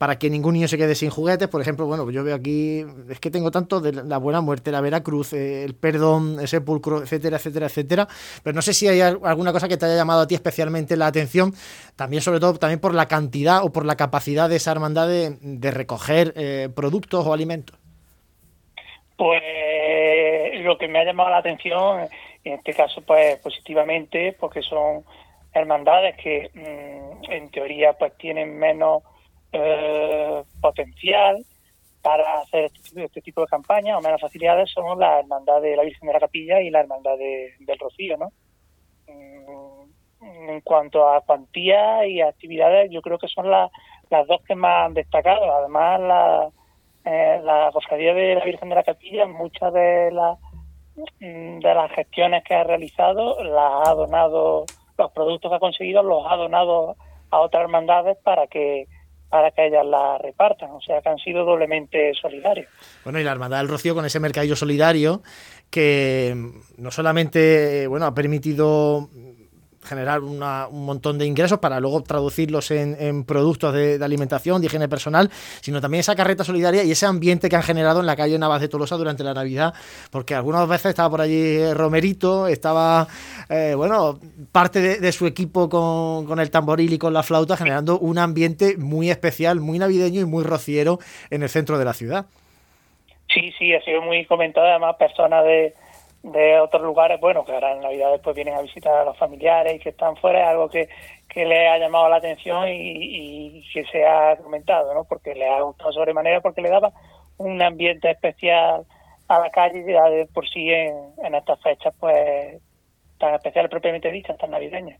para 0.00 0.18
que 0.18 0.30
ningún 0.30 0.54
niño 0.54 0.66
se 0.66 0.78
quede 0.78 0.94
sin 0.94 1.10
juguetes. 1.10 1.46
Por 1.48 1.60
ejemplo, 1.60 1.84
bueno, 1.84 2.10
yo 2.10 2.24
veo 2.24 2.34
aquí, 2.34 2.86
es 3.10 3.20
que 3.20 3.30
tengo 3.30 3.50
tanto 3.50 3.82
de 3.82 3.92
la 3.92 4.16
buena 4.16 4.40
muerte, 4.40 4.72
la 4.72 4.80
Veracruz, 4.80 5.34
eh, 5.34 5.62
el 5.62 5.74
perdón, 5.74 6.38
el 6.40 6.48
sepulcro, 6.48 7.02
etcétera, 7.02 7.36
etcétera, 7.36 7.66
etcétera. 7.66 8.08
Pero 8.42 8.54
no 8.54 8.62
sé 8.62 8.72
si 8.72 8.88
hay 8.88 9.02
alguna 9.02 9.52
cosa 9.52 9.68
que 9.68 9.76
te 9.76 9.84
haya 9.84 9.96
llamado 9.96 10.22
a 10.22 10.26
ti 10.26 10.34
especialmente 10.34 10.96
la 10.96 11.06
atención, 11.06 11.52
también 11.96 12.22
sobre 12.22 12.40
todo 12.40 12.54
también 12.54 12.80
por 12.80 12.94
la 12.94 13.08
cantidad 13.08 13.62
o 13.62 13.72
por 13.72 13.84
la 13.84 13.94
capacidad 13.96 14.48
de 14.48 14.56
esa 14.56 14.72
hermandad 14.72 15.06
de, 15.06 15.70
recoger 15.70 16.32
eh, 16.34 16.70
productos 16.74 17.26
o 17.26 17.34
alimentos. 17.34 17.78
Pues 19.18 19.42
lo 20.64 20.78
que 20.78 20.88
me 20.88 21.00
ha 21.00 21.04
llamado 21.04 21.28
la 21.28 21.38
atención, 21.40 22.08
en 22.42 22.54
este 22.54 22.72
caso, 22.72 23.02
pues 23.02 23.38
positivamente, 23.40 24.34
porque 24.40 24.62
son 24.62 25.04
hermandades 25.52 26.16
que 26.16 26.48
mm, 26.54 27.30
en 27.32 27.50
teoría 27.50 27.92
pues 27.92 28.16
tienen 28.16 28.58
menos 28.58 29.02
eh, 29.52 30.42
potencial 30.60 31.44
para 32.02 32.40
hacer 32.40 32.70
este, 32.74 33.04
este, 33.04 33.20
tipo 33.20 33.42
de 33.42 33.46
campañas 33.46 33.98
o 33.98 34.00
menos 34.00 34.20
facilidades 34.20 34.70
son 34.70 34.98
la 34.98 35.18
Hermandad 35.20 35.60
de 35.60 35.76
la 35.76 35.82
Virgen 35.82 36.06
de 36.06 36.12
la 36.14 36.20
Capilla 36.20 36.60
y 36.60 36.70
la 36.70 36.80
Hermandad 36.80 37.16
del 37.18 37.78
Rocío, 37.78 38.16
¿no? 38.16 38.32
Mm, 39.08 40.50
en 40.50 40.60
cuanto 40.62 41.08
a 41.08 41.20
cuantía 41.22 42.06
y 42.06 42.20
actividades, 42.20 42.90
yo 42.90 43.02
creo 43.02 43.18
que 43.18 43.28
son 43.28 43.50
las 43.50 43.70
dos 44.26 44.40
que 44.46 44.54
más 44.54 44.86
han 44.86 44.94
destacado. 44.94 45.52
Además, 45.52 46.00
la, 46.00 46.50
eh, 47.04 47.70
Cofradía 47.72 48.14
de 48.14 48.34
la 48.34 48.44
Virgen 48.44 48.68
de 48.68 48.74
la 48.74 48.82
Capilla, 48.82 49.26
muchas 49.26 49.72
de 49.72 50.10
las 50.12 50.38
mm, 51.20 51.58
de 51.60 51.74
las 51.74 51.90
gestiones 51.92 52.44
que 52.44 52.54
ha 52.54 52.64
realizado, 52.64 53.42
las 53.42 53.88
ha 53.88 53.94
donado, 53.94 54.64
los 54.96 55.12
productos 55.12 55.50
que 55.50 55.56
ha 55.56 55.60
conseguido 55.60 56.02
los 56.02 56.24
ha 56.28 56.36
donado 56.36 56.96
a 57.30 57.40
otras 57.40 57.62
hermandades 57.62 58.16
para 58.18 58.46
que 58.46 58.86
para 59.30 59.52
que 59.52 59.66
ellas 59.66 59.86
la 59.86 60.18
repartan, 60.18 60.70
o 60.72 60.80
sea 60.80 61.00
que 61.00 61.08
han 61.08 61.18
sido 61.18 61.44
doblemente 61.44 62.12
solidarios. 62.20 62.68
Bueno, 63.04 63.20
y 63.20 63.24
la 63.24 63.32
Hermandad 63.32 63.58
del 63.58 63.68
Rocío 63.68 63.94
con 63.94 64.04
ese 64.04 64.20
mercadillo 64.20 64.56
solidario 64.56 65.22
que 65.70 66.34
no 66.76 66.90
solamente 66.90 67.86
bueno 67.86 68.06
ha 68.06 68.14
permitido 68.14 69.08
generar 69.82 70.20
un 70.20 70.84
montón 70.84 71.18
de 71.18 71.26
ingresos 71.26 71.58
para 71.58 71.80
luego 71.80 72.02
traducirlos 72.02 72.70
en, 72.70 73.24
productos 73.24 73.72
de, 73.74 73.98
alimentación, 74.02 74.60
de 74.60 74.66
higiene 74.66 74.88
personal, 74.88 75.30
sino 75.60 75.80
también 75.80 76.00
esa 76.00 76.14
carreta 76.14 76.44
solidaria 76.44 76.84
y 76.84 76.90
ese 76.90 77.06
ambiente 77.06 77.48
que 77.48 77.56
han 77.56 77.62
generado 77.62 78.00
en 78.00 78.06
la 78.06 78.16
calle 78.16 78.38
Navas 78.38 78.60
de 78.60 78.68
Tolosa 78.68 78.96
durante 78.96 79.24
la 79.24 79.34
Navidad, 79.34 79.74
porque 80.10 80.34
algunas 80.34 80.68
veces 80.68 80.86
estaba 80.86 81.10
por 81.10 81.20
allí 81.20 81.72
Romerito, 81.72 82.46
estaba, 82.46 83.06
eh, 83.48 83.74
bueno, 83.74 84.18
parte 84.52 85.00
de, 85.00 85.12
su 85.12 85.26
equipo 85.26 85.68
con, 85.68 86.38
el 86.38 86.50
tamboril 86.50 86.92
y 86.92 86.98
con 86.98 87.12
la 87.12 87.22
flauta, 87.22 87.56
generando 87.56 87.98
un 87.98 88.18
ambiente 88.18 88.76
muy 88.76 89.10
especial, 89.10 89.60
muy 89.60 89.78
navideño 89.78 90.20
y 90.20 90.24
muy 90.24 90.44
rociero 90.44 90.98
en 91.30 91.42
el 91.42 91.48
centro 91.48 91.78
de 91.78 91.84
la 91.84 91.94
ciudad. 91.94 92.26
Sí, 93.32 93.52
sí, 93.58 93.72
ha 93.74 93.80
sido 93.82 94.02
muy 94.02 94.24
comentado, 94.26 94.66
además 94.66 94.96
personas 94.96 95.44
de 95.44 95.74
de 96.22 96.60
otros 96.60 96.82
lugares, 96.82 97.18
bueno, 97.20 97.44
que 97.44 97.52
ahora 97.52 97.72
en 97.72 97.80
Navidad 97.80 98.12
después 98.12 98.36
vienen 98.36 98.54
a 98.54 98.62
visitar 98.62 98.94
a 98.94 99.04
los 99.04 99.16
familiares 99.16 99.74
y 99.74 99.78
que 99.78 99.88
están 99.90 100.16
fuera, 100.16 100.42
es 100.42 100.48
algo 100.48 100.68
que, 100.68 100.88
que 101.28 101.44
le 101.46 101.68
ha 101.68 101.78
llamado 101.78 102.08
la 102.08 102.16
atención 102.16 102.68
y, 102.68 103.62
que 103.72 103.84
se 103.86 104.04
ha 104.04 104.36
comentado, 104.36 104.92
¿no? 104.92 105.04
Porque 105.04 105.34
le 105.34 105.48
ha 105.48 105.62
gustado 105.62 105.92
sobremanera, 105.92 106.40
porque 106.40 106.60
le 106.60 106.68
daba 106.68 106.92
un 107.38 107.62
ambiente 107.62 108.10
especial 108.10 108.84
a 109.28 109.38
la 109.38 109.50
calle 109.50 109.78
y 109.78 109.82
de 109.82 110.28
por 110.34 110.48
sí 110.48 110.70
en, 110.70 111.34
estas 111.34 111.60
fechas, 111.62 111.94
pues 111.98 112.60
tan 113.20 113.34
especial 113.34 113.68
propiamente 113.68 114.10
dicha, 114.10 114.34
tan 114.34 114.50
navideña. 114.50 114.96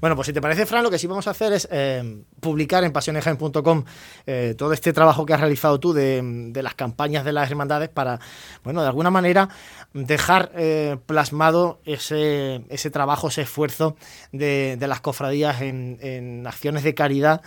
Bueno, 0.00 0.14
pues 0.14 0.26
si 0.26 0.32
te 0.32 0.40
parece, 0.40 0.66
Fran, 0.66 0.84
lo 0.84 0.90
que 0.90 0.98
sí 0.98 1.06
vamos 1.06 1.26
a 1.26 1.30
hacer 1.30 1.52
es 1.54 1.66
eh, 1.72 2.22
publicar 2.38 2.84
en 2.84 2.92
pasionesjaen.com 2.92 3.84
eh, 4.26 4.54
todo 4.56 4.72
este 4.72 4.92
trabajo 4.92 5.26
que 5.26 5.32
has 5.32 5.40
realizado 5.40 5.80
tú 5.80 5.92
de, 5.92 6.52
las 6.62 6.74
campañas 6.74 7.24
de 7.24 7.32
las 7.32 7.50
hermandades 7.50 7.88
para, 7.88 8.20
bueno, 8.62 8.82
de 8.82 8.88
alguna 8.88 9.10
manera 9.10 9.48
dejar 9.94 10.52
eh, 10.54 10.98
plasmado 11.06 11.80
ese, 11.84 12.60
ese 12.68 12.90
trabajo, 12.90 13.28
ese 13.28 13.42
esfuerzo 13.42 13.96
de, 14.30 14.76
las 14.78 15.00
cofradías 15.00 15.62
en, 15.62 15.98
en 16.02 16.46
acciones 16.46 16.84
de 16.84 16.94
caridad 16.94 17.40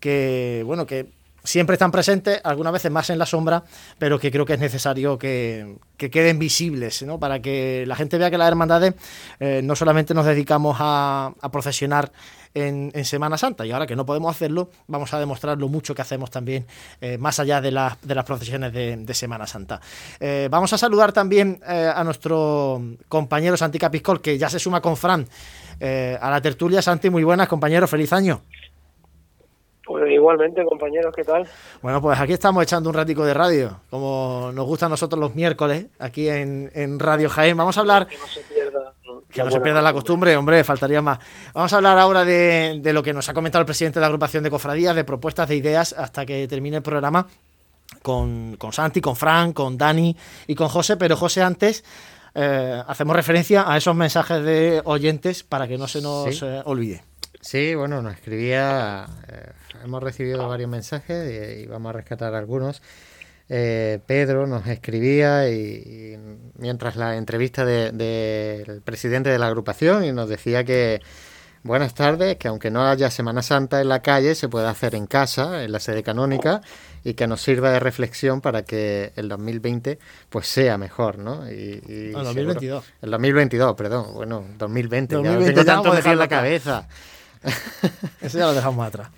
que, 0.00 0.62
bueno, 0.66 0.86
que 0.86 1.17
siempre 1.48 1.74
están 1.74 1.90
presentes, 1.90 2.40
algunas 2.44 2.74
veces 2.74 2.92
más 2.92 3.08
en 3.08 3.18
la 3.18 3.24
sombra, 3.24 3.64
pero 3.98 4.18
que 4.18 4.30
creo 4.30 4.44
que 4.44 4.52
es 4.52 4.60
necesario 4.60 5.18
que, 5.18 5.76
queden 5.96 6.38
visibles, 6.38 7.02
¿no? 7.02 7.18
para 7.18 7.40
que 7.40 7.84
la 7.86 7.96
gente 7.96 8.18
vea 8.18 8.30
que 8.30 8.36
las 8.36 8.48
hermandades 8.48 8.94
eh, 9.40 9.62
no 9.64 9.74
solamente 9.74 10.12
nos 10.12 10.26
dedicamos 10.26 10.76
a, 10.78 11.32
a 11.40 11.50
procesionar 11.50 12.12
en, 12.52 12.92
Semana 13.04 13.38
Santa 13.38 13.64
y 13.64 13.72
ahora 13.72 13.86
que 13.86 13.96
no 13.96 14.04
podemos 14.04 14.30
hacerlo, 14.30 14.70
vamos 14.88 15.14
a 15.14 15.18
demostrar 15.18 15.56
lo 15.56 15.68
mucho 15.68 15.94
que 15.94 16.02
hacemos 16.02 16.30
también 16.30 16.66
eh, 17.00 17.16
más 17.16 17.38
allá 17.38 17.60
de, 17.60 17.70
las 17.70 17.96
procesiones 18.26 18.72
de, 18.72 19.14
Semana 19.14 19.46
Santa. 19.46 19.80
Eh, 20.20 20.48
vamos 20.50 20.72
a 20.72 20.78
saludar 20.78 21.12
también 21.12 21.60
a 21.64 22.02
nuestro 22.04 22.82
compañero 23.08 23.56
Santi 23.56 23.78
Capiscol, 23.78 24.20
que 24.20 24.36
ya 24.36 24.50
se 24.50 24.58
suma 24.58 24.80
con 24.80 24.96
Fran 24.96 25.26
a 25.80 26.30
la 26.30 26.40
tertulia. 26.42 26.82
Santi, 26.82 27.08
muy 27.08 27.24
buenas, 27.24 27.48
compañero, 27.48 27.86
feliz 27.86 28.12
año. 28.12 28.42
Pues 29.88 30.12
igualmente, 30.12 30.62
compañeros, 30.66 31.14
¿qué 31.16 31.24
tal? 31.24 31.48
Bueno, 31.80 32.02
pues 32.02 32.20
aquí 32.20 32.34
estamos 32.34 32.62
echando 32.62 32.90
un 32.90 32.94
ratico 32.94 33.24
de 33.24 33.32
radio, 33.32 33.80
como 33.88 34.50
nos 34.52 34.66
gusta 34.66 34.84
a 34.84 34.88
nosotros 34.90 35.18
los 35.18 35.34
miércoles, 35.34 35.86
aquí 35.98 36.28
en, 36.28 36.98
Radio 36.98 37.30
Jaén. 37.30 37.56
Vamos 37.56 37.78
a 37.78 37.80
hablar... 37.80 38.06
Que 38.06 38.18
no 38.18 38.26
se 38.26 38.40
pierda, 38.42 38.92
que 39.30 39.42
no 39.42 39.50
se 39.50 39.60
pierda 39.62 39.80
la 39.80 39.94
costumbre, 39.94 40.36
hombre, 40.36 40.62
faltaría 40.62 41.00
más. 41.00 41.18
Vamos 41.54 41.72
a 41.72 41.76
hablar 41.76 41.98
ahora 41.98 42.26
de, 42.26 42.82
lo 42.84 43.02
que 43.02 43.14
nos 43.14 43.30
ha 43.30 43.34
comentado 43.34 43.60
el 43.62 43.66
presidente 43.66 43.98
de 43.98 44.02
la 44.02 44.08
agrupación 44.08 44.44
de 44.44 44.50
cofradías, 44.50 44.94
de 44.94 45.04
propuestas, 45.04 45.48
de 45.48 45.56
ideas, 45.56 45.94
hasta 45.94 46.26
que 46.26 46.46
termine 46.46 46.76
el 46.76 46.82
programa 46.82 47.26
con, 48.02 48.56
con 48.58 48.74
Santi, 48.74 49.00
con 49.00 49.16
Fran, 49.16 49.54
con 49.54 49.78
Dani 49.78 50.14
y 50.46 50.54
con 50.54 50.68
José. 50.68 50.98
Pero 50.98 51.16
José, 51.16 51.42
antes... 51.42 51.82
Eh, 52.34 52.82
hacemos 52.86 53.16
referencia 53.16 53.64
a 53.68 53.76
esos 53.78 53.96
mensajes 53.96 54.44
de 54.44 54.80
oyentes 54.84 55.42
para 55.42 55.66
que 55.66 55.76
no 55.76 55.88
se 55.88 56.00
nos 56.02 56.42
eh, 56.42 56.62
olvide. 56.66 57.02
Sí, 57.48 57.74
bueno, 57.74 58.02
nos 58.02 58.12
escribía, 58.12 59.06
eh, 59.26 59.52
hemos 59.82 60.02
recibido 60.02 60.46
varios 60.46 60.68
mensajes 60.68 61.62
y, 61.62 61.64
vamos 61.64 61.88
a 61.88 61.92
rescatar 61.94 62.34
algunos. 62.34 62.82
Eh, 63.48 64.00
Pedro 64.04 64.46
nos 64.46 64.66
escribía 64.66 65.48
y, 65.48 66.18
mientras 66.58 66.96
la 66.96 67.16
entrevista 67.16 67.64
del 67.64 68.82
presidente 68.84 69.30
de 69.30 69.38
la 69.38 69.46
agrupación 69.46 70.04
y 70.04 70.12
nos 70.12 70.28
decía 70.28 70.62
que 70.62 71.00
buenas 71.62 71.94
tardes, 71.94 72.36
que 72.36 72.48
aunque 72.48 72.70
no 72.70 72.86
haya 72.86 73.10
Semana 73.10 73.40
Santa 73.40 73.80
en 73.80 73.88
la 73.88 74.02
calle, 74.02 74.34
se 74.34 74.50
puede 74.50 74.66
hacer 74.66 74.94
en 74.94 75.06
casa, 75.06 75.64
en 75.64 75.72
la 75.72 75.80
sede 75.80 76.02
canónica, 76.02 76.60
y 77.02 77.14
que 77.14 77.26
nos 77.26 77.40
sirva 77.40 77.70
de 77.70 77.80
reflexión 77.80 78.42
para 78.42 78.66
que 78.66 79.14
el 79.16 79.26
2020 79.30 79.98
pues 80.28 80.48
sea 80.48 80.76
mejor, 80.76 81.16
¿no? 81.16 81.50
Y, 81.50 81.80
el 81.88 82.12
2022. 82.12 82.84
el 83.00 83.10
2022, 83.10 83.74
perdón, 83.74 84.12
bueno, 84.12 84.44
2020, 84.58 85.14
2020 85.14 85.46
ya 85.46 85.54
tengo 85.54 85.64
tanto 85.64 85.94
metido 85.94 86.12
en 86.12 86.18
la 86.18 86.28
cabeza. 86.28 86.86
Eso 88.20 88.38
ya 88.38 88.46
lo 88.46 88.54
dejamos 88.54 88.86
atrás. 88.86 89.10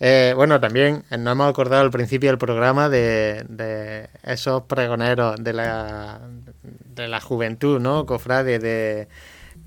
Eh, 0.00 0.32
bueno, 0.36 0.60
también 0.60 1.04
nos 1.10 1.32
hemos 1.32 1.50
acordado 1.50 1.82
al 1.82 1.90
principio 1.90 2.30
del 2.30 2.38
programa 2.38 2.88
de, 2.88 4.08
esos 4.22 4.62
pregoneros 4.62 5.36
de 5.42 5.52
la, 5.52 6.20
de 6.62 7.08
la 7.08 7.20
juventud, 7.20 7.80
¿no? 7.80 8.06
Cofrade 8.06 8.58
de, 8.60 9.08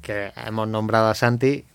que 0.02 0.32
hemos 0.46 0.68
nombrado 0.68 1.10
a 1.10 1.16
Santi 1.16 1.66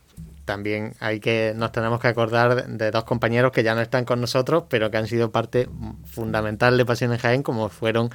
también 0.46 0.94
hay 1.00 1.20
que 1.20 1.52
nos 1.54 1.72
tenemos 1.72 2.00
que 2.00 2.08
acordar 2.08 2.66
de 2.66 2.90
dos 2.90 3.04
compañeros 3.04 3.52
que 3.52 3.62
ya 3.62 3.74
no 3.74 3.82
están 3.82 4.06
con 4.06 4.20
nosotros, 4.22 4.64
pero 4.70 4.90
que 4.90 4.96
han 4.96 5.06
sido 5.06 5.30
parte 5.30 5.68
fundamental 6.06 6.78
de 6.78 6.86
Pasión 6.86 7.12
en 7.12 7.18
Jaén, 7.18 7.42
como 7.42 7.68
fueron 7.68 8.10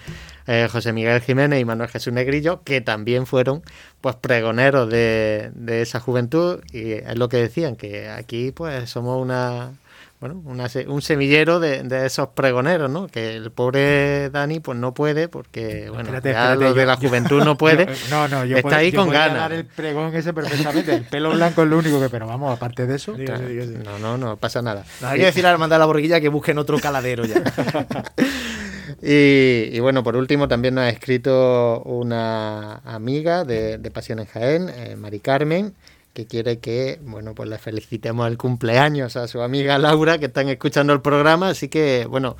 eh, 0.47 0.67
José 0.71 0.93
Miguel 0.93 1.21
Jiménez 1.21 1.61
y 1.61 1.65
Manuel 1.65 1.89
Jesús 1.89 2.13
Negrillo, 2.13 2.63
que 2.63 2.81
también 2.81 3.27
fueron 3.27 3.61
pues 3.99 4.15
pregoneros 4.15 4.89
de, 4.89 5.51
de 5.53 5.83
esa 5.83 5.99
juventud. 5.99 6.61
Y 6.71 6.93
es 6.93 7.17
lo 7.17 7.29
que 7.29 7.37
decían, 7.37 7.75
que 7.75 8.09
aquí 8.09 8.51
pues 8.51 8.89
somos 8.89 9.21
una 9.21 9.73
bueno, 10.21 10.39
un 10.87 11.01
semillero 11.01 11.59
de, 11.59 11.83
esos 12.05 12.29
pregoneros, 12.29 12.91
¿no? 12.91 13.07
Que 13.07 13.35
el 13.35 13.49
pobre 13.49 14.29
Dani 14.29 14.59
pues 14.59 14.77
no 14.77 14.93
puede 14.93 15.27
porque, 15.27 15.89
bueno, 15.89 16.11
lo 16.11 16.73
de 16.75 16.85
la 16.85 16.95
juventud 16.95 17.43
no 17.43 17.57
puede. 17.57 17.87
no, 18.11 18.27
no, 18.27 18.45
yo 18.45 18.57
está 18.57 18.77
ahí 18.77 18.91
con 18.91 19.09
ganas. 19.09 19.39
dar 19.39 19.53
el 19.53 19.65
pregón 19.65 20.15
ese 20.15 20.31
perfectamente. 20.31 20.93
El 20.93 21.05
pelo 21.05 21.31
blanco 21.31 21.63
es 21.63 21.69
lo 21.69 21.79
único 21.79 21.99
que, 21.99 22.09
pero 22.09 22.27
vamos, 22.27 22.55
aparte 22.55 22.85
de 22.85 22.97
eso. 22.97 23.15
No, 23.17 23.97
no, 23.97 24.15
no 24.19 24.37
pasa 24.37 24.61
nada. 24.61 24.85
hay 25.01 25.17
que 25.17 25.25
decir 25.25 25.43
a 25.43 25.49
la 25.49 25.53
hermandad 25.53 25.77
de 25.77 25.79
la 25.79 25.85
borguilla 25.87 26.21
que 26.21 26.29
busquen 26.29 26.59
otro 26.59 26.77
caladero 26.77 27.25
ya. 27.25 27.41
y, 29.01 29.79
bueno, 29.79 30.03
por 30.03 30.15
último 30.15 30.47
también 30.47 30.75
nos 30.75 30.83
ha 30.83 30.89
escrito 30.89 31.81
una 31.81 32.75
amiga 32.85 33.43
de, 33.43 33.79
de 33.79 33.89
Pasión 33.89 34.19
en 34.19 34.27
Jaén, 34.27 34.69
eh, 34.69 34.95
Mari 34.95 35.19
Carmen, 35.19 35.73
que 36.13 36.27
quiere 36.27 36.59
que, 36.59 36.99
bueno, 37.03 37.33
pues 37.33 37.49
le 37.49 37.57
felicitemos 37.57 38.27
el 38.27 38.37
cumpleaños 38.37 39.15
a 39.15 39.27
su 39.27 39.41
amiga 39.41 39.77
Laura, 39.77 40.17
que 40.17 40.25
están 40.25 40.49
escuchando 40.49 40.93
el 40.93 41.01
programa, 41.01 41.49
así 41.49 41.69
que, 41.69 42.05
bueno, 42.09 42.35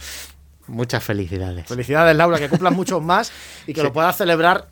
muchas 0.67 1.03
felicidades. 1.03 1.67
Felicidades, 1.67 2.15
Laura, 2.15 2.39
que 2.39 2.49
cumplan 2.49 2.73
muchos 2.75 3.01
más 3.01 3.31
y 3.67 3.73
que 3.73 3.83
lo 3.83 3.93
puedas 3.93 4.17
celebrar 4.17 4.67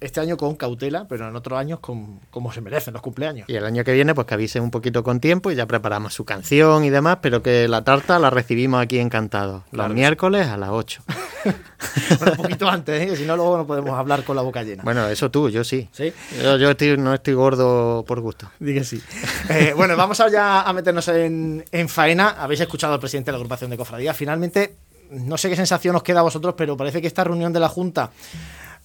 este 0.00 0.20
año 0.20 0.36
con 0.36 0.54
cautela, 0.56 1.06
pero 1.08 1.28
en 1.28 1.36
otros 1.36 1.58
años 1.58 1.80
con, 1.80 2.20
como 2.30 2.52
se 2.52 2.60
merecen 2.60 2.92
los 2.92 3.02
cumpleaños. 3.02 3.48
Y 3.48 3.54
el 3.54 3.64
año 3.64 3.84
que 3.84 3.92
viene, 3.92 4.14
pues 4.14 4.26
que 4.26 4.34
avisen 4.34 4.62
un 4.62 4.70
poquito 4.70 5.02
con 5.02 5.20
tiempo 5.20 5.50
y 5.50 5.54
ya 5.54 5.66
preparamos 5.66 6.14
su 6.14 6.24
canción 6.24 6.84
y 6.84 6.90
demás, 6.90 7.18
pero 7.22 7.42
que 7.42 7.68
la 7.68 7.82
tarta 7.84 8.18
la 8.18 8.30
recibimos 8.30 8.82
aquí 8.82 8.98
encantado, 8.98 9.64
los 9.72 9.90
miércoles 9.90 10.46
a 10.48 10.56
las 10.56 10.70
8. 10.70 11.02
un 11.44 12.36
poquito 12.36 12.68
antes, 12.68 13.12
¿eh? 13.12 13.16
si 13.16 13.24
no 13.24 13.36
luego 13.36 13.58
no 13.58 13.66
podemos 13.66 13.98
hablar 13.98 14.24
con 14.24 14.36
la 14.36 14.42
boca 14.42 14.62
llena. 14.62 14.82
Bueno, 14.82 15.06
eso 15.08 15.30
tú, 15.30 15.48
yo 15.48 15.64
sí. 15.64 15.88
¿Sí? 15.92 16.12
Yo, 16.42 16.96
no 16.96 17.14
estoy 17.14 17.34
gordo 17.34 18.04
por 18.06 18.20
gusto. 18.20 18.50
Dije 18.58 18.84
sí. 18.84 19.02
Eh, 19.48 19.72
bueno, 19.76 19.96
vamos 19.96 20.22
ya 20.30 20.62
a 20.62 20.72
meternos 20.72 21.08
en, 21.08 21.64
en 21.70 21.88
faena. 21.88 22.30
Habéis 22.30 22.60
escuchado 22.60 22.94
al 22.94 23.00
presidente 23.00 23.26
de 23.26 23.32
la 23.32 23.36
agrupación 23.36 23.70
de 23.70 23.76
cofradía. 23.76 24.14
Finalmente, 24.14 24.76
no 25.10 25.36
sé 25.36 25.48
qué 25.48 25.56
sensación 25.56 25.96
os 25.96 26.02
queda 26.02 26.20
a 26.20 26.22
vosotros, 26.22 26.54
pero 26.56 26.76
parece 26.76 27.00
que 27.00 27.06
esta 27.06 27.24
reunión 27.24 27.52
de 27.52 27.60
la 27.60 27.68
Junta 27.68 28.10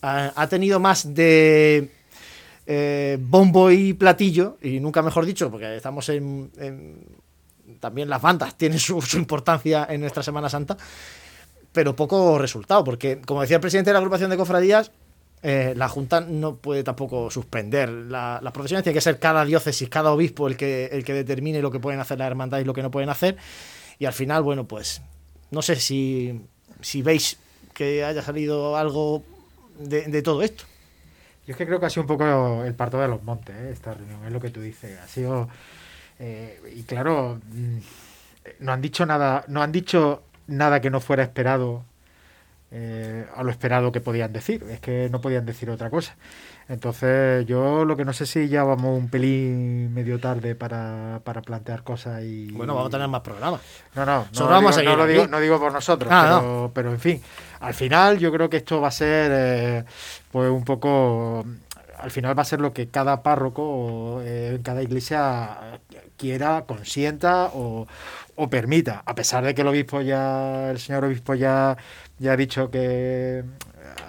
ha, 0.02 0.48
tenido 0.48 0.80
más 0.80 1.14
de 1.14 1.90
eh, 2.66 3.18
bombo 3.20 3.72
y 3.72 3.94
platillo, 3.94 4.58
y 4.62 4.80
nunca 4.80 5.02
mejor 5.02 5.26
dicho, 5.26 5.50
porque 5.52 5.76
estamos 5.76 6.08
en, 6.10 6.52
también 7.80 8.10
las 8.10 8.22
bandas 8.22 8.58
tienen 8.58 8.80
su, 8.80 9.02
importancia 9.14 9.88
en 9.90 10.02
nuestra 10.02 10.24
Semana 10.24 10.50
Santa, 10.50 10.78
pero 11.72 11.96
poco 11.96 12.38
resultado, 12.38 12.84
porque 12.84 13.22
como 13.22 13.42
decía 13.42 13.58
el 13.58 13.62
presidente 13.62 13.90
de 13.90 13.94
la 13.94 14.00
agrupación 14.00 14.30
de 14.30 14.38
cofradías, 14.38 14.92
eh, 15.42 15.74
la 15.76 15.88
Junta 15.88 16.20
no 16.20 16.58
puede 16.58 16.84
tampoco 16.84 17.32
suspender. 17.32 17.90
Las 17.90 18.52
profesiones, 18.52 18.84
tiene 18.84 18.96
que 18.96 19.02
ser 19.02 19.20
cada 19.20 19.46
diócesis, 19.46 19.88
cada 19.88 20.12
obispo 20.12 20.48
el 20.48 20.58
que, 20.58 20.88
el 20.92 21.06
que 21.06 21.14
determine 21.14 21.62
lo 21.62 21.72
que 21.72 21.80
pueden 21.80 22.00
hacer 22.00 22.20
las 22.20 22.28
hermandades 22.28 22.66
y 22.66 22.68
lo 22.68 22.74
que 22.74 22.84
no 22.84 22.92
pueden 22.92 23.10
hacer, 23.10 23.38
y 24.00 24.06
al 24.06 24.14
final, 24.14 24.44
bueno, 24.44 24.66
pues 24.68 25.02
no 25.52 25.62
sé 25.62 25.76
si, 25.78 26.42
si 26.82 27.02
veis 27.02 27.38
que 27.74 28.04
haya 28.04 28.22
salido 28.22 28.76
algo 28.76 29.24
de, 29.80 30.22
todo 30.22 30.44
esto. 30.44 30.66
Yo 31.48 31.54
es 31.54 31.58
que 31.58 31.66
creo 31.66 31.80
que 31.80 31.86
ha 31.88 31.90
sido 31.90 32.04
un 32.04 32.08
poco 32.08 32.64
el 32.64 32.76
parto 32.76 33.00
de 33.00 33.08
los 33.08 33.24
montes, 33.24 33.56
¿eh? 33.56 33.72
esta 33.72 33.94
reunión, 33.94 34.24
es 34.26 34.32
lo 34.32 34.40
que 34.40 34.50
tú 34.50 34.62
dices. 34.62 35.00
Ha 35.00 35.08
sido. 35.08 35.50
Eh, 36.20 36.60
y 36.76 36.84
claro, 36.84 37.40
mm, 37.52 37.78
no 38.60 38.72
han 38.72 38.82
dicho 38.82 39.06
nada, 39.06 39.46
no 39.48 39.64
han 39.64 39.72
dicho 39.72 40.24
nada 40.48 40.82
que 40.82 40.90
no 40.90 41.00
fuera 41.00 41.24
esperado 41.24 41.84
eh, 42.72 43.26
a 43.36 43.42
lo 43.42 43.50
esperado 43.50 43.92
que 43.92 44.02
podían 44.02 44.32
decir. 44.32 44.64
Es 44.70 44.80
que 44.80 45.10
no 45.10 45.22
podían 45.22 45.46
decir 45.46 45.70
otra 45.70 45.90
cosa. 45.90 46.16
Entonces, 46.68 47.48
yo 47.48 47.84
lo 47.84 47.98
que 47.98 48.06
no 48.06 48.14
sé 48.14 48.28
si 48.28 48.48
ya 48.48 48.64
vamos 48.64 48.96
un 48.96 49.10
pelín 49.10 49.92
medio 49.92 50.20
tarde 50.20 50.54
para, 50.54 51.20
plantear 51.44 51.82
cosas 51.82 52.22
y. 52.24 52.52
Bueno, 52.52 52.76
vamos 52.76 52.90
a 52.90 52.92
tener 52.92 53.08
más 53.08 53.22
programas. 53.22 53.62
No, 53.96 54.06
no, 54.06 54.28
no, 54.32 54.46
vamos 54.46 54.78
digo, 54.78 54.92
a 54.92 54.96
no, 54.96 55.28
lo 55.28 55.40
digo, 55.40 55.60
por 55.60 55.74
nosotros, 55.74 56.12
ah, 56.14 56.38
pero, 56.40 56.72
pero 56.72 56.92
en 56.92 57.00
fin, 57.00 57.22
al 57.60 57.74
final 57.74 58.20
yo 58.20 58.32
creo 58.32 58.50
que 58.50 58.58
esto 58.58 58.82
va 58.82 58.90
a 58.90 58.92
ser 58.92 59.32
eh, 59.34 59.86
pues 60.32 60.50
un 60.52 60.64
poco. 60.64 61.46
Al 61.98 62.12
final 62.12 62.38
va 62.38 62.44
a 62.44 62.46
ser 62.46 62.62
lo 62.62 62.74
que 62.74 62.88
cada 62.88 63.24
párroco 63.24 64.22
eh, 64.24 64.54
en 64.56 64.64
cada 64.64 64.82
iglesia 64.82 65.80
quiera, 66.18 66.64
consienta 66.66 67.52
o, 67.54 67.88
o 68.36 68.50
permita, 68.50 69.04
a 69.06 69.16
pesar 69.16 69.44
de 69.44 69.54
que 69.54 69.62
el 69.62 69.68
obispo 69.68 70.02
ya, 70.02 70.72
el 70.72 70.80
señor 70.80 71.04
obispo 71.06 71.36
ya, 71.36 71.76
ya 72.20 72.34
ha 72.34 72.38
dicho 72.38 72.72
que 72.72 73.44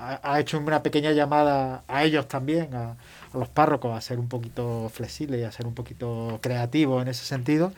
ha, 0.00 0.40
hecho 0.40 0.58
una 0.58 0.82
pequeña 0.82 1.12
llamada 1.12 1.82
a 1.88 2.04
ellos 2.04 2.28
también, 2.28 2.74
a, 2.74 2.96
los 3.34 3.48
párrocos, 3.48 3.96
a 3.96 4.00
ser 4.00 4.18
un 4.18 4.28
poquito 4.28 4.88
flexibles 4.92 5.40
y 5.40 5.44
a 5.44 5.52
ser 5.52 5.66
un 5.66 5.74
poquito 5.74 6.38
creativos 6.42 7.02
en 7.02 7.08
ese 7.08 7.24
sentido. 7.24 7.72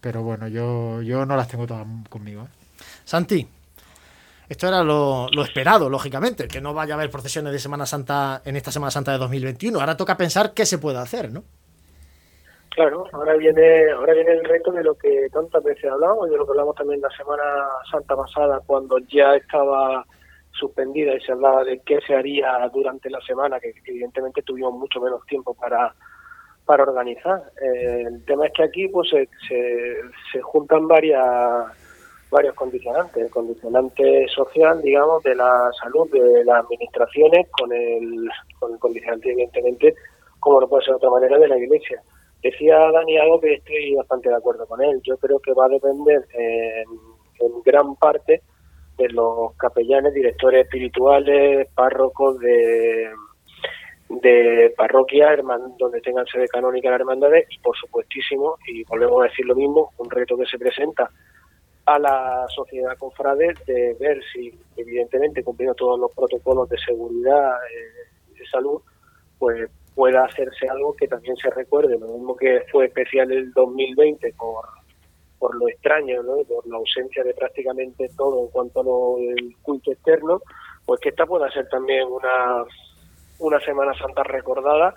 Pero 0.00 0.22
bueno, 0.22 0.48
yo, 0.48 1.02
yo 1.02 1.26
no 1.26 1.36
las 1.36 1.48
tengo 1.48 1.66
todas 1.66 1.86
conmigo. 2.08 2.42
¿eh? 2.42 2.82
Santi, 3.04 3.46
Esto 4.50 4.66
era 4.66 4.82
lo, 4.82 5.28
esperado, 5.44 5.88
lógicamente, 5.88 6.48
que 6.48 6.60
no 6.60 6.74
vaya 6.74 6.94
a 6.94 6.96
haber 6.96 7.08
procesiones 7.08 7.52
de 7.52 7.60
Semana 7.60 7.86
Santa 7.86 8.42
en 8.44 8.56
esta 8.56 8.72
Semana 8.72 8.90
Santa 8.90 9.12
de 9.12 9.18
2021. 9.18 9.78
Ahora 9.78 9.96
toca 9.96 10.16
pensar 10.16 10.54
qué 10.54 10.66
se 10.66 10.78
puede 10.78 10.98
hacer, 10.98 11.30
¿no? 11.30 11.44
Claro, 12.70 13.04
ahora 13.12 13.36
viene, 13.36 13.92
ahora 13.92 14.12
viene 14.12 14.32
el 14.32 14.44
reto 14.44 14.72
de 14.72 14.82
lo 14.82 14.96
que 14.96 15.28
tantas 15.32 15.62
veces 15.62 15.88
hablamos 15.88 16.28
de 16.28 16.36
lo 16.36 16.44
que 16.44 16.50
hablamos 16.50 16.74
también 16.74 17.00
la 17.00 17.10
Semana 17.10 17.44
Santa 17.92 18.16
pasada, 18.16 18.60
cuando 18.66 18.98
ya 18.98 19.36
estaba 19.36 20.04
suspendida 20.50 21.14
y 21.14 21.20
se 21.20 21.30
hablaba 21.30 21.62
de 21.62 21.80
qué 21.86 22.00
se 22.04 22.16
haría 22.16 22.68
durante 22.74 23.08
la 23.08 23.20
semana, 23.20 23.60
que 23.60 23.72
evidentemente 23.86 24.42
tuvimos 24.42 24.72
mucho 24.72 25.00
menos 25.00 25.24
tiempo 25.26 25.54
para, 25.54 25.94
para 26.64 26.82
organizar. 26.82 27.52
Eh, 27.62 28.02
el 28.04 28.24
tema 28.24 28.46
es 28.46 28.52
que 28.52 28.64
aquí 28.64 28.88
pues 28.88 29.10
se, 29.10 29.28
se, 30.32 30.42
juntan 30.42 30.88
varias 30.88 31.20
varios 32.30 32.54
condicionantes, 32.54 33.16
el 33.16 33.30
condicionante 33.30 34.26
social, 34.28 34.80
digamos, 34.82 35.22
de 35.22 35.34
la 35.34 35.70
salud 35.82 36.08
de 36.10 36.44
las 36.44 36.64
administraciones 36.64 37.48
con 37.50 37.72
el, 37.72 38.28
con 38.58 38.72
el 38.72 38.78
condicionante, 38.78 39.30
evidentemente, 39.32 39.94
como 40.38 40.60
no 40.60 40.68
puede 40.68 40.84
ser 40.84 40.92
de 40.92 40.96
otra 40.96 41.10
manera, 41.10 41.38
de 41.38 41.48
la 41.48 41.58
Iglesia. 41.58 42.00
Decía 42.42 42.78
Dani 42.90 43.18
algo 43.18 43.40
que 43.40 43.54
estoy 43.54 43.94
bastante 43.94 44.28
de 44.28 44.36
acuerdo 44.36 44.66
con 44.66 44.80
él. 44.82 45.00
Yo 45.02 45.16
creo 45.18 45.38
que 45.40 45.52
va 45.52 45.66
a 45.66 45.68
depender 45.68 46.26
en, 46.34 46.86
gran 47.64 47.96
parte 47.96 48.42
de 48.96 49.08
los 49.10 49.54
capellanes, 49.56 50.14
directores 50.14 50.64
espirituales, 50.64 51.68
párrocos 51.74 52.38
de, 52.38 53.10
de 54.08 54.72
parroquia 54.76 55.36
donde 55.78 56.00
tengan 56.00 56.26
sede 56.26 56.46
canónica 56.48 56.90
la 56.90 56.96
hermandades 56.96 57.46
y 57.50 57.58
por 57.58 57.76
supuestísimo, 57.76 58.56
y 58.66 58.84
volvemos 58.84 59.22
a 59.22 59.28
decir 59.28 59.46
lo 59.46 59.54
mismo, 59.54 59.92
un 59.98 60.10
reto 60.10 60.36
que 60.36 60.46
se 60.46 60.58
presenta 60.58 61.10
a 61.94 61.98
la 61.98 62.46
sociedad 62.54 62.96
confrade 62.98 63.54
de 63.66 63.96
ver 63.98 64.20
si 64.32 64.52
evidentemente 64.76 65.42
cumpliendo 65.42 65.74
todos 65.74 65.98
los 65.98 66.12
protocolos 66.12 66.68
de 66.68 66.78
seguridad 66.78 67.56
eh, 67.56 68.34
de 68.38 68.46
salud 68.46 68.80
pues 69.38 69.70
pueda 69.94 70.24
hacerse 70.24 70.68
algo 70.68 70.94
que 70.94 71.08
también 71.08 71.36
se 71.36 71.50
recuerde 71.50 71.98
lo 71.98 72.06
mismo 72.06 72.36
que 72.36 72.62
fue 72.70 72.86
especial 72.86 73.32
el 73.32 73.52
2020 73.52 74.32
por 74.34 74.64
por 75.40 75.56
lo 75.56 75.68
extraño, 75.68 76.22
¿no? 76.22 76.36
por 76.44 76.66
la 76.68 76.76
ausencia 76.76 77.24
de 77.24 77.32
prácticamente 77.32 78.10
todo 78.14 78.44
en 78.44 78.48
cuanto 78.48 78.80
al 78.80 79.56
culto 79.62 79.90
externo, 79.90 80.42
pues 80.84 81.00
que 81.00 81.08
esta 81.08 81.24
pueda 81.24 81.50
ser 81.50 81.66
también 81.70 82.06
una, 82.08 82.62
una 83.38 83.58
Semana 83.60 83.94
Santa 83.94 84.22
recordada 84.22 84.94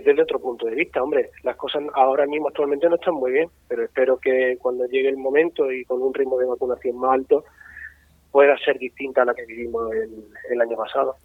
desde 0.00 0.22
otro 0.22 0.40
punto 0.40 0.66
de 0.66 0.74
vista. 0.74 1.02
Hombre, 1.02 1.30
las 1.42 1.56
cosas 1.56 1.82
ahora 1.94 2.26
mismo 2.26 2.48
actualmente 2.48 2.88
no 2.88 2.94
están 2.96 3.14
muy 3.14 3.32
bien, 3.32 3.48
pero 3.68 3.84
espero 3.84 4.16
que 4.18 4.56
cuando 4.60 4.86
llegue 4.86 5.08
el 5.08 5.18
momento 5.18 5.70
y 5.70 5.84
con 5.84 6.00
un 6.02 6.14
ritmo 6.14 6.38
de 6.38 6.46
vacunación 6.46 6.96
más 6.98 7.12
alto, 7.12 7.44
pueda 8.30 8.56
ser 8.64 8.78
distinta 8.78 9.22
a 9.22 9.24
la 9.26 9.34
que 9.34 9.44
vivimos 9.44 9.90
el, 10.50 10.60
año 10.60 10.76
pasado. 10.76 11.16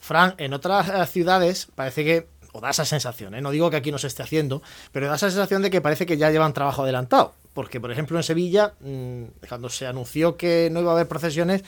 Fran, 0.00 0.34
en 0.38 0.52
otras 0.52 0.88
eh, 0.88 1.06
ciudades 1.06 1.70
parece 1.74 2.04
que 2.04 2.26
o 2.52 2.60
da 2.60 2.70
esa 2.70 2.86
sensación, 2.86 3.34
¿eh? 3.34 3.42
no 3.42 3.50
digo 3.50 3.70
que 3.70 3.76
aquí 3.76 3.92
no 3.92 3.98
se 3.98 4.06
esté 4.06 4.22
haciendo, 4.22 4.62
pero 4.90 5.08
da 5.08 5.16
esa 5.16 5.30
sensación 5.30 5.60
de 5.60 5.70
que 5.70 5.82
parece 5.82 6.06
que 6.06 6.16
ya 6.16 6.30
llevan 6.30 6.54
trabajo 6.54 6.82
adelantado. 6.82 7.34
Porque, 7.52 7.80
por 7.80 7.90
ejemplo, 7.90 8.16
en 8.16 8.22
Sevilla, 8.22 8.72
mm, 8.80 9.24
cuando 9.48 9.68
se 9.68 9.86
anunció 9.86 10.36
que 10.36 10.68
no 10.70 10.80
iba 10.80 10.90
a 10.90 10.94
haber 10.94 11.06
procesiones, 11.06 11.64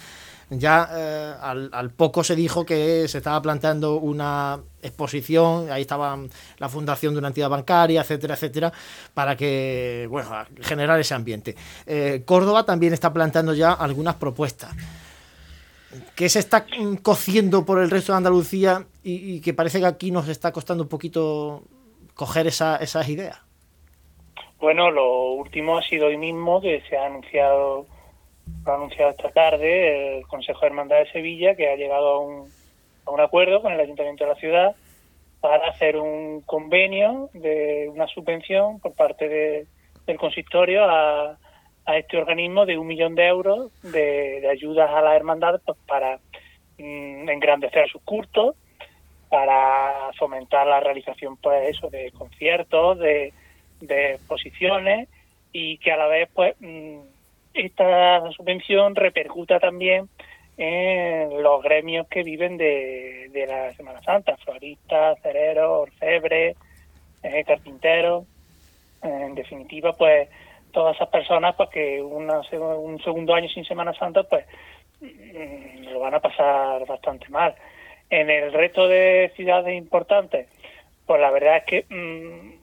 ya 0.50 0.88
eh, 0.92 1.34
al, 1.40 1.90
poco 1.90 2.24
se 2.24 2.34
dijo 2.34 2.64
que 2.64 3.06
se 3.08 3.18
estaba 3.18 3.40
planteando 3.42 3.96
una 3.96 4.60
exposición, 4.82 5.70
ahí 5.70 5.82
estaba 5.82 6.18
la 6.58 6.68
fundación 6.68 7.14
de 7.14 7.18
una 7.18 7.28
entidad 7.28 7.50
bancaria, 7.50 8.00
etcétera, 8.00 8.34
etcétera, 8.34 8.72
para 9.14 9.36
que, 9.36 10.06
bueno, 10.10 10.30
generar 10.60 10.98
ese 11.00 11.14
ambiente. 11.14 11.54
Eh, 11.86 12.22
Córdoba 12.24 12.64
también 12.64 12.92
está 12.92 13.12
planteando 13.12 13.54
ya 13.54 13.72
algunas 13.72 14.14
propuestas. 14.14 14.74
¿Qué 16.14 16.28
se 16.28 16.38
está 16.38 16.66
cociendo 17.02 17.64
por 17.64 17.80
el 17.80 17.90
resto 17.90 18.12
de 18.12 18.18
Andalucía 18.18 18.86
y, 19.02 19.40
que 19.40 19.54
parece 19.54 19.80
que 19.80 19.86
aquí 19.86 20.10
nos 20.10 20.28
está 20.28 20.52
costando 20.52 20.84
un 20.84 20.88
poquito 20.88 21.62
coger 22.14 22.46
esas 22.46 23.08
ideas? 23.08 23.38
Bueno, 24.60 24.90
lo 24.90 25.32
último 25.34 25.78
ha 25.78 25.82
sido 25.82 26.06
hoy 26.06 26.16
mismo 26.16 26.60
que 26.60 26.82
se 26.88 26.96
ha 26.96 27.06
anunciado, 27.06 27.86
lo 28.64 28.72
ha 28.72 28.74
anunciado 28.76 29.10
esta 29.10 29.30
tarde 29.30 30.18
el 30.18 30.26
Consejo 30.26 30.60
de 30.60 30.66
Hermandad 30.66 30.98
de 30.98 31.12
Sevilla 31.12 31.54
que 31.54 31.70
ha 31.70 31.76
llegado 31.76 32.08
a 32.08 32.20
un, 32.20 32.48
a 33.06 33.10
un 33.10 33.20
acuerdo 33.20 33.62
con 33.62 33.72
el 33.72 33.80
Ayuntamiento 33.80 34.24
de 34.24 34.30
la 34.30 34.36
ciudad 34.36 34.76
para 35.40 35.68
hacer 35.68 35.96
un 35.96 36.40
convenio 36.42 37.30
de 37.32 37.88
una 37.92 38.06
subvención 38.08 38.80
por 38.80 38.94
parte 38.94 39.28
del 40.06 40.18
consistorio 40.18 40.84
a, 40.84 41.38
este 41.96 42.18
organismo 42.18 42.66
de 42.66 42.76
un 42.76 42.86
millón 42.86 43.14
de 43.14 43.26
euros 43.26 43.72
de, 43.80 44.46
ayudas 44.50 44.90
a 44.90 45.00
las 45.00 45.16
hermandades 45.16 45.62
pues, 45.64 45.78
para 45.86 46.18
mm, 46.76 47.30
engrandecer 47.30 47.88
sus 47.88 48.02
cultos, 48.02 48.56
para 49.30 50.12
fomentar 50.18 50.66
la 50.66 50.80
realización 50.80 51.38
pues 51.38 51.70
eso 51.70 51.88
de 51.88 52.12
conciertos, 52.12 52.98
de 52.98 53.32
de 53.80 54.14
exposiciones 54.14 55.08
y 55.52 55.78
que 55.78 55.92
a 55.92 55.96
la 55.96 56.06
vez 56.06 56.28
pues 56.34 56.54
mm, 56.60 56.98
esta 57.58 58.30
subvención 58.32 58.94
repercuta 58.94 59.58
también 59.58 60.08
en 60.56 61.42
los 61.42 61.62
gremios 61.62 62.06
que 62.08 62.22
viven 62.22 62.56
de, 62.56 63.44
la 63.46 63.72
Semana 63.74 64.02
Santa, 64.02 64.36
floristas, 64.38 65.20
cereros, 65.22 65.88
orfebres, 65.88 66.56
eh, 67.22 67.44
carpinteros, 67.44 68.24
en 69.02 69.34
definitiva 69.34 69.92
pues 69.92 70.28
todas 70.72 70.96
esas 70.96 71.08
personas 71.08 71.54
pues 71.56 71.68
que 71.70 72.02
una, 72.02 72.40
un 72.76 73.00
segundo 73.02 73.34
año 73.34 73.48
sin 73.48 73.64
Semana 73.64 73.92
Santa 73.94 74.24
pues 74.24 74.44
mm, 75.00 75.84
lo 75.92 76.00
van 76.00 76.14
a 76.14 76.20
pasar 76.20 76.84
bastante 76.86 77.28
mal. 77.28 77.54
En 78.10 78.30
el 78.30 78.52
resto 78.52 78.88
de 78.88 79.32
ciudades 79.36 79.76
importantes, 79.76 80.48
pues 81.06 81.20
la 81.20 81.30
verdad 81.30 81.58
es 81.58 81.64
que 81.64 81.94
mm, 81.94 82.58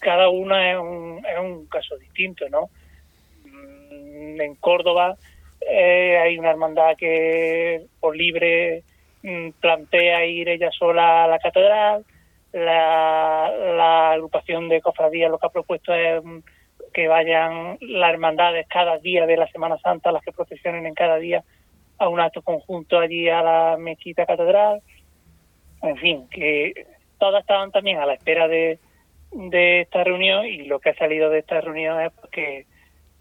cada 0.00 0.28
una 0.28 0.72
es 0.72 0.78
un, 0.78 1.24
es 1.24 1.38
un 1.38 1.66
caso 1.66 1.96
distinto, 1.98 2.48
¿no? 2.48 2.68
En 4.40 4.54
Córdoba 4.56 5.16
eh, 5.60 6.18
hay 6.18 6.38
una 6.38 6.50
hermandad 6.50 6.96
que 6.96 7.86
por 8.00 8.16
libre 8.16 8.82
mm, 9.22 9.50
plantea 9.60 10.24
ir 10.26 10.48
ella 10.48 10.70
sola 10.70 11.24
a 11.24 11.28
la 11.28 11.38
catedral. 11.38 12.04
La, 12.52 13.52
la 13.76 14.12
agrupación 14.12 14.68
de 14.68 14.80
cofradías 14.80 15.30
lo 15.30 15.38
que 15.38 15.46
ha 15.46 15.50
propuesto 15.50 15.92
es 15.92 16.24
mm, 16.24 16.38
que 16.92 17.08
vayan 17.08 17.78
las 17.80 18.10
hermandades 18.10 18.66
cada 18.68 18.98
día 18.98 19.26
de 19.26 19.36
la 19.36 19.46
Semana 19.48 19.78
Santa, 19.78 20.12
las 20.12 20.22
que 20.22 20.32
procesionen 20.32 20.86
en 20.86 20.94
cada 20.94 21.16
día 21.16 21.44
a 21.98 22.08
un 22.08 22.20
acto 22.20 22.42
conjunto 22.42 22.98
allí 22.98 23.28
a 23.28 23.42
la 23.42 23.76
mezquita 23.78 24.24
catedral. 24.24 24.80
En 25.82 25.96
fin, 25.96 26.28
que 26.30 26.86
todas 27.18 27.42
estaban 27.42 27.70
también 27.70 27.98
a 27.98 28.06
la 28.06 28.14
espera 28.14 28.48
de, 28.48 28.78
de 29.32 29.82
esta 29.82 30.04
reunión 30.04 30.46
y 30.46 30.64
lo 30.64 30.80
que 30.80 30.90
ha 30.90 30.94
salido 30.94 31.30
de 31.30 31.40
esta 31.40 31.60
reunión 31.60 32.00
es 32.00 32.12
que 32.30 32.66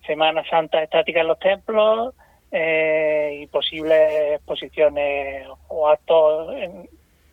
Semana 0.08 0.44
Santa 0.50 0.82
estática 0.82 1.22
en 1.22 1.28
los 1.28 1.40
templos 1.40 2.16
eh, 2.52 3.42
y 3.42 3.48
posibles 3.48 4.36
exposiciones 4.36 5.48
o 5.68 5.88
actos 5.88 6.56
en, 6.56 6.90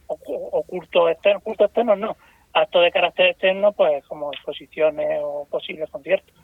o, 0.08 1.08
externos, 1.08 1.42
cultos 1.42 1.66
externos 1.66 1.98
no, 1.98 2.16
actos 2.52 2.82
de 2.82 2.90
carácter 2.90 3.26
externo 3.28 3.72
pues 3.72 4.04
como 4.06 4.32
exposiciones 4.32 5.20
o 5.22 5.46
posibles 5.50 5.88
conciertos, 5.88 6.34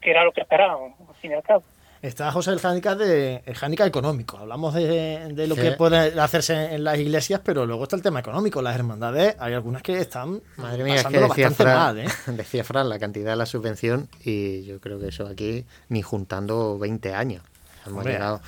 que 0.00 0.10
era 0.10 0.24
lo 0.24 0.32
que 0.32 0.42
esperábamos 0.42 0.98
al 1.08 1.14
fin 1.16 1.30
y 1.30 1.34
al 1.34 1.42
cabo. 1.42 1.62
Está 2.04 2.30
José 2.30 2.50
el 2.50 2.60
handicap, 2.62 2.98
de, 2.98 3.42
el 3.46 3.80
económico. 3.80 4.36
Hablamos 4.36 4.74
de, 4.74 5.46
lo 5.48 5.56
que 5.56 5.70
puede 5.72 6.20
hacerse 6.20 6.74
en 6.74 6.84
las 6.84 6.98
iglesias, 6.98 7.40
pero 7.42 7.64
luego 7.64 7.84
está 7.84 7.96
el 7.96 8.02
tema 8.02 8.20
económico. 8.20 8.60
Las 8.60 8.76
hermandades, 8.76 9.36
hay 9.38 9.54
algunas 9.54 9.80
que 9.80 9.98
están 9.98 10.42
Madre 10.58 10.84
mía, 10.84 10.96
es 10.96 11.06
que 11.06 11.18
decía 11.18 11.50
Fran, 11.50 12.00
¿eh? 12.00 12.06
Decía 12.26 12.62
Fran 12.62 12.90
la 12.90 12.98
cantidad 12.98 13.30
de 13.30 13.36
la 13.36 13.46
subvención 13.46 14.10
y 14.22 14.64
yo 14.64 14.80
creo 14.80 15.00
que 15.00 15.08
eso 15.08 15.26
aquí 15.26 15.64
ni 15.88 16.02
juntando 16.02 16.78
20 16.78 17.14
años 17.14 17.42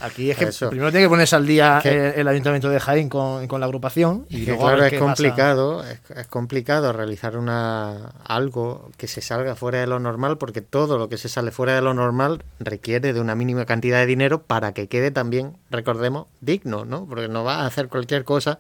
aquí 0.00 0.30
es 0.30 0.36
que 0.36 0.46
primero 0.68 0.90
tiene 0.90 1.06
que 1.06 1.08
ponerse 1.08 1.36
al 1.36 1.46
día 1.46 1.80
el, 1.84 2.26
Ayuntamiento 2.28 2.68
de 2.68 2.80
Jaén 2.80 3.08
con, 3.08 3.60
la 3.60 3.66
agrupación 3.66 4.26
y 4.28 4.46
luego 4.46 4.64
claro, 4.64 4.84
es 4.84 4.98
complicado, 4.98 5.84
es, 5.84 6.26
complicado 6.28 6.92
realizar 6.92 7.36
una 7.36 8.12
algo 8.24 8.90
que 8.96 9.06
se 9.06 9.20
salga 9.20 9.54
fuera 9.54 9.80
de 9.80 9.86
lo 9.86 9.98
normal 9.98 10.38
porque 10.38 10.60
todo 10.60 10.98
lo 10.98 11.08
que 11.08 11.18
se 11.18 11.28
sale 11.28 11.50
fuera 11.50 11.74
de 11.74 11.82
lo 11.82 11.94
normal 11.94 12.44
requiere 12.58 13.12
de 13.12 13.20
una 13.20 13.34
mínima 13.34 13.64
cantidad 13.64 13.98
de 13.98 14.06
dinero 14.06 14.42
para 14.42 14.72
que 14.72 14.88
quede 14.88 15.10
también, 15.10 15.56
recordemos, 15.70 16.26
digno, 16.40 16.84
¿no? 16.84 17.06
Porque 17.06 17.28
no 17.28 17.44
va 17.44 17.60
a 17.60 17.66
hacer 17.66 17.88
cualquier 17.88 18.24
cosa 18.24 18.58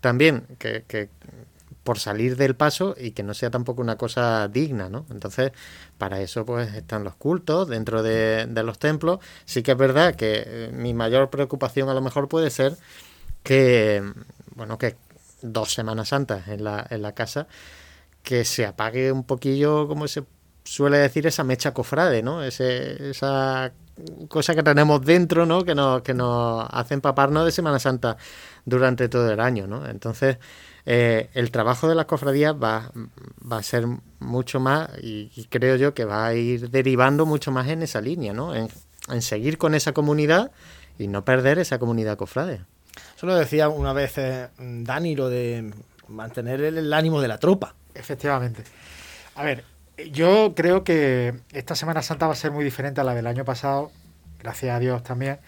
también 0.00 0.44
que, 0.58 0.84
que 0.86 1.08
por 1.84 1.98
salir 1.98 2.36
del 2.36 2.56
paso 2.56 2.96
y 2.98 3.12
que 3.12 3.22
no 3.22 3.34
sea 3.34 3.50
tampoco 3.50 3.82
una 3.82 3.96
cosa 3.96 4.48
digna, 4.48 4.88
¿no? 4.88 5.06
Entonces, 5.10 5.52
para 5.98 6.20
eso 6.20 6.44
pues 6.44 6.74
están 6.74 7.04
los 7.04 7.14
cultos 7.14 7.68
dentro 7.68 8.02
de, 8.02 8.48
los 8.64 8.78
templos. 8.78 9.20
Sí 9.44 9.62
que 9.62 9.72
es 9.72 9.78
verdad 9.78 10.16
que 10.16 10.42
eh, 10.46 10.70
mi 10.72 10.94
mayor 10.94 11.30
preocupación 11.30 11.88
a 11.88 11.94
lo 11.94 12.00
mejor 12.00 12.28
puede 12.28 12.50
ser 12.50 12.76
que, 13.42 14.02
bueno, 14.56 14.78
que 14.78 14.96
dos 15.42 15.74
Semanas 15.74 16.08
Santas 16.08 16.48
en 16.48 16.64
la, 16.64 16.86
en 16.90 17.02
la 17.02 17.12
casa, 17.12 17.46
que 18.22 18.44
se 18.44 18.66
apague 18.66 19.12
un 19.12 19.24
poquillo 19.24 19.86
como 19.86 20.06
ese 20.06 20.24
suele 20.64 20.98
decir 20.98 21.26
esa 21.26 21.44
mecha 21.44 21.72
cofrade, 21.74 22.22
¿no? 22.22 22.42
Ese, 22.42 23.10
esa 23.10 23.72
cosa 24.28 24.54
que 24.54 24.62
tenemos 24.62 25.04
dentro, 25.04 25.46
¿no? 25.46 25.64
Que 25.64 25.74
nos, 25.74 26.02
que 26.02 26.14
nos 26.14 26.66
hace 26.70 26.94
empaparnos 26.94 27.44
de 27.44 27.52
Semana 27.52 27.78
Santa 27.78 28.16
durante 28.64 29.08
todo 29.08 29.30
el 29.30 29.40
año, 29.40 29.66
¿no? 29.66 29.86
Entonces, 29.86 30.38
eh, 30.86 31.30
el 31.34 31.50
trabajo 31.50 31.88
de 31.88 31.94
las 31.94 32.06
cofradías 32.06 32.54
va, 32.54 32.92
va 33.50 33.58
a 33.58 33.62
ser 33.62 33.86
mucho 34.20 34.60
más, 34.60 34.90
y, 35.02 35.28
creo 35.48 35.76
yo 35.76 35.94
que 35.94 36.04
va 36.04 36.26
a 36.26 36.34
ir 36.34 36.70
derivando 36.70 37.26
mucho 37.26 37.50
más 37.50 37.68
en 37.68 37.82
esa 37.82 38.00
línea, 38.00 38.32
¿no? 38.32 38.54
En, 38.54 38.68
en 39.08 39.22
seguir 39.22 39.58
con 39.58 39.74
esa 39.74 39.92
comunidad 39.92 40.50
y 40.98 41.08
no 41.08 41.24
perder 41.24 41.58
esa 41.58 41.78
comunidad 41.78 42.16
cofrade. 42.16 42.60
Eso 43.16 43.26
lo 43.26 43.34
decía 43.34 43.68
una 43.68 43.92
vez 43.92 44.18
eh, 44.18 44.48
Dani, 44.58 45.16
lo 45.16 45.28
de 45.28 45.72
mantener 46.08 46.60
el, 46.60 46.92
ánimo 46.92 47.20
de 47.20 47.28
la 47.28 47.38
tropa. 47.38 47.74
Efectivamente. 47.94 48.62
A 49.34 49.42
ver, 49.42 49.64
yo 50.12 50.54
creo 50.54 50.84
que 50.84 51.34
esta 51.52 51.74
Semana 51.74 52.02
Santa 52.02 52.26
va 52.26 52.32
a 52.32 52.36
ser 52.36 52.50
muy 52.50 52.64
diferente 52.64 53.00
a 53.00 53.04
la 53.04 53.14
del 53.14 53.26
año 53.26 53.44
pasado, 53.44 53.90
gracias 54.38 54.76
a 54.76 54.78
Dios 54.78 55.02
también, 55.02 55.38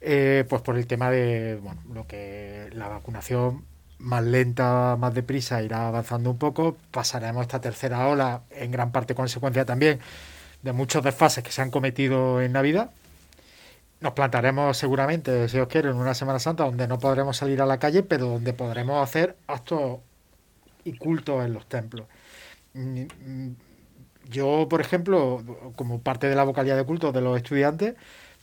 eh, 0.00 0.44
pues 0.48 0.62
por 0.62 0.76
el 0.76 0.86
tema 0.86 1.10
de 1.10 1.58
bueno, 1.62 1.82
lo 1.92 2.06
que 2.06 2.70
la 2.72 2.88
vacunación 2.88 3.64
más 4.04 4.22
lenta, 4.24 4.96
más 4.98 5.14
deprisa, 5.14 5.62
irá 5.62 5.88
avanzando 5.88 6.30
un 6.30 6.38
poco. 6.38 6.76
Pasaremos 6.90 7.42
esta 7.42 7.60
tercera 7.60 8.06
ola, 8.06 8.42
en 8.50 8.70
gran 8.70 8.92
parte 8.92 9.14
consecuencia 9.14 9.64
también 9.64 10.00
de 10.62 10.72
muchos 10.72 11.02
desfases 11.02 11.42
que 11.44 11.52
se 11.52 11.62
han 11.62 11.70
cometido 11.70 12.40
en 12.40 12.52
Navidad. 12.52 12.90
Nos 14.00 14.12
plantaremos 14.12 14.76
seguramente, 14.76 15.48
si 15.48 15.58
os 15.58 15.68
quiero, 15.68 15.90
en 15.90 15.96
una 15.96 16.14
Semana 16.14 16.38
Santa 16.38 16.64
donde 16.64 16.86
no 16.86 16.98
podremos 16.98 17.36
salir 17.36 17.62
a 17.62 17.66
la 17.66 17.78
calle, 17.78 18.02
pero 18.02 18.26
donde 18.26 18.52
podremos 18.52 19.02
hacer 19.02 19.36
actos 19.46 20.00
y 20.84 20.96
cultos 20.96 21.44
en 21.44 21.54
los 21.54 21.66
templos. 21.66 22.06
Mm, 22.74 23.02
mm, 23.02 23.56
yo, 24.30 24.66
por 24.68 24.80
ejemplo, 24.80 25.42
como 25.76 26.00
parte 26.00 26.28
de 26.28 26.34
la 26.34 26.44
vocalía 26.44 26.76
de 26.76 26.84
cultos 26.84 27.12
de 27.14 27.20
los 27.20 27.36
estudiantes, 27.36 27.94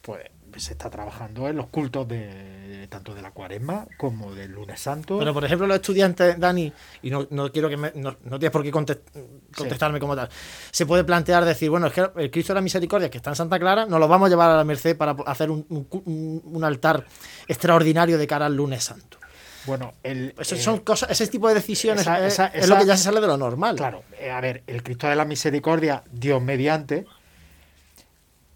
pues 0.01 0.21
se 0.57 0.73
está 0.73 0.89
trabajando 0.89 1.47
en 1.47 1.57
los 1.57 1.67
cultos 1.67 2.07
de 2.07 2.61
tanto 2.91 3.15
de 3.15 3.21
la 3.21 3.31
cuaresma 3.31 3.87
como 3.97 4.35
del 4.35 4.51
lunes 4.51 4.79
santo. 4.79 5.17
Pero, 5.17 5.33
por 5.33 5.45
ejemplo, 5.45 5.65
los 5.65 5.75
estudiantes, 5.75 6.39
Dani, 6.39 6.71
y 7.01 7.09
no, 7.09 7.27
quiero 7.51 7.69
que 7.69 7.77
me, 7.77 7.91
no, 7.95 8.15
tienes 8.15 8.51
por 8.51 8.63
qué 8.63 8.71
contestarme 8.71 9.99
como 9.99 10.15
tal, 10.15 10.29
se 10.71 10.85
puede 10.85 11.03
plantear 11.03 11.45
decir, 11.45 11.69
bueno, 11.69 11.87
es 11.87 11.93
que 11.93 12.09
el 12.17 12.29
Cristo 12.29 12.53
de 12.53 12.55
la 12.55 12.61
Misericordia, 12.61 13.09
que 13.09 13.17
está 13.17 13.31
en 13.31 13.35
Santa 13.35 13.57
Clara, 13.59 13.85
nos 13.85 13.99
lo 13.99 14.07
vamos 14.07 14.27
a 14.27 14.29
llevar 14.29 14.51
a 14.51 14.57
la 14.57 14.63
Merced 14.63 14.97
para 14.97 15.15
hacer 15.25 15.49
un, 15.49 15.65
un, 15.69 16.63
altar 16.63 17.05
extraordinario 17.47 18.17
de 18.17 18.27
cara 18.27 18.45
al 18.45 18.55
lunes 18.55 18.83
santo. 18.83 19.17
Bueno, 19.65 19.93
el, 20.03 20.33
son 20.41 20.77
eh, 20.77 20.83
cosas, 20.83 21.11
ese 21.11 21.27
tipo 21.27 21.47
de 21.47 21.53
decisiones 21.53 22.05
es, 22.07 22.67
lo 22.67 22.77
que 22.77 22.85
ya 22.85 22.97
se 22.97 23.03
sale 23.03 23.21
de 23.21 23.27
lo 23.27 23.37
normal. 23.37 23.75
Claro, 23.75 24.03
eh, 24.19 24.31
a 24.31 24.41
ver, 24.41 24.63
el 24.67 24.83
Cristo 24.83 25.07
de 25.07 25.15
la 25.15 25.25
Misericordia, 25.25 26.03
Dios 26.11 26.41
mediante, 26.41 27.05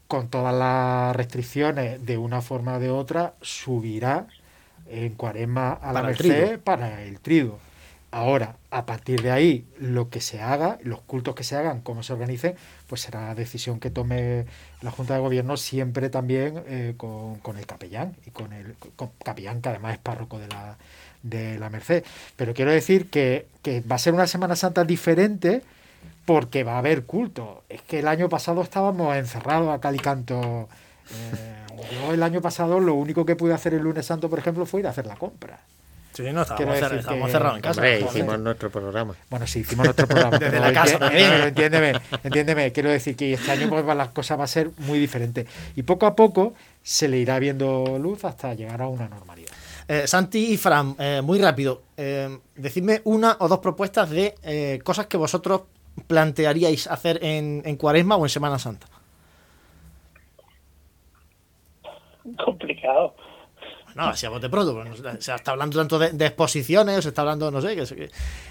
con 0.08 0.30
todas 0.30 0.54
las 0.54 1.16
restricciones, 1.16 2.06
de 2.06 2.18
una 2.18 2.42
forma 2.42 2.76
o 2.76 2.80
de 2.80 2.90
otra, 2.90 3.34
subirá 3.42 4.28
en 4.88 5.14
cuaresma 5.16 5.74
a 5.74 5.94
la 5.94 6.04
merced 6.04 6.60
para 6.60 7.04
el 7.04 7.20
trigo. 7.20 7.60
Ahora, 8.12 8.56
a 8.72 8.86
partir 8.86 9.22
de 9.22 9.32
ahí, 9.32 9.66
lo 9.78 10.10
que 10.10 10.22
se 10.22 10.40
haga, 10.40 10.78
los 10.84 11.02
cultos 11.02 11.36
que 11.36 11.44
se 11.44 11.58
hagan, 11.58 11.82
cómo 11.82 12.02
se 12.02 12.14
organicen, 12.14 12.56
pues 12.88 13.02
será 13.02 13.36
decisión 13.36 13.82
que 13.82 13.90
tome 13.90 14.46
la 14.82 14.92
Junta 14.92 15.16
de 15.16 15.20
Gobierno 15.20 15.58
siempre 15.58 16.10
también 16.10 16.64
eh, 16.68 16.94
con, 16.96 17.58
el 17.58 17.66
capellán 17.66 18.16
y 18.26 18.30
con 18.30 18.54
el 18.54 18.76
capellán 19.22 19.62
que 19.62 19.68
además 19.68 19.96
es 19.96 20.00
párroco 20.00 20.40
de 20.40 20.48
la, 20.48 20.78
de 21.24 21.60
la 21.60 21.70
Merced. 21.70 22.06
Pero 22.38 22.54
quiero 22.54 22.72
decir 22.72 23.10
que, 23.10 23.48
que 23.62 23.82
va 23.82 23.96
a 23.96 24.00
ser 24.00 24.14
una 24.14 24.28
Semana 24.28 24.56
Santa 24.56 24.86
diferente 24.86 25.62
porque 26.26 26.64
va 26.64 26.74
a 26.74 26.78
haber 26.80 27.06
culto. 27.06 27.64
Es 27.70 27.82
que 27.82 28.00
el 28.00 28.08
año 28.08 28.30
pasado 28.30 28.62
estábamos 28.62 29.16
encerrados 29.16 29.74
a 29.74 29.80
cal 29.80 29.96
y 29.96 30.00
canto. 30.00 30.68
Eh, 31.12 31.66
yo 31.94 32.14
el 32.14 32.24
año 32.24 32.42
pasado 32.42 32.80
lo 32.80 32.96
único 32.96 33.26
que 33.26 33.36
pude 33.36 33.54
hacer 33.54 33.74
el 33.74 33.84
lunes 33.84 34.06
santo, 34.06 34.30
por 34.30 34.40
ejemplo, 34.40 34.66
fue 34.66 34.82
ir 34.82 34.88
a 34.88 34.90
hacer 34.90 35.06
la 35.06 35.16
compra. 35.16 35.60
Sí, 36.14 36.24
no, 36.32 36.44
estábamos, 36.44 36.80
cerrados 37.30 37.58
en 37.58 37.62
casa. 37.62 37.90
hicimos 37.90 38.40
nuestro 38.40 38.72
programa. 38.72 39.16
Bueno, 39.30 39.46
sí, 39.46 39.60
hicimos 39.60 39.86
nuestro 39.86 40.08
programa. 40.08 40.38
Desde 40.40 40.62
la 40.62 40.72
casa 40.72 40.98
también. 40.98 41.30
entiéndeme, 41.30 42.00
entiéndeme. 42.24 42.72
Quiero 42.72 42.90
decir 42.90 43.18
que 43.18 43.34
este 43.34 43.52
año 43.52 43.68
pues, 43.68 43.86
las 43.86 44.10
cosas 44.10 44.40
va 44.40 44.46
a 44.46 44.48
ser 44.48 44.72
muy 44.78 44.98
diferente. 44.98 45.46
Y 45.76 45.84
poco 45.84 46.06
a 46.06 46.16
poco 46.16 46.54
se 46.82 47.10
le 47.10 47.18
irá 47.18 47.38
viendo 47.38 48.00
luz 48.00 48.24
hasta 48.24 48.54
llegar 48.54 48.82
a 48.82 48.88
una 48.88 49.10
normalidad. 49.10 49.52
Eh, 49.88 50.08
Santi 50.08 50.54
y 50.54 50.58
Fran, 50.58 50.96
eh, 50.98 51.22
muy 51.24 51.40
rápido, 51.40 51.84
eh, 51.96 52.40
decidme 52.56 53.02
una 53.04 53.38
o 53.40 53.48
dos 53.48 53.60
propuestas 53.60 54.10
de 54.10 54.82
cosas 54.84 55.06
que 55.08 55.18
vosotros 55.18 55.62
plantearíais 56.08 56.88
hacer 56.88 57.24
en, 57.24 57.62
en 57.66 57.76
Cuaresma 57.78 58.16
o 58.16 58.26
en 58.26 58.30
Semana 58.30 58.60
Santa? 58.60 58.88
Complicado. 62.44 63.16
No, 63.96 64.14
si 64.14 64.26
a 64.26 64.30
bote 64.30 64.50
pronto, 64.50 64.84
se 65.20 65.34
está 65.34 65.52
hablando 65.52 65.80
tanto 65.80 65.98
de, 65.98 66.26
exposiciones, 66.26 67.04
se 67.04 67.10
está 67.10 67.22
hablando, 67.22 67.50
no 67.50 67.62
sé, 67.62 67.76
que, 67.76 68.10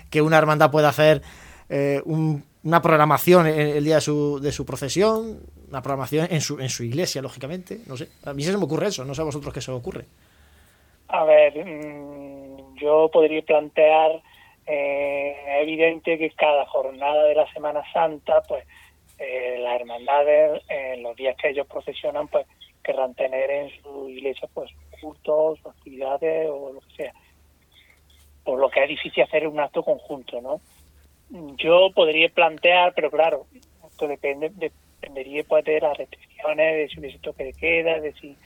que 0.09 0.22
una 0.22 0.38
hermandad 0.38 0.70
pueda 0.70 0.88
hacer 0.88 1.20
eh, 1.68 2.03
una 2.07 2.80
programación 2.80 3.47
el, 3.47 3.84
día 3.84 3.97
de 3.97 4.01
su, 4.01 4.40
de 4.40 4.53
su 4.53 4.64
procesión, 4.64 5.40
una 5.68 5.82
programación 5.82 6.28
en 6.30 6.40
su, 6.40 6.59
en 6.61 6.70
su 6.70 6.82
iglesia, 6.84 7.20
lógicamente, 7.20 7.80
no 7.86 7.97
sé. 7.97 8.09
A 8.24 8.32
mí 8.32 8.42
se 8.42 8.57
me 8.57 8.64
ocurre 8.64 8.88
eso, 8.88 9.05
no 9.05 9.14
sé 9.14 9.20
a 9.20 9.24
vosotros 9.24 9.53
qué 9.53 9.61
se 9.61 9.70
os 9.70 9.78
ocurre. 9.78 10.07
A 11.09 11.24
ver, 11.24 11.53
mm, 11.64 12.76
yo 12.76 13.11
podría 13.12 13.42
plantear 13.42 14.22
eh, 14.66 15.36
es 15.46 15.62
evidente 15.62 16.18
que 16.18 16.30
cada 16.30 16.66
jornada 16.66 17.24
de 17.24 17.34
la 17.34 17.52
Semana 17.52 17.82
Santa, 17.92 18.42
pues 18.48 18.64
eh, 19.18 19.58
las 19.60 19.80
hermandades, 19.80 20.62
en 20.68 21.02
los 21.02 21.16
días 21.16 21.36
que 21.36 21.50
ellos 21.50 21.66
procesionan, 21.66 22.28
pues 22.28 22.46
querrán 22.82 23.14
tener 23.14 23.50
en 23.50 23.70
su 23.82 24.08
iglesia 24.08 24.48
pues 24.52 24.70
cultos, 25.00 25.58
actividades 25.66 26.48
o 26.50 26.72
lo 26.72 26.80
que 26.80 26.96
sea. 26.96 27.12
Por 28.44 28.58
lo 28.58 28.68
que 28.70 28.82
es 28.82 28.88
difícil 28.88 29.22
hacer 29.22 29.46
un 29.46 29.60
acto 29.60 29.82
conjunto, 29.82 30.40
¿no? 30.40 30.60
Yo 31.56 31.90
podría 31.94 32.28
plantear, 32.28 32.92
pero 32.94 33.10
claro, 33.10 33.46
esto 33.86 34.06
depende, 34.06 34.50
dependería 34.54 35.42
pues, 35.44 35.64
de 35.64 35.80
las 35.80 35.96
restricciones, 35.96 36.76
de 36.76 36.88
si 36.88 37.00
hubiese 37.00 37.18
toque 37.18 37.44
de 37.44 37.52
queda, 37.54 38.00
de 38.00 38.12
si 38.14 38.36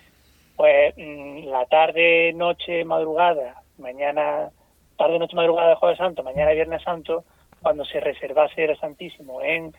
pues 0.57 0.95
mm, 0.97 1.49
la 1.49 1.67
tarde, 1.67 2.33
noche, 2.35 2.85
madrugada, 2.85 3.63
mañana 3.79 4.51
tarde, 4.99 5.19
noche, 5.19 5.37
madrugada 5.37 5.71
de 5.71 5.77
Jueves 5.77 5.97
Santo, 5.97 6.23
mañana 6.23 6.51
Viernes 6.51 6.83
Santo, 6.83 7.25
cuando 7.63 7.85
se 7.85 8.01
reservase 8.01 8.65
el 8.65 8.79
Santísimo 8.79 9.41
en, 9.41 9.73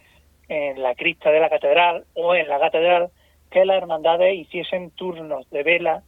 en 0.48 0.82
la 0.82 0.96
crista 0.96 1.30
de 1.30 1.40
la 1.40 1.50
catedral 1.50 2.06
o 2.16 2.34
en 2.34 2.48
la 2.48 2.60
catedral, 2.60 3.10
que 3.52 3.66
las 3.66 3.78
hermandades 3.78 4.36
hiciesen 4.36 4.92
turnos 4.92 5.48
de 5.50 5.64
vela 5.64 6.04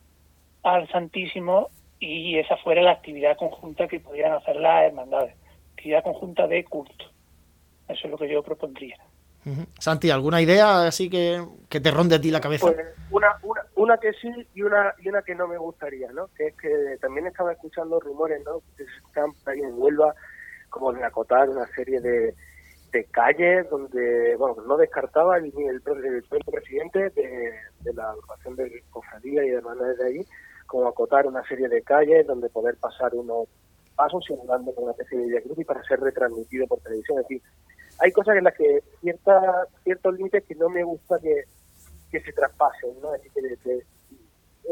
al 0.64 0.88
Santísimo 0.90 1.68
y 2.00 2.38
esa 2.38 2.58
fuera 2.58 2.82
la 2.82 2.92
actividad 2.92 3.38
conjunta 3.38 3.88
que 3.88 4.00
pudieran 4.00 4.34
hacer 4.34 4.56
las 4.56 4.86
hermandades, 4.86 5.36
actividad 5.74 6.04
conjunta 6.04 6.48
de 6.48 6.64
culto. 6.64 7.06
Eso 7.90 8.08
es 8.08 8.12
lo 8.12 8.18
que 8.18 8.30
yo 8.30 8.42
propondría. 8.42 8.98
Santi, 9.80 10.12
¿alguna 10.12 10.42
idea 10.42 10.86
así 10.86 11.10
que, 11.10 11.44
que, 11.68 11.80
te 11.80 11.90
ronde 11.90 12.16
a 12.16 12.22
ti 12.22 12.30
la 12.30 12.42
cabeza? 12.42 12.68
Pues 12.68 12.78
una, 13.10 13.36
una, 13.42 13.62
una 13.76 13.98
que 13.98 14.14
sí 14.14 14.30
y 14.54 14.62
una 14.62 14.94
y 15.00 15.10
una 15.10 15.24
que 15.24 15.34
no 15.34 15.48
me 15.48 15.58
gustaría, 15.58 16.12
¿no? 16.12 16.28
Que 16.38 16.48
es 16.48 16.58
que 16.58 16.98
también 17.02 17.26
estaba 17.26 17.52
escuchando 17.52 18.00
rumores, 18.00 18.44
¿no? 18.46 18.62
Que 18.78 18.84
están 19.08 19.32
ahí 19.48 19.60
en 19.60 19.74
Huelva 19.74 20.14
como 20.70 20.94
de 20.94 21.04
acotar 21.04 21.50
una 21.50 21.66
serie 21.76 22.00
de, 22.02 22.36
de 22.92 23.06
calles 23.06 23.70
donde, 23.70 24.36
bueno, 24.38 24.62
no 24.68 24.78
descartaba 24.78 25.40
ni 25.40 25.50
el, 25.50 25.82
el, 25.86 26.44
presidente 26.46 27.10
de, 27.10 27.54
de 27.82 27.94
la 27.94 28.12
agrupación 28.12 28.56
de 28.56 28.84
cofradía 28.90 29.46
y 29.46 29.50
hermanas 29.50 29.98
de 29.98 30.06
ahí, 30.06 30.26
como 30.68 30.88
acotar 30.88 31.26
una 31.26 31.44
serie 31.48 31.68
de 31.68 31.82
calles 31.82 32.28
donde 32.28 32.50
poder 32.50 32.78
pasar 32.78 33.14
unos 33.16 33.48
pasos 33.96 34.24
simulando 34.26 34.74
con 34.74 34.86
una 34.86 34.94
especie 34.94 35.18
de 35.18 35.42
cruz 35.42 35.60
y 35.60 35.64
para 35.64 35.84
ser 35.84 36.00
retransmitido 36.00 36.68
por 36.68 36.80
televisión. 36.80 37.20
Es 37.20 37.28
decir, 37.28 37.42
hay 38.02 38.12
cosas 38.12 38.36
en 38.36 38.44
las 38.44 38.56
que 38.56 38.82
cierta, 39.00 39.68
ciertos 39.84 40.16
límites 40.16 40.44
que 40.44 40.56
no 40.56 40.70
me 40.70 40.84
gusta 40.84 41.20
que, 41.20 41.44
que 42.10 42.20
se 42.20 42.34
traspasen, 42.34 43.00
¿no? 43.00 43.12
Decir, 43.12 43.60
que, 43.64 43.84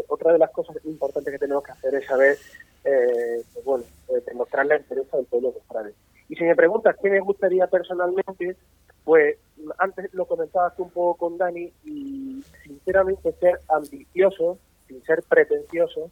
otra 0.07 0.33
de 0.33 0.39
las 0.39 0.49
cosas 0.51 0.77
importantes 0.85 1.31
que 1.31 1.39
tenemos 1.39 1.63
que 1.63 1.71
hacer 1.71 1.93
es 1.93 2.05
saber, 2.07 2.37
eh, 2.83 3.43
bueno, 3.63 3.83
eh, 4.09 4.21
demostrar 4.25 4.65
la 4.65 4.77
interés 4.77 5.11
del 5.11 5.25
pueblo 5.25 5.51
de 5.51 5.93
Y 6.27 6.35
si 6.35 6.43
me 6.43 6.55
preguntas 6.55 6.95
qué 7.01 7.09
me 7.09 7.19
gustaría 7.19 7.67
personalmente, 7.67 8.55
pues 9.03 9.37
antes 9.77 10.11
lo 10.13 10.25
comentabas 10.25 10.77
un 10.79 10.89
poco 10.89 11.15
con 11.15 11.37
Dani 11.37 11.71
y 11.83 12.43
sinceramente 12.63 13.31
ser 13.33 13.61
ambicioso, 13.69 14.57
sin 14.87 15.03
ser 15.03 15.21
pretencioso, 15.23 16.09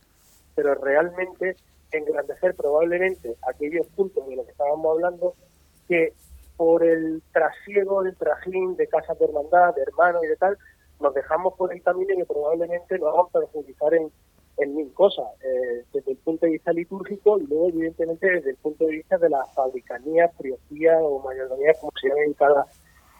pero 0.53 0.75
realmente 0.75 1.55
engrandecer 1.91 2.53
probablemente 2.53 3.35
aquellos 3.47 3.87
puntos 3.87 4.27
de 4.27 4.35
los 4.35 4.45
que 4.45 4.51
estábamos 4.51 4.91
hablando 4.91 5.33
que 5.87 6.13
por 6.57 6.83
el 6.83 7.21
trasiego 7.31 8.03
del 8.03 8.15
trajín 8.17 8.75
de 8.75 8.87
casas 8.87 9.17
de 9.19 9.25
hermandad, 9.25 9.75
de 9.75 9.83
hermanos 9.83 10.23
y 10.23 10.27
de 10.27 10.35
tal, 10.35 10.57
nos 10.99 11.13
dejamos 11.13 11.53
por 11.53 11.71
el 11.71 11.81
camino 11.83 12.13
y 12.13 12.23
probablemente 12.23 12.97
nos 12.97 13.13
vamos 13.13 13.29
a 13.29 13.39
perjudicar 13.39 13.93
en, 13.93 14.11
en 14.57 14.75
mil 14.75 14.91
cosas, 14.93 15.25
eh, 15.43 15.83
desde 15.93 16.11
el 16.11 16.17
punto 16.17 16.45
de 16.45 16.53
vista 16.53 16.73
litúrgico 16.73 17.39
y 17.39 17.45
luego 17.45 17.69
evidentemente 17.69 18.29
desde 18.29 18.49
el 18.49 18.57
punto 18.57 18.85
de 18.85 18.93
vista 18.93 19.17
de 19.17 19.29
la 19.29 19.45
fabricanía, 19.55 20.31
priocía 20.37 20.97
o 20.99 21.19
mayordomía, 21.19 21.73
como 21.79 21.91
se 22.01 22.09
llama 22.09 22.23
en 22.23 22.33
cada, 22.33 22.65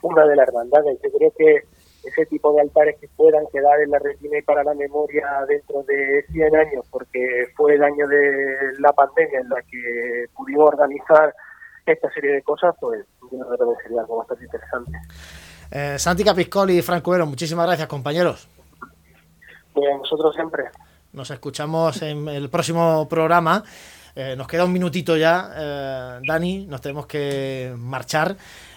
una 0.02 0.26
de 0.26 0.36
las 0.36 0.48
hermandades. 0.48 0.98
Yo 1.02 1.10
creo 1.10 1.32
que 1.36 1.62
ese 2.04 2.26
tipo 2.26 2.52
de 2.52 2.62
altares 2.62 2.96
que 3.00 3.08
puedan 3.08 3.46
quedar 3.52 3.80
en 3.80 3.90
la 3.90 3.98
retina 3.98 4.38
y 4.38 4.42
para 4.42 4.64
la 4.64 4.74
memoria 4.74 5.44
dentro 5.48 5.82
de 5.82 6.24
100 6.30 6.56
años, 6.56 6.86
porque 6.90 7.46
fue 7.56 7.74
el 7.74 7.82
año 7.82 8.06
de 8.06 8.78
la 8.78 8.92
pandemia 8.92 9.40
en 9.40 9.48
la 9.48 9.62
que 9.62 10.26
pudimos 10.34 10.68
organizar 10.68 11.34
esta 11.92 12.10
serie 12.12 12.32
de 12.32 12.42
cosas, 12.42 12.74
pues 12.80 13.04
yo 13.20 13.28
creo 13.28 13.74
que 13.76 13.82
sería 13.82 14.00
algo 14.00 14.18
bastante 14.18 14.44
interesante. 14.44 14.98
Eh, 15.70 15.98
Santi 15.98 16.24
Capiscoli 16.24 16.78
y 16.78 16.82
Franco 16.82 17.14
Ero, 17.14 17.26
muchísimas 17.26 17.66
gracias, 17.66 17.88
compañeros. 17.88 18.48
Pues 19.72 19.88
nosotros 19.98 20.34
siempre. 20.34 20.64
Nos 21.12 21.30
escuchamos 21.30 22.02
en 22.02 22.28
el 22.28 22.48
próximo 22.48 23.06
programa. 23.08 23.62
Eh, 24.14 24.34
nos 24.36 24.48
queda 24.48 24.64
un 24.64 24.72
minutito 24.72 25.16
ya, 25.16 25.50
eh, 25.54 26.20
Dani, 26.26 26.66
nos 26.66 26.80
tenemos 26.80 27.06
que 27.06 27.72
marchar. 27.76 28.36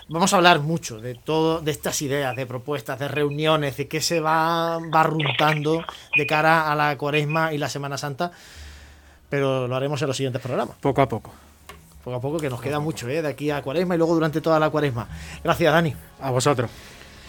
Vamos 0.10 0.34
a 0.34 0.38
hablar 0.38 0.60
mucho 0.60 1.00
de 1.00 1.16
todo, 1.16 1.62
de 1.62 1.72
estas 1.72 2.02
ideas, 2.02 2.36
de 2.36 2.46
propuestas, 2.46 3.00
de 3.00 3.08
reuniones, 3.08 3.78
de 3.78 3.88
qué 3.88 4.02
se 4.02 4.20
va 4.20 4.78
barruntando 4.92 5.84
de 6.16 6.28
cara 6.28 6.72
a 6.72 6.76
la 6.76 6.98
cuaresma 6.98 7.54
y 7.54 7.58
la 7.58 7.70
Semana 7.70 7.98
Santa, 7.98 8.32
pero 9.30 9.68
lo 9.68 9.76
haremos 9.76 10.02
en 10.02 10.10
los 10.10 10.18
siguientes 10.18 10.42
programas. 10.42 10.76
Poco 10.78 11.02
a 11.02 11.08
poco. 11.08 11.32
Poco 12.04 12.18
a 12.18 12.22
poco, 12.22 12.38
que 12.40 12.50
nos 12.50 12.62
queda 12.62 12.80
mucho, 12.80 13.08
¿eh? 13.08 13.22
de 13.22 13.28
aquí 13.28 13.52
a 13.52 13.62
cuaresma 13.62 13.96
y 13.96 13.98
luego 13.98 14.16
durante 14.16 14.42
toda 14.42 14.60
la 14.60 14.70
cuaresma. 14.70 15.08
Gracias, 15.44 15.72
Dani. 15.72 15.96
A 16.22 16.32
vosotros. 16.32 16.70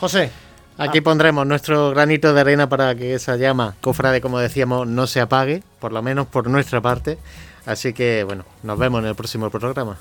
José. 0.01 0.31
Aquí 0.79 1.03
pondremos 1.03 1.47
nuestro 1.47 1.91
granito 1.91 2.33
de 2.33 2.41
arena 2.41 2.69
para 2.69 2.95
que 2.95 3.15
esa 3.15 3.37
llama, 3.37 3.77
cofrade, 3.83 4.23
como 4.23 4.39
decíamos, 4.39 4.89
no 4.89 5.07
se 5.07 5.21
apague, 5.21 5.63
por 5.79 5.93
lo 5.93 6.03
menos 6.03 6.27
por 6.27 6.49
nuestra 6.49 6.81
parte. 6.81 7.19
Así 7.67 7.93
que, 7.93 8.25
bueno, 8.25 8.45
nos 8.63 8.79
vemos 8.79 9.03
en 9.03 9.09
el 9.09 9.15
próximo 9.15 9.51
programa. 9.51 9.99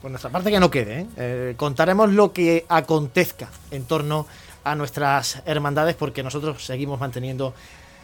Por 0.00 0.10
nuestra 0.10 0.30
parte 0.30 0.50
que 0.50 0.58
no 0.58 0.70
quede, 0.70 1.00
¿eh? 1.00 1.06
Eh, 1.16 1.54
contaremos 1.56 2.10
lo 2.10 2.32
que 2.32 2.64
acontezca 2.68 3.48
en 3.70 3.84
torno 3.84 4.26
a 4.64 4.74
nuestras 4.74 5.42
hermandades 5.44 5.94
porque 5.94 6.22
nosotros 6.22 6.64
seguimos 6.64 6.98
manteniendo 6.98 7.54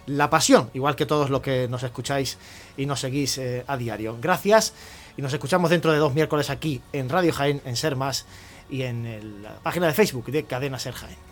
la 0.07 0.31
pasión, 0.31 0.71
igual 0.75 0.97
que 0.97 1.07
todos 1.07 1.31
los 1.31 1.41
que 1.41 1.69
nos 1.69 1.83
escucháis 1.83 2.39
y 2.77 2.87
nos 2.87 3.01
seguís 3.01 3.39
eh, 3.39 3.65
a 3.67 3.77
diario. 3.77 4.17
Gracias 4.21 4.75
y 5.17 5.23
nos 5.23 5.33
escuchamos 5.33 5.71
dentro 5.71 5.93
de 5.93 5.99
dos 5.99 6.15
miércoles 6.15 6.51
aquí 6.51 6.81
en 6.93 7.09
Radio 7.09 7.33
Jaén, 7.33 7.61
en 7.65 7.77
Ser 7.77 7.97
Más 7.97 8.27
y 8.69 8.83
en 8.83 9.43
la 9.43 9.55
página 9.57 9.87
de 9.87 9.95
Facebook 9.95 10.27
de 10.27 10.45
Cadena 10.45 10.79
Ser 10.79 10.95
Jaén. 10.95 11.31